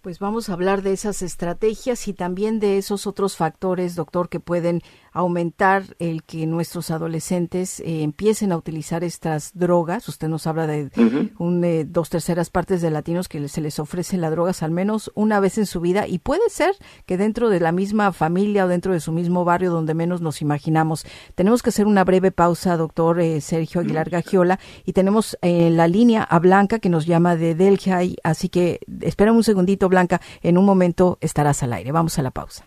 Pues 0.00 0.20
vamos 0.20 0.48
a 0.48 0.52
hablar 0.52 0.82
de 0.82 0.92
esas 0.92 1.20
estrategias 1.20 2.06
y 2.06 2.14
también 2.14 2.60
de 2.60 2.78
esos 2.78 3.08
otros 3.08 3.36
factores, 3.36 3.96
doctor, 3.96 4.28
que 4.28 4.38
pueden 4.38 4.80
aumentar 5.16 5.96
el 5.98 6.22
que 6.24 6.46
nuestros 6.46 6.90
adolescentes 6.90 7.80
eh, 7.80 8.02
empiecen 8.02 8.52
a 8.52 8.56
utilizar 8.58 9.02
estas 9.02 9.50
drogas. 9.54 10.08
Usted 10.08 10.28
nos 10.28 10.46
habla 10.46 10.66
de 10.66 10.90
un, 11.38 11.64
eh, 11.64 11.86
dos 11.86 12.10
terceras 12.10 12.50
partes 12.50 12.82
de 12.82 12.90
latinos 12.90 13.28
que 13.28 13.48
se 13.48 13.62
les 13.62 13.78
ofrece 13.78 14.18
las 14.18 14.30
drogas 14.30 14.62
al 14.62 14.72
menos 14.72 15.10
una 15.14 15.40
vez 15.40 15.56
en 15.56 15.64
su 15.64 15.80
vida 15.80 16.06
y 16.06 16.18
puede 16.18 16.48
ser 16.50 16.74
que 17.06 17.16
dentro 17.16 17.48
de 17.48 17.60
la 17.60 17.72
misma 17.72 18.12
familia 18.12 18.66
o 18.66 18.68
dentro 18.68 18.92
de 18.92 19.00
su 19.00 19.10
mismo 19.10 19.44
barrio 19.44 19.70
donde 19.70 19.94
menos 19.94 20.20
nos 20.20 20.42
imaginamos. 20.42 21.06
Tenemos 21.34 21.62
que 21.62 21.70
hacer 21.70 21.86
una 21.86 22.04
breve 22.04 22.30
pausa, 22.30 22.76
doctor 22.76 23.18
eh, 23.20 23.40
Sergio 23.40 23.80
Aguilar 23.80 24.10
Gagiola, 24.10 24.60
y 24.84 24.92
tenemos 24.92 25.38
en 25.40 25.78
la 25.78 25.88
línea 25.88 26.24
a 26.24 26.38
Blanca 26.38 26.78
que 26.78 26.90
nos 26.90 27.06
llama 27.06 27.36
de 27.36 27.54
Delhi, 27.54 28.16
así 28.22 28.50
que 28.50 28.80
espérame 29.00 29.36
un 29.36 29.44
segundito, 29.44 29.88
Blanca, 29.88 30.20
en 30.42 30.58
un 30.58 30.66
momento 30.66 31.16
estarás 31.22 31.62
al 31.62 31.72
aire. 31.72 31.90
Vamos 31.90 32.18
a 32.18 32.22
la 32.22 32.30
pausa. 32.30 32.66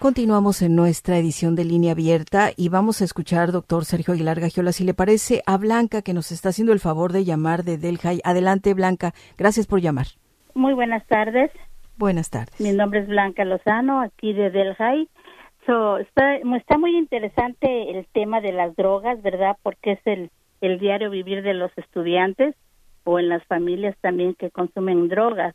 Continuamos 0.00 0.62
en 0.62 0.76
nuestra 0.76 1.18
edición 1.18 1.56
de 1.56 1.66
línea 1.66 1.92
abierta 1.92 2.52
y 2.56 2.70
vamos 2.70 3.02
a 3.02 3.04
escuchar, 3.04 3.52
doctor 3.52 3.84
Sergio 3.84 4.14
Aguilar 4.14 4.40
Gagiola, 4.40 4.72
si 4.72 4.82
le 4.82 4.94
parece, 4.94 5.42
a 5.44 5.58
Blanca, 5.58 6.00
que 6.00 6.14
nos 6.14 6.32
está 6.32 6.48
haciendo 6.48 6.72
el 6.72 6.80
favor 6.80 7.12
de 7.12 7.26
llamar 7.26 7.64
de 7.64 7.76
Delhi. 7.76 8.22
Adelante, 8.24 8.72
Blanca. 8.72 9.12
Gracias 9.36 9.66
por 9.66 9.82
llamar. 9.82 10.06
Muy 10.54 10.72
buenas 10.72 11.06
tardes. 11.06 11.50
Buenas 11.98 12.30
tardes. 12.30 12.58
Mi 12.58 12.72
nombre 12.72 13.00
es 13.00 13.08
Blanca 13.08 13.44
Lozano, 13.44 14.00
aquí 14.00 14.32
de 14.32 14.48
Delhi. 14.48 15.06
So, 15.66 15.98
está, 15.98 16.36
está 16.36 16.78
muy 16.78 16.96
interesante 16.96 17.90
el 17.90 18.06
tema 18.06 18.40
de 18.40 18.54
las 18.54 18.74
drogas, 18.76 19.20
¿verdad? 19.20 19.58
Porque 19.62 19.92
es 19.92 20.00
el, 20.06 20.30
el 20.62 20.78
diario 20.78 21.10
vivir 21.10 21.42
de 21.42 21.52
los 21.52 21.76
estudiantes 21.76 22.54
o 23.04 23.18
en 23.18 23.28
las 23.28 23.44
familias 23.44 23.94
también 24.00 24.32
que 24.32 24.50
consumen 24.50 25.08
drogas. 25.08 25.54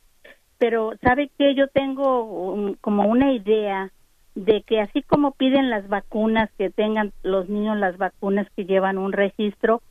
Pero, 0.59 0.91
¿sabe 1.01 1.31
qué? 1.35 1.55
Yo 1.55 1.67
tengo 1.67 2.75
como 2.81 3.09
una 3.09 3.33
idea 3.33 3.91
de 4.35 4.61
que 4.63 4.81
así 4.81 5.01
como 5.01 5.31
piden 5.31 5.69
las 5.69 5.87
vacunas, 5.87 6.49
que 6.57 6.69
tengan 6.69 7.13
los 7.23 7.49
niños 7.49 7.77
las 7.77 7.97
vacunas 7.97 8.47
que 8.55 8.65
llevan 8.65 8.97
un 8.97 9.13
registro, 9.13 9.81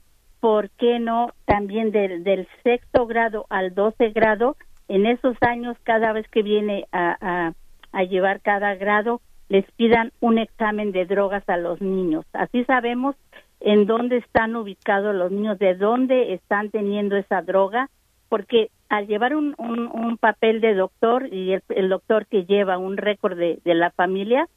¿por 0.41 0.69
qué 0.71 0.99
no 0.99 1.31
también 1.47 1.91
del, 1.91 2.23
del 2.23 2.47
sexto 2.63 3.07
grado 3.07 3.47
al 3.49 3.75
doce 3.75 4.11
grado, 4.11 4.57
en 4.89 5.07
esos 5.07 5.35
años, 5.41 5.79
cada 5.83 6.13
vez 6.13 6.29
que 6.29 6.43
viene 6.43 6.87
a, 6.93 7.53
a, 7.93 8.03
llevar 8.05 8.43
cada 8.43 8.75
grado, 8.75 9.23
les 9.49 9.65
pidan 9.73 10.13
un 10.21 10.37
examen 10.37 10.93
de 10.93 11.07
drogas 11.07 11.49
a 11.49 11.57
los 11.57 11.81
niños? 11.81 12.27
Así 12.35 12.65
sabemos 12.65 13.17
en 13.61 13.87
dónde 13.87 14.19
están 14.19 14.55
ubicados 14.57 15.15
los 15.15 15.33
niños, 15.33 15.59
de 15.59 15.75
dónde 15.75 16.35
están 16.35 16.69
teniendo 16.69 17.17
esa 17.17 17.41
droga, 17.41 17.89
porque 18.35 18.73
al 18.89 19.07
llevar 19.07 19.37
un, 19.37 19.55
un, 19.59 20.19
papel 20.19 20.61
de 20.61 20.75
doctor 20.75 21.33
y 21.33 21.53
el, 21.53 21.89
doctor 21.89 22.27
que 22.27 22.45
lleva 22.45 22.79
un 22.79 22.97
récord 22.97 23.39
de, 23.39 23.61
la 23.65 23.93
familia, 23.93 24.49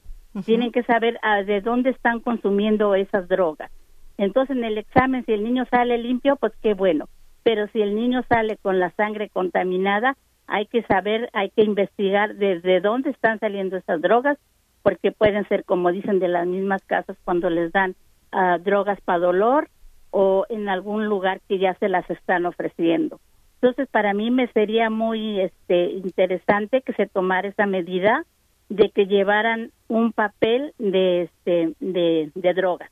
tienen 0.46 0.72
que 0.72 0.82
saber 0.82 1.20
ah, 1.22 1.44
de 1.44 1.62
dónde 1.62 1.92
están 1.92 2.20
consumiendo 2.22 2.96
esas 2.96 3.28
drogas. 3.28 3.70
Entonces, 4.18 4.58
en 4.58 4.64
el 4.64 4.80
examen, 4.80 5.24
si 5.28 5.34
el 5.34 5.44
niño 5.44 5.66
sale 5.70 6.00
limpio, 6.00 6.38
pues 6.38 6.54
qué 6.64 6.74
bueno. 6.74 7.08
Pero 7.44 7.68
si 7.68 7.80
el 7.80 7.94
niño 7.94 8.24
sale 8.28 8.58
con 8.58 8.80
la 8.80 8.90
sangre 8.96 9.30
contaminada, 9.30 10.18
hay 10.48 10.66
que 10.66 10.82
saber, 10.82 11.30
hay 11.34 11.52
que 11.52 11.62
investigar 11.62 12.34
desde 12.34 12.82
dónde 12.82 13.12
están 13.12 13.38
saliendo 13.40 13.78
esas 13.78 14.02
drogas, 14.02 14.40
porque 14.82 15.12
pueden 15.12 15.48
ser, 15.50 15.66
como 15.66 15.92
dicen, 15.92 16.18
de 16.18 16.30
las 16.30 16.48
mismas 16.48 16.82
casas 16.88 17.16
cuando 17.24 17.52
les 17.52 17.72
dan 17.72 17.94
ah, 18.32 18.58
drogas 18.58 19.00
para 19.02 19.20
dolor 19.20 19.70
o 20.10 20.48
en 20.50 20.68
algún 20.68 21.06
lugar 21.06 21.42
que 21.48 21.60
ya 21.60 21.76
se 21.76 21.90
las 21.90 22.10
están 22.10 22.48
ofreciendo. 22.48 23.20
Entonces, 23.68 23.89
para 23.91 24.13
mí 24.13 24.32
me 24.32 24.47
sería 24.53 24.89
muy 24.89 25.41
este, 25.41 25.91
interesante 25.91 26.82
que 26.82 26.93
se 26.93 27.05
tomara 27.05 27.49
esa 27.49 27.65
medida 27.65 28.26
de 28.70 28.91
que 28.91 29.07
llevaran 29.07 29.72
un 29.89 30.13
papel 30.13 30.74
de, 30.78 31.24
este, 31.24 31.74
de, 31.82 32.32
de 32.34 32.53
droga. 32.53 32.89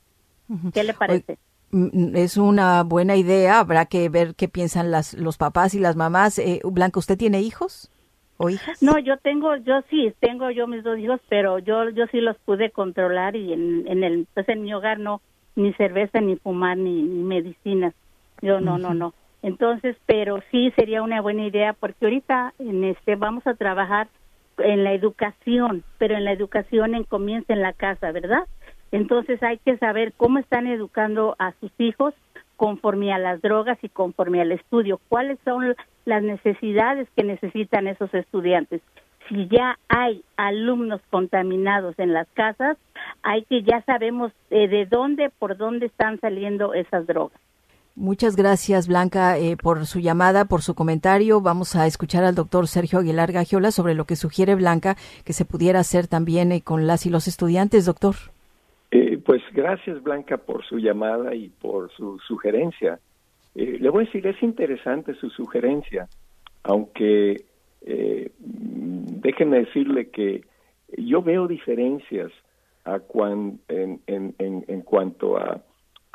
¿Qué 0.74 0.84
le 0.84 0.92
parece? 0.92 1.38
Mm, 1.70 2.14
es 2.14 2.36
una 2.36 2.82
buena 2.82 3.16
idea. 3.16 3.60
Habrá 3.60 3.86
que 3.86 4.06
ver 4.10 4.34
qué 4.34 4.48
piensan 4.48 4.90
las, 4.90 5.14
los 5.14 5.38
papás 5.38 5.72
y 5.72 5.78
las 5.78 5.96
mamás. 5.96 6.38
Eh, 6.38 6.60
Blanca, 6.62 6.98
¿usted 6.98 7.16
tiene 7.16 7.40
hijos 7.40 7.90
o 8.36 8.50
hijas? 8.50 8.82
No, 8.82 8.98
yo 8.98 9.16
tengo, 9.16 9.56
yo 9.56 9.80
sí, 9.88 10.12
tengo 10.20 10.50
yo 10.50 10.66
mis 10.66 10.84
dos 10.84 10.98
hijos, 10.98 11.22
pero 11.30 11.58
yo, 11.58 11.88
yo 11.88 12.04
sí 12.08 12.20
los 12.20 12.36
pude 12.40 12.70
controlar 12.70 13.34
y 13.34 13.54
en, 13.54 13.88
en 13.88 14.04
el, 14.04 14.26
pues 14.34 14.46
en 14.50 14.60
mi 14.60 14.74
hogar 14.74 14.98
no, 14.98 15.22
ni 15.54 15.72
cerveza, 15.72 16.20
ni 16.20 16.36
fumar, 16.36 16.76
ni, 16.76 17.02
medicinas. 17.02 17.94
Yo 18.42 18.60
no, 18.60 18.76
no, 18.76 18.92
no. 18.92 19.14
Entonces, 19.46 19.96
pero 20.06 20.42
sí 20.50 20.72
sería 20.74 21.02
una 21.02 21.20
buena 21.20 21.46
idea 21.46 21.72
porque 21.72 22.04
ahorita 22.04 22.52
en 22.58 22.82
este 22.82 23.14
vamos 23.14 23.46
a 23.46 23.54
trabajar 23.54 24.08
en 24.58 24.82
la 24.82 24.92
educación, 24.92 25.84
pero 25.98 26.16
en 26.16 26.24
la 26.24 26.32
educación 26.32 26.96
en 26.96 27.04
comienza 27.04 27.52
en 27.52 27.62
la 27.62 27.72
casa, 27.72 28.10
¿verdad? 28.10 28.48
Entonces 28.90 29.40
hay 29.44 29.58
que 29.58 29.78
saber 29.78 30.14
cómo 30.16 30.40
están 30.40 30.66
educando 30.66 31.36
a 31.38 31.52
sus 31.60 31.70
hijos 31.78 32.12
conforme 32.56 33.12
a 33.12 33.18
las 33.18 33.40
drogas 33.40 33.78
y 33.82 33.88
conforme 33.88 34.40
al 34.40 34.50
estudio, 34.50 35.00
cuáles 35.08 35.38
son 35.44 35.76
las 36.06 36.24
necesidades 36.24 37.06
que 37.14 37.22
necesitan 37.22 37.86
esos 37.86 38.12
estudiantes. 38.14 38.82
Si 39.28 39.46
ya 39.46 39.78
hay 39.88 40.24
alumnos 40.36 41.00
contaminados 41.08 41.96
en 42.00 42.12
las 42.12 42.26
casas, 42.30 42.78
hay 43.22 43.44
que 43.44 43.62
ya 43.62 43.80
sabemos 43.82 44.32
eh, 44.50 44.66
de 44.66 44.86
dónde, 44.86 45.30
por 45.30 45.56
dónde 45.56 45.86
están 45.86 46.18
saliendo 46.18 46.74
esas 46.74 47.06
drogas. 47.06 47.45
Muchas 47.98 48.36
gracias, 48.36 48.88
Blanca, 48.88 49.38
eh, 49.38 49.56
por 49.56 49.86
su 49.86 50.00
llamada, 50.00 50.44
por 50.44 50.60
su 50.60 50.74
comentario. 50.74 51.40
Vamos 51.40 51.74
a 51.76 51.86
escuchar 51.86 52.24
al 52.24 52.34
doctor 52.34 52.68
Sergio 52.68 52.98
Aguilar 52.98 53.32
Gagiola 53.32 53.70
sobre 53.70 53.94
lo 53.94 54.04
que 54.04 54.16
sugiere 54.16 54.54
Blanca 54.54 54.96
que 55.24 55.32
se 55.32 55.46
pudiera 55.46 55.80
hacer 55.80 56.06
también 56.06 56.52
eh, 56.52 56.60
con 56.60 56.86
las 56.86 57.06
y 57.06 57.10
los 57.10 57.26
estudiantes, 57.26 57.86
doctor. 57.86 58.14
Eh, 58.90 59.16
pues 59.24 59.40
gracias, 59.54 60.02
Blanca, 60.02 60.36
por 60.36 60.62
su 60.66 60.78
llamada 60.78 61.34
y 61.34 61.48
por 61.48 61.90
su 61.92 62.18
sugerencia. 62.18 62.98
le 63.54 63.88
voy 63.88 64.04
a 64.04 64.06
decir, 64.06 64.26
es 64.26 64.42
interesante 64.42 65.14
su 65.14 65.30
sugerencia, 65.30 66.06
aunque 66.64 67.46
déjenme 67.80 69.60
decirle 69.60 70.10
que 70.10 70.44
yo 70.98 71.22
veo 71.22 71.48
diferencias 71.48 72.30
a 72.84 73.00
en, 73.68 74.00
en, 74.06 74.34
en 74.38 74.82
cuanto 74.82 75.38
a 75.38 75.62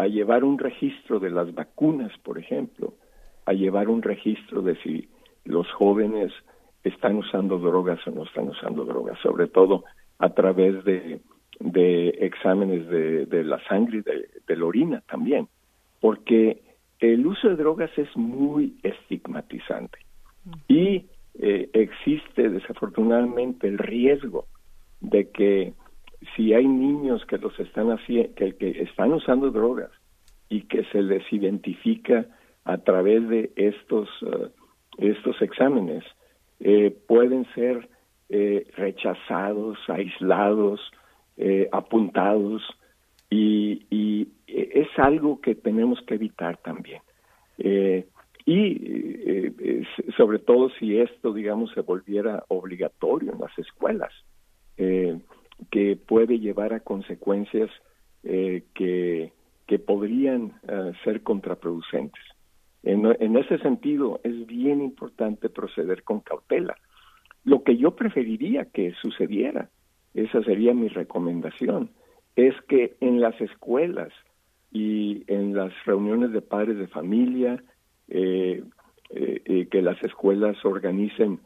a 0.02 0.08
llevar 0.08 0.44
un 0.44 0.58
registro 0.58 1.20
de 1.20 1.30
las 1.30 1.54
vacunas, 1.54 2.12
por 2.24 2.38
ejemplo, 2.40 2.94
a 3.46 3.54
llevar 3.54 3.90
un 3.90 4.02
registro 4.02 4.62
de 4.62 4.76
si 4.78 5.10
los 5.46 5.70
jóvenes 5.74 6.32
están 6.84 7.18
usando 7.18 7.60
drogas 7.60 8.00
o 8.08 8.12
no 8.12 8.24
están 8.24 8.50
usando 8.50 8.86
drogas, 8.86 9.20
sobre 9.20 9.48
todo 9.48 9.84
a 10.18 10.30
través 10.30 10.84
de, 10.86 11.22
de 11.60 12.10
exámenes 12.22 12.88
de, 12.90 13.26
de, 13.28 13.44
la 13.44 13.64
sangre 13.66 14.00
y 14.00 14.02
de, 14.02 14.56
la 14.56 14.66
orina 14.66 15.04
también, 15.10 15.48
porque 16.00 16.62
el 17.00 17.26
uso 17.26 17.50
de 17.50 17.56
drogas 17.56 17.92
es 17.98 18.10
muy 18.16 18.78
estigmatizante 18.84 20.00
y 20.68 21.06
eh, 21.40 21.70
existe 21.74 22.50
desafortunadamente 22.50 23.68
el 23.68 23.78
riesgo 23.78 24.46
de 25.00 25.30
que 25.30 25.74
si 26.36 26.54
hay 26.54 26.68
niños 26.68 27.26
que 27.26 27.38
los 27.38 27.58
están 27.60 27.98
que, 28.08 28.56
que 28.56 28.82
están 28.82 29.14
usando 29.14 29.52
drogas 29.52 29.92
y 30.50 30.64
que 30.64 30.84
se 30.86 31.02
les 31.02 31.24
identifica 31.32 32.26
a 32.64 32.78
través 32.78 33.28
de 33.28 33.52
estos 33.56 34.10
uh, 34.22 34.50
estos 34.98 35.42
exámenes 35.42 36.04
eh, 36.60 36.96
pueden 37.08 37.46
ser 37.56 37.90
eh, 38.30 38.68
rechazados, 38.78 39.78
aislados, 39.88 40.80
eh, 41.38 41.68
apuntados 41.72 42.62
y, 43.30 43.86
y, 43.90 44.28
es 44.48 44.88
algo 44.98 45.42
que 45.42 45.56
tenemos 45.56 46.02
que 46.06 46.16
evitar 46.16 46.58
también. 46.58 47.02
y 48.46 49.86
sobre 50.18 50.40
todo 50.40 50.70
si 50.78 50.98
esto, 50.98 51.32
digamos, 51.32 51.72
se 51.74 51.82
volviera 51.82 52.44
obligatorio 52.50 53.32
en 53.32 53.40
las 53.40 53.58
escuelas 53.58 54.12
que 55.70 55.96
puede 55.96 56.40
llevar 56.40 56.74
a 56.74 56.80
consecuencias 56.80 57.70
eh, 58.24 58.64
que, 58.74 59.32
que 59.68 59.80
podrían 59.80 60.54
eh, 60.68 60.92
ser 61.04 61.22
contraproducentes. 61.22 62.24
En, 62.84 63.38
ese 63.38 63.60
sentido, 63.60 64.20
es 64.24 64.48
bien 64.48 64.82
importante 64.82 65.50
proceder 65.50 66.02
con 66.02 66.22
cautela. 66.22 66.76
Lo 67.44 67.64
que 67.64 67.78
yo 67.78 67.96
preferiría 67.96 68.66
que 68.66 68.94
sucediera, 69.02 69.70
esa 70.16 70.42
sería 70.44 70.74
mi 70.74 70.88
recomendación, 70.88 71.92
es 72.36 72.56
que 72.68 72.96
en 73.00 73.22
las 73.22 73.40
escuelas 73.40 74.12
y 74.72 75.24
en 75.28 75.56
las 75.56 75.72
reuniones 75.86 76.32
de 76.32 76.42
padres 76.42 76.80
de 76.80 76.88
familia, 76.88 77.64
eh, 78.08 78.64
que 79.10 79.82
las 79.82 80.02
escuelas 80.04 80.64
organicen 80.66 81.40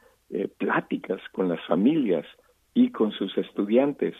pláticas 0.57 1.20
con 1.34 1.49
las 1.49 1.59
familias 1.66 2.26
y 2.76 2.92
con 2.92 3.12
sus 3.14 3.36
estudiantes 3.40 4.14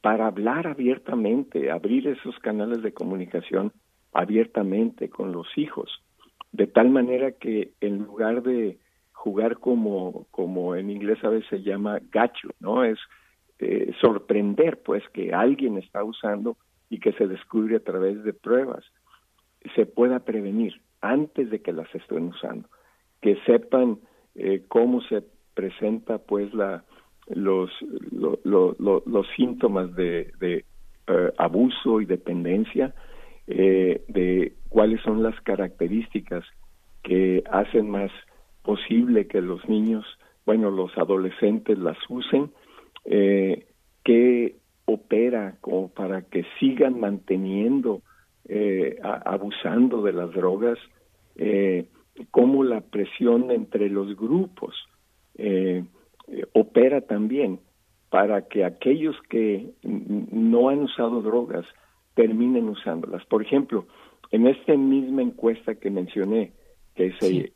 para 0.00 0.26
hablar 0.26 0.66
abiertamente, 0.66 1.70
abrir 1.70 2.08
esos 2.08 2.36
canales 2.38 2.82
de 2.82 2.92
comunicación 2.92 3.72
abiertamente 4.12 5.08
con 5.10 5.30
los 5.30 5.46
hijos, 5.56 6.02
de 6.50 6.66
tal 6.66 6.88
manera 6.88 7.32
que 7.32 7.72
en 7.80 7.98
lugar 7.98 8.42
de 8.42 8.78
jugar 9.12 9.58
como, 9.58 10.26
como 10.30 10.74
en 10.74 10.90
inglés 10.90 11.22
a 11.22 11.28
veces 11.28 11.48
se 11.50 11.62
llama 11.62 12.00
gacho, 12.10 12.48
¿no? 12.60 12.82
Es 12.82 12.98
eh, 13.58 13.92
sorprender 14.00 14.80
pues 14.82 15.02
que 15.10 15.34
alguien 15.34 15.76
está 15.76 16.02
usando 16.02 16.56
y 16.88 17.00
que 17.00 17.12
se 17.12 17.26
descubre 17.26 17.76
a 17.76 17.84
través 17.84 18.24
de 18.24 18.32
pruebas, 18.32 18.84
se 19.74 19.84
pueda 19.84 20.20
prevenir 20.20 20.80
antes 21.02 21.50
de 21.50 21.60
que 21.60 21.72
las 21.72 21.92
estén 21.94 22.28
usando, 22.28 22.68
que 23.20 23.36
sepan 23.44 23.98
eh, 24.34 24.64
cómo 24.68 25.02
se 25.02 25.22
presenta 25.54 26.18
pues 26.18 26.54
la, 26.54 26.84
los, 27.30 27.70
los 28.44 29.26
síntomas 29.36 29.94
de, 29.94 30.32
de 30.40 30.64
eh, 31.06 31.32
abuso 31.38 32.00
y 32.00 32.06
dependencia, 32.06 32.94
eh, 33.46 34.02
de 34.08 34.52
cuáles 34.68 35.00
son 35.02 35.22
las 35.22 35.40
características 35.42 36.44
que 37.02 37.42
hacen 37.50 37.90
más 37.90 38.10
posible 38.62 39.26
que 39.26 39.40
los 39.40 39.66
niños, 39.68 40.04
bueno, 40.44 40.70
los 40.70 40.96
adolescentes 40.98 41.78
las 41.78 41.96
usen, 42.08 42.50
eh, 43.04 43.66
qué 44.04 44.56
opera 44.84 45.56
como 45.60 45.88
para 45.88 46.22
que 46.22 46.44
sigan 46.58 47.00
manteniendo, 47.00 48.02
eh, 48.48 48.98
abusando 49.02 50.02
de 50.02 50.12
las 50.12 50.32
drogas, 50.32 50.78
eh, 51.36 51.86
cómo 52.30 52.64
la 52.64 52.80
presión 52.80 53.50
entre 53.50 53.88
los 53.88 54.16
grupos, 54.16 54.74
eh, 55.36 55.84
eh, 56.30 56.44
opera 56.52 57.00
también 57.00 57.60
para 58.10 58.48
que 58.48 58.64
aquellos 58.64 59.16
que 59.28 59.70
no 59.82 60.68
han 60.68 60.80
usado 60.80 61.20
drogas 61.20 61.66
terminen 62.14 62.68
usándolas. 62.68 63.24
Por 63.26 63.42
ejemplo, 63.42 63.86
en 64.30 64.46
esta 64.46 64.74
misma 64.76 65.22
encuesta 65.22 65.74
que 65.74 65.90
mencioné, 65.90 66.52
que 66.94 67.12
se, 67.20 67.52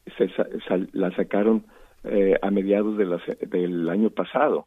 la 0.92 1.10
sacaron 1.16 1.64
eh, 2.04 2.36
a 2.40 2.50
mediados 2.50 2.96
de 2.96 3.06
del 3.48 3.88
año 3.88 4.10
pasado, 4.10 4.66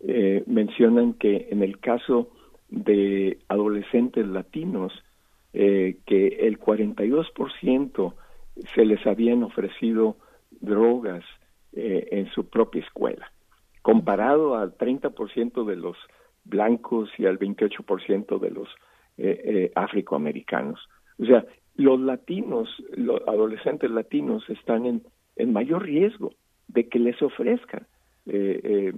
eh, 0.00 0.42
mencionan 0.46 1.14
que 1.14 1.48
en 1.50 1.62
el 1.62 1.78
caso 1.78 2.30
de 2.68 3.38
adolescentes 3.48 4.26
latinos, 4.26 4.92
eh, 5.52 5.98
que 6.06 6.26
el 6.46 6.58
42% 6.58 8.14
se 8.74 8.84
les 8.84 9.06
habían 9.06 9.42
ofrecido 9.42 10.16
drogas 10.60 11.24
en 11.78 12.26
su 12.30 12.48
propia 12.48 12.80
escuela 12.80 13.30
comparado 13.86 14.56
al 14.56 14.76
30% 14.76 15.64
de 15.64 15.76
los 15.76 15.96
blancos 16.42 17.08
y 17.18 17.26
al 17.26 17.38
28% 17.38 18.40
de 18.40 18.50
los 18.50 18.68
eh, 19.16 19.40
eh, 19.44 19.72
afroamericanos. 19.76 20.88
O 21.20 21.24
sea, 21.24 21.46
los 21.76 22.00
latinos, 22.00 22.68
los 22.96 23.20
adolescentes 23.28 23.88
latinos 23.92 24.42
están 24.50 24.86
en, 24.86 25.02
en 25.36 25.52
mayor 25.52 25.84
riesgo 25.84 26.32
de 26.66 26.88
que 26.88 26.98
les 26.98 27.22
ofrezcan 27.22 27.86
eh, 28.26 28.92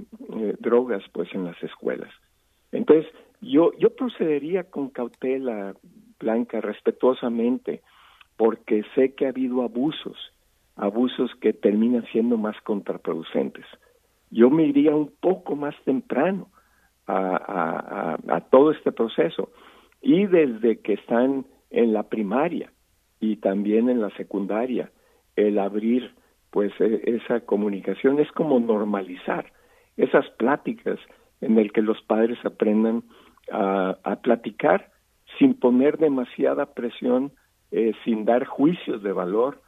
drogas 0.59 1.05
pues 1.13 1.29
en 1.35 1.45
las 1.45 1.63
escuelas. 1.63 2.11
Entonces, 2.73 3.13
yo, 3.43 3.73
yo 3.79 3.95
procedería 3.95 4.65
con 4.71 4.89
cautela, 4.89 5.75
Blanca, 6.19 6.63
respetuosamente, 6.63 7.83
porque 8.39 8.85
sé 8.95 9.13
que 9.13 9.27
ha 9.27 9.29
habido 9.37 9.61
abusos, 9.61 10.17
abusos 10.77 11.31
que 11.43 11.53
terminan 11.53 12.07
siendo 12.11 12.39
más 12.39 12.59
contraproducentes 12.63 13.67
yo 14.31 14.51
me 14.51 14.65
iría 14.65 14.95
un 14.95 15.13
poco 15.21 15.57
más 15.57 15.75
temprano 15.85 16.49
a, 17.07 18.19
a, 18.29 18.41
todo 18.51 18.71
este 18.71 18.93
proceso. 18.93 19.51
Y 20.03 20.27
desde 20.27 20.81
que 20.81 20.95
están 20.95 21.47
en 21.71 21.93
la 21.93 22.05
primaria 22.05 22.71
y 23.21 23.37
también 23.37 23.89
en 23.89 24.01
la 24.01 24.11
secundaria, 24.11 24.91
el 25.37 25.59
abrir 25.59 26.15
pues 26.51 26.73
e, 26.81 27.03
esa 27.05 27.41
comunicación 27.41 28.19
es 28.19 28.31
como 28.33 28.61
normalizar 28.61 29.53
esas 29.97 30.29
pláticas 30.31 30.99
en 31.41 31.59
el 31.59 31.73
que 31.73 31.83
los 31.83 32.01
padres 32.03 32.39
aprendan 32.45 33.05
a, 33.51 34.19
platicar 34.23 34.91
sin 35.39 35.55
poner 35.55 35.97
demasiada 35.99 36.75
presión, 36.75 37.33
eh, 37.71 37.93
sin 38.05 38.25
dar 38.25 38.45
juicios 38.45 39.03
de 39.03 39.13
valor, 39.13 39.63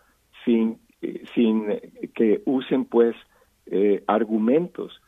sin, 0.44 0.78
eh, 1.00 1.24
sin 1.34 1.66
que 2.14 2.42
usen 2.44 2.84
pues 2.84 3.16
eh, 3.70 4.02
argumentos 4.06 5.00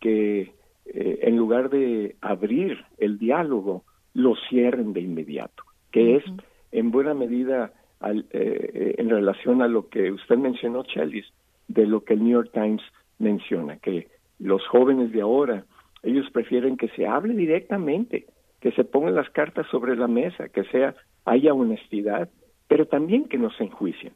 que 0.00 0.52
eh, 0.84 1.18
en 1.22 1.36
lugar 1.36 1.70
de 1.70 2.16
abrir 2.20 2.84
el 2.98 3.18
diálogo, 3.18 3.84
lo 4.14 4.34
cierren 4.48 4.92
de 4.92 5.00
inmediato. 5.00 5.62
que 5.90 6.16
es 6.16 6.24
en 6.70 6.90
buena 6.90 7.12
medida 7.12 7.72
eh, 8.02 8.94
en 8.98 9.10
relación 9.10 9.60
a 9.62 9.68
lo 9.68 9.88
que 9.88 10.10
usted 10.10 10.36
mencionó, 10.36 10.84
Chelis, 10.84 11.26
de 11.68 11.86
lo 11.86 12.02
que 12.02 12.14
el 12.14 12.24
New 12.24 12.32
York 12.32 12.50
Times 12.52 12.82
menciona, 13.18 13.76
que 13.76 14.08
los 14.38 14.66
jóvenes 14.68 15.12
de 15.12 15.20
ahora, 15.20 15.64
ellos 16.02 16.28
prefieren 16.32 16.76
que 16.76 16.88
se 16.88 17.06
hable 17.06 17.34
directamente, 17.34 18.26
que 18.60 18.72
se 18.72 18.84
pongan 18.84 19.14
las 19.14 19.30
cartas 19.30 19.66
sobre 19.70 19.96
la 19.96 20.08
mesa, 20.08 20.48
que 20.48 20.64
sea 20.64 20.94
haya 21.24 21.54
honestidad, 21.54 22.28
pero 22.68 22.86
también 22.86 23.24
que 23.24 23.38
no 23.38 23.50
se 23.50 23.64
enjuicien. 23.64 24.12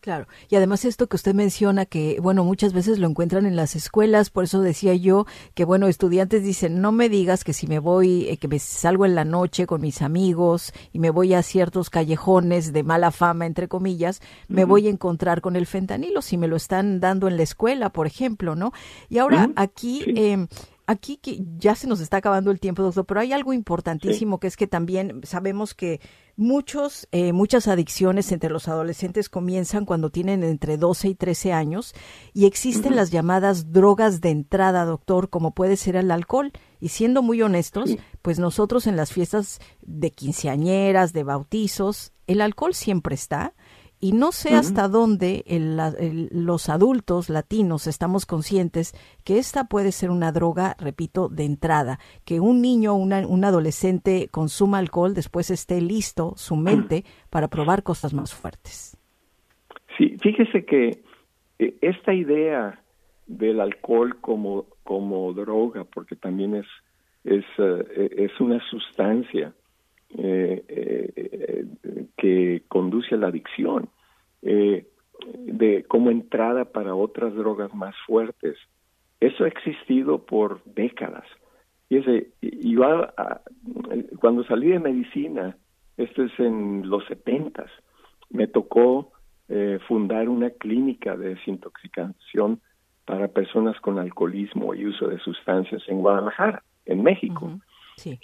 Claro, 0.00 0.28
y 0.48 0.54
además 0.54 0.84
esto 0.84 1.08
que 1.08 1.16
usted 1.16 1.34
menciona 1.34 1.84
que, 1.84 2.18
bueno, 2.20 2.44
muchas 2.44 2.72
veces 2.72 3.00
lo 3.00 3.08
encuentran 3.08 3.46
en 3.46 3.56
las 3.56 3.74
escuelas, 3.74 4.30
por 4.30 4.44
eso 4.44 4.60
decía 4.60 4.94
yo 4.94 5.26
que, 5.54 5.64
bueno, 5.64 5.88
estudiantes 5.88 6.44
dicen, 6.44 6.80
no 6.80 6.92
me 6.92 7.08
digas 7.08 7.42
que 7.42 7.52
si 7.52 7.66
me 7.66 7.80
voy, 7.80 8.28
eh, 8.28 8.36
que 8.36 8.46
me 8.46 8.60
salgo 8.60 9.06
en 9.06 9.16
la 9.16 9.24
noche 9.24 9.66
con 9.66 9.80
mis 9.80 10.00
amigos 10.00 10.72
y 10.92 11.00
me 11.00 11.10
voy 11.10 11.34
a 11.34 11.42
ciertos 11.42 11.90
callejones 11.90 12.72
de 12.72 12.84
mala 12.84 13.10
fama, 13.10 13.44
entre 13.44 13.66
comillas, 13.66 14.22
me 14.46 14.64
voy 14.64 14.86
a 14.86 14.90
encontrar 14.90 15.40
con 15.40 15.56
el 15.56 15.66
fentanilo, 15.66 16.22
si 16.22 16.38
me 16.38 16.46
lo 16.46 16.54
están 16.54 17.00
dando 17.00 17.26
en 17.26 17.36
la 17.36 17.42
escuela, 17.42 17.90
por 17.90 18.06
ejemplo, 18.06 18.54
¿no? 18.54 18.72
Y 19.08 19.18
ahora 19.18 19.50
aquí... 19.56 20.04
Eh, 20.14 20.46
aquí 20.88 21.18
que 21.18 21.38
ya 21.58 21.74
se 21.74 21.86
nos 21.86 22.00
está 22.00 22.16
acabando 22.16 22.50
el 22.50 22.60
tiempo, 22.60 22.82
doctor, 22.82 23.04
pero 23.04 23.20
hay 23.20 23.34
algo 23.34 23.52
importantísimo 23.52 24.40
que 24.40 24.46
es 24.46 24.56
que 24.56 24.66
también 24.66 25.20
sabemos 25.22 25.74
que 25.74 26.00
muchos, 26.38 27.08
eh, 27.10 27.32
muchas 27.32 27.66
adicciones 27.66 28.30
entre 28.32 28.48
los 28.48 28.68
adolescentes 28.68 29.28
comienzan 29.28 29.84
cuando 29.84 30.10
tienen 30.10 30.44
entre 30.44 30.78
12 30.78 31.08
y 31.08 31.14
13 31.16 31.52
años 31.52 31.94
y 32.32 32.46
existen 32.46 32.94
las 32.96 33.10
llamadas 33.10 33.72
drogas 33.72 34.20
de 34.20 34.30
entrada, 34.30 34.84
doctor, 34.84 35.28
como 35.28 35.52
puede 35.52 35.76
ser 35.76 35.96
el 35.96 36.10
alcohol. 36.10 36.52
Y 36.80 36.90
siendo 36.90 37.22
muy 37.22 37.42
honestos, 37.42 37.96
pues 38.22 38.38
nosotros 38.38 38.86
en 38.86 38.96
las 38.96 39.12
fiestas 39.12 39.58
de 39.82 40.12
quinceañeras, 40.12 41.12
de 41.12 41.24
bautizos, 41.24 42.12
el 42.28 42.40
alcohol 42.40 42.72
siempre 42.72 43.16
está 43.16 43.54
y 44.00 44.12
no 44.12 44.32
sé 44.32 44.54
hasta 44.54 44.88
dónde 44.88 45.44
los 46.30 46.68
adultos 46.68 47.28
latinos 47.28 47.86
estamos 47.86 48.26
conscientes 48.26 48.92
que 49.24 49.38
esta 49.38 49.64
puede 49.64 49.92
ser 49.92 50.10
una 50.10 50.32
droga, 50.32 50.76
repito, 50.78 51.28
de 51.28 51.44
entrada, 51.44 51.98
que 52.24 52.40
un 52.40 52.62
niño 52.62 52.94
o 52.94 52.96
un 52.96 53.44
adolescente 53.44 54.28
consuma 54.30 54.78
alcohol, 54.78 55.14
después 55.14 55.50
esté 55.50 55.80
listo 55.80 56.34
su 56.36 56.56
mente 56.56 57.04
para 57.30 57.48
probar 57.48 57.82
cosas 57.82 58.14
más 58.14 58.34
fuertes. 58.34 58.96
Sí, 59.96 60.16
fíjese 60.20 60.64
que 60.64 61.02
eh, 61.58 61.74
esta 61.80 62.14
idea 62.14 62.80
del 63.26 63.60
alcohol 63.60 64.16
como, 64.20 64.66
como 64.84 65.32
droga, 65.32 65.84
porque 65.84 66.14
también 66.14 66.54
es, 66.54 66.66
es, 67.24 67.44
eh, 67.58 68.10
es 68.16 68.40
una 68.40 68.60
sustancia, 68.70 69.52
eh, 70.16 70.64
eh, 70.68 71.66
que 72.16 72.62
conduce 72.68 73.14
a 73.14 73.18
la 73.18 73.28
adicción, 73.28 73.88
eh, 74.42 74.86
de 75.36 75.84
como 75.84 76.10
entrada 76.10 76.66
para 76.66 76.94
otras 76.94 77.34
drogas 77.34 77.74
más 77.74 77.94
fuertes. 78.06 78.56
Eso 79.20 79.44
ha 79.44 79.48
existido 79.48 80.24
por 80.24 80.62
décadas. 80.64 81.24
Y 81.88 81.96
ese, 81.96 82.30
yo 82.40 82.82
cuando 84.20 84.44
salí 84.44 84.68
de 84.68 84.78
medicina, 84.78 85.56
esto 85.96 86.22
es 86.22 86.32
en 86.38 86.88
los 86.88 87.04
setentas, 87.06 87.70
me 88.30 88.46
tocó 88.46 89.12
eh, 89.48 89.78
fundar 89.88 90.28
una 90.28 90.50
clínica 90.50 91.16
de 91.16 91.30
desintoxicación 91.30 92.60
para 93.06 93.28
personas 93.28 93.80
con 93.80 93.98
alcoholismo 93.98 94.74
y 94.74 94.86
uso 94.86 95.08
de 95.08 95.18
sustancias 95.20 95.82
en 95.88 96.00
Guadalajara, 96.00 96.62
en 96.84 97.02
México. 97.02 97.58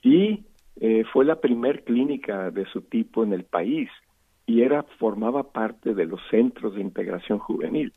Y 0.03 0.45
eh, 0.81 1.05
fue 1.13 1.25
la 1.25 1.41
primer 1.41 1.85
clínica 1.85 2.51
de 2.51 2.67
su 2.67 2.83
tipo 2.83 3.23
en 3.23 3.33
el 3.33 3.45
país 3.45 3.89
y 4.47 4.63
era 4.63 4.83
formaba 4.99 5.53
parte 5.53 5.95
de 5.95 6.07
los 6.07 6.21
centros 6.31 6.75
de 6.75 6.81
integración 6.81 7.39
juvenil. 7.39 7.93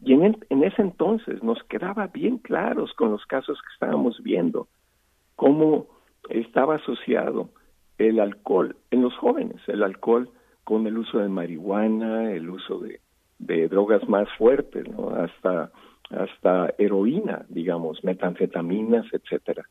Y 0.00 0.12
en, 0.12 0.38
en 0.48 0.64
ese 0.64 0.82
entonces 0.82 1.42
nos 1.42 1.62
quedaba 1.64 2.06
bien 2.08 2.38
claros 2.38 2.92
con 2.94 3.10
los 3.10 3.24
casos 3.26 3.58
que 3.60 3.72
estábamos 3.74 4.22
viendo 4.22 4.68
cómo 5.36 5.86
estaba 6.28 6.76
asociado 6.76 7.50
el 7.98 8.20
alcohol 8.20 8.76
en 8.90 9.02
los 9.02 9.14
jóvenes, 9.16 9.60
el 9.66 9.82
alcohol 9.82 10.30
con 10.64 10.86
el 10.86 10.98
uso 10.98 11.18
de 11.18 11.28
marihuana, 11.28 12.32
el 12.32 12.50
uso 12.50 12.80
de, 12.80 13.00
drogas 13.68 14.08
más 14.08 14.28
fuertes, 14.36 14.86
¿no? 14.88 15.10
hasta 15.10 15.70
hasta 16.10 16.74
heroína, 16.78 17.44
digamos, 17.48 18.02
metanfetaminas, 18.02 19.06
etcétera. 19.12 19.64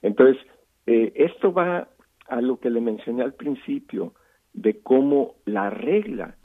Entonces, 0.00 0.42
eh, 0.86 1.12
esto 1.14 1.52
va 1.52 1.88
a 2.32 2.40
lo 2.40 2.58
que 2.58 2.70
le 2.70 2.80
mencioné 2.80 3.22
al 3.22 3.34
principio 3.34 4.14
de 4.54 4.80
cómo 4.80 5.34
la 5.44 5.68
regla 5.68 6.36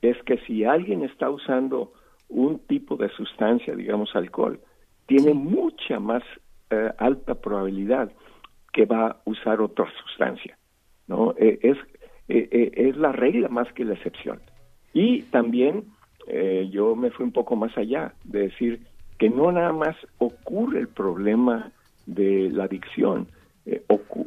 es 0.00 0.16
que 0.22 0.38
si 0.46 0.64
alguien 0.64 1.02
está 1.02 1.28
usando 1.28 1.92
un 2.30 2.60
tipo 2.60 2.96
de 2.96 3.10
sustancia, 3.10 3.74
digamos 3.76 4.16
alcohol, 4.16 4.58
tiene 5.06 5.34
mucha 5.34 6.00
más 6.00 6.22
eh, 6.70 6.90
alta 6.96 7.34
probabilidad 7.34 8.10
que 8.72 8.86
va 8.86 9.08
a 9.08 9.16
usar 9.26 9.60
otra 9.60 9.86
sustancia, 10.02 10.56
¿no? 11.08 11.34
Eh, 11.36 11.58
es, 11.60 11.76
es 12.26 12.96
la 12.96 13.12
regla 13.12 13.48
más 13.48 13.70
que 13.74 13.84
la 13.84 13.92
excepción. 13.94 14.40
Y 14.94 15.22
también 15.24 15.84
yo 16.70 16.96
me 16.96 17.10
fui 17.10 17.26
un 17.26 17.32
poco 17.32 17.54
más 17.54 17.76
allá, 17.76 18.14
de 18.24 18.48
decir 18.48 18.80
que 19.18 19.28
no 19.28 19.52
nada 19.52 19.74
más 19.74 19.94
ocurre 20.16 20.80
el 20.80 20.88
problema 20.88 21.70
de 22.06 22.48
la 22.50 22.64
adicción, 22.64 23.28
eh, 23.66 23.82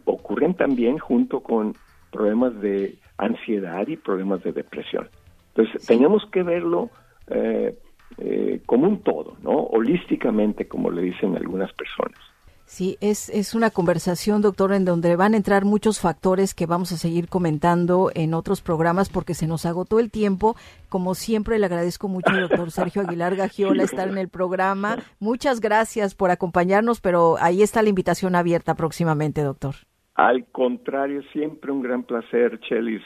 ocurren 0.06 0.54
también 0.56 0.98
junto 0.98 1.42
con 1.42 1.76
problemas 2.12 2.60
de 2.62 2.96
ansiedad 3.18 3.88
y 3.88 3.98
problemas 3.98 4.44
de 4.44 4.52
depresión. 4.52 5.10
Entonces, 5.56 5.86
tenemos 5.86 6.26
que 6.32 6.44
verlo 6.44 6.90
eh, 7.28 7.78
eh, 8.18 8.62
como 8.66 8.88
un 8.88 9.02
todo, 9.04 9.38
¿no? 9.42 9.52
Holísticamente, 9.52 10.68
como 10.68 10.90
le 10.92 11.02
dicen 11.02 11.36
algunas 11.36 11.72
personas. 11.74 12.20
Sí, 12.68 12.98
es, 13.00 13.30
es 13.30 13.56
una 13.56 13.70
conversación, 13.70 14.42
doctor, 14.42 14.74
en 14.74 14.84
donde 14.84 15.16
van 15.16 15.34
a 15.34 15.38
entrar 15.38 15.64
muchos 15.64 16.02
factores 16.02 16.54
que 16.54 16.66
vamos 16.66 16.92
a 16.92 16.98
seguir 16.98 17.30
comentando 17.30 18.12
en 18.14 18.34
otros 18.34 18.62
programas 18.62 19.10
porque 19.10 19.34
se 19.36 19.48
nos 19.48 19.66
agotó 19.66 20.00
el 20.00 20.12
tiempo. 20.12 20.58
Como 20.90 21.16
siempre, 21.16 21.60
le 21.60 21.66
agradezco 21.66 22.10
mucho 22.10 22.30
al 22.30 22.42
doctor 22.42 22.70
Sergio 22.72 23.04
Aguilar 23.04 23.38
Gagiola 23.38 23.84
estar 23.84 24.10
en 24.10 24.18
el 24.18 24.28
programa. 24.28 24.98
Muchas 25.22 25.62
gracias 25.62 26.14
por 26.14 26.30
acompañarnos, 26.30 27.00
pero 27.00 27.38
ahí 27.40 27.62
está 27.62 27.82
la 27.82 27.90
invitación 27.90 28.36
abierta 28.36 28.76
próximamente, 28.76 29.44
doctor. 29.44 29.76
Al 30.16 30.46
contrario, 30.48 31.24
siempre 31.32 31.72
un 31.72 31.82
gran 31.82 32.04
placer, 32.04 32.60
Chelis. 32.60 33.04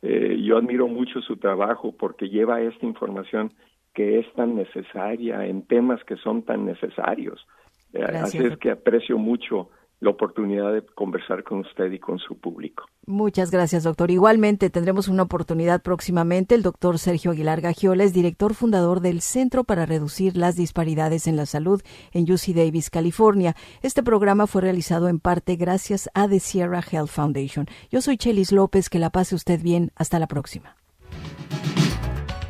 Eh, 0.00 0.38
yo 0.42 0.56
admiro 0.56 0.88
mucho 0.88 1.20
su 1.20 1.36
trabajo 1.36 1.92
porque 1.92 2.30
lleva 2.30 2.62
esta 2.62 2.86
información 2.86 3.52
que 3.92 4.20
es 4.20 4.32
tan 4.32 4.56
necesaria 4.56 5.44
en 5.44 5.66
temas 5.66 6.02
que 6.04 6.16
son 6.16 6.44
tan 6.44 6.64
necesarios 6.64 7.46
Así 8.04 8.38
es 8.38 8.56
que 8.58 8.70
aprecio 8.70 9.18
mucho 9.18 9.70
la 10.00 10.10
oportunidad 10.10 10.72
de 10.74 10.82
conversar 10.82 11.42
con 11.42 11.60
usted 11.60 11.90
y 11.90 11.98
con 11.98 12.18
su 12.18 12.38
público. 12.38 12.84
Muchas 13.06 13.50
gracias, 13.50 13.84
doctor. 13.84 14.10
Igualmente 14.10 14.68
tendremos 14.68 15.08
una 15.08 15.22
oportunidad 15.22 15.82
próximamente. 15.82 16.54
El 16.54 16.62
doctor 16.62 16.98
Sergio 16.98 17.30
Aguilar 17.30 17.60
Gagiola 17.60 18.04
es 18.04 18.12
director 18.12 18.54
fundador 18.54 19.00
del 19.00 19.20
Centro 19.20 19.64
para 19.64 19.86
Reducir 19.86 20.36
las 20.36 20.56
Disparidades 20.56 21.26
en 21.26 21.36
la 21.36 21.46
Salud 21.46 21.82
en 22.12 22.30
UC 22.30 22.54
Davis, 22.54 22.90
California. 22.90 23.54
Este 23.82 24.02
programa 24.02 24.46
fue 24.46 24.62
realizado 24.62 25.08
en 25.08 25.18
parte 25.18 25.56
gracias 25.56 26.10
a 26.14 26.28
The 26.28 26.40
Sierra 26.40 26.80
Health 26.80 27.08
Foundation. 27.08 27.66
Yo 27.90 28.00
soy 28.00 28.16
Chelis 28.18 28.52
López. 28.52 28.90
Que 28.90 28.98
la 28.98 29.10
pase 29.10 29.34
usted 29.34 29.62
bien. 29.62 29.90
Hasta 29.96 30.18
la 30.18 30.26
próxima. 30.26 30.76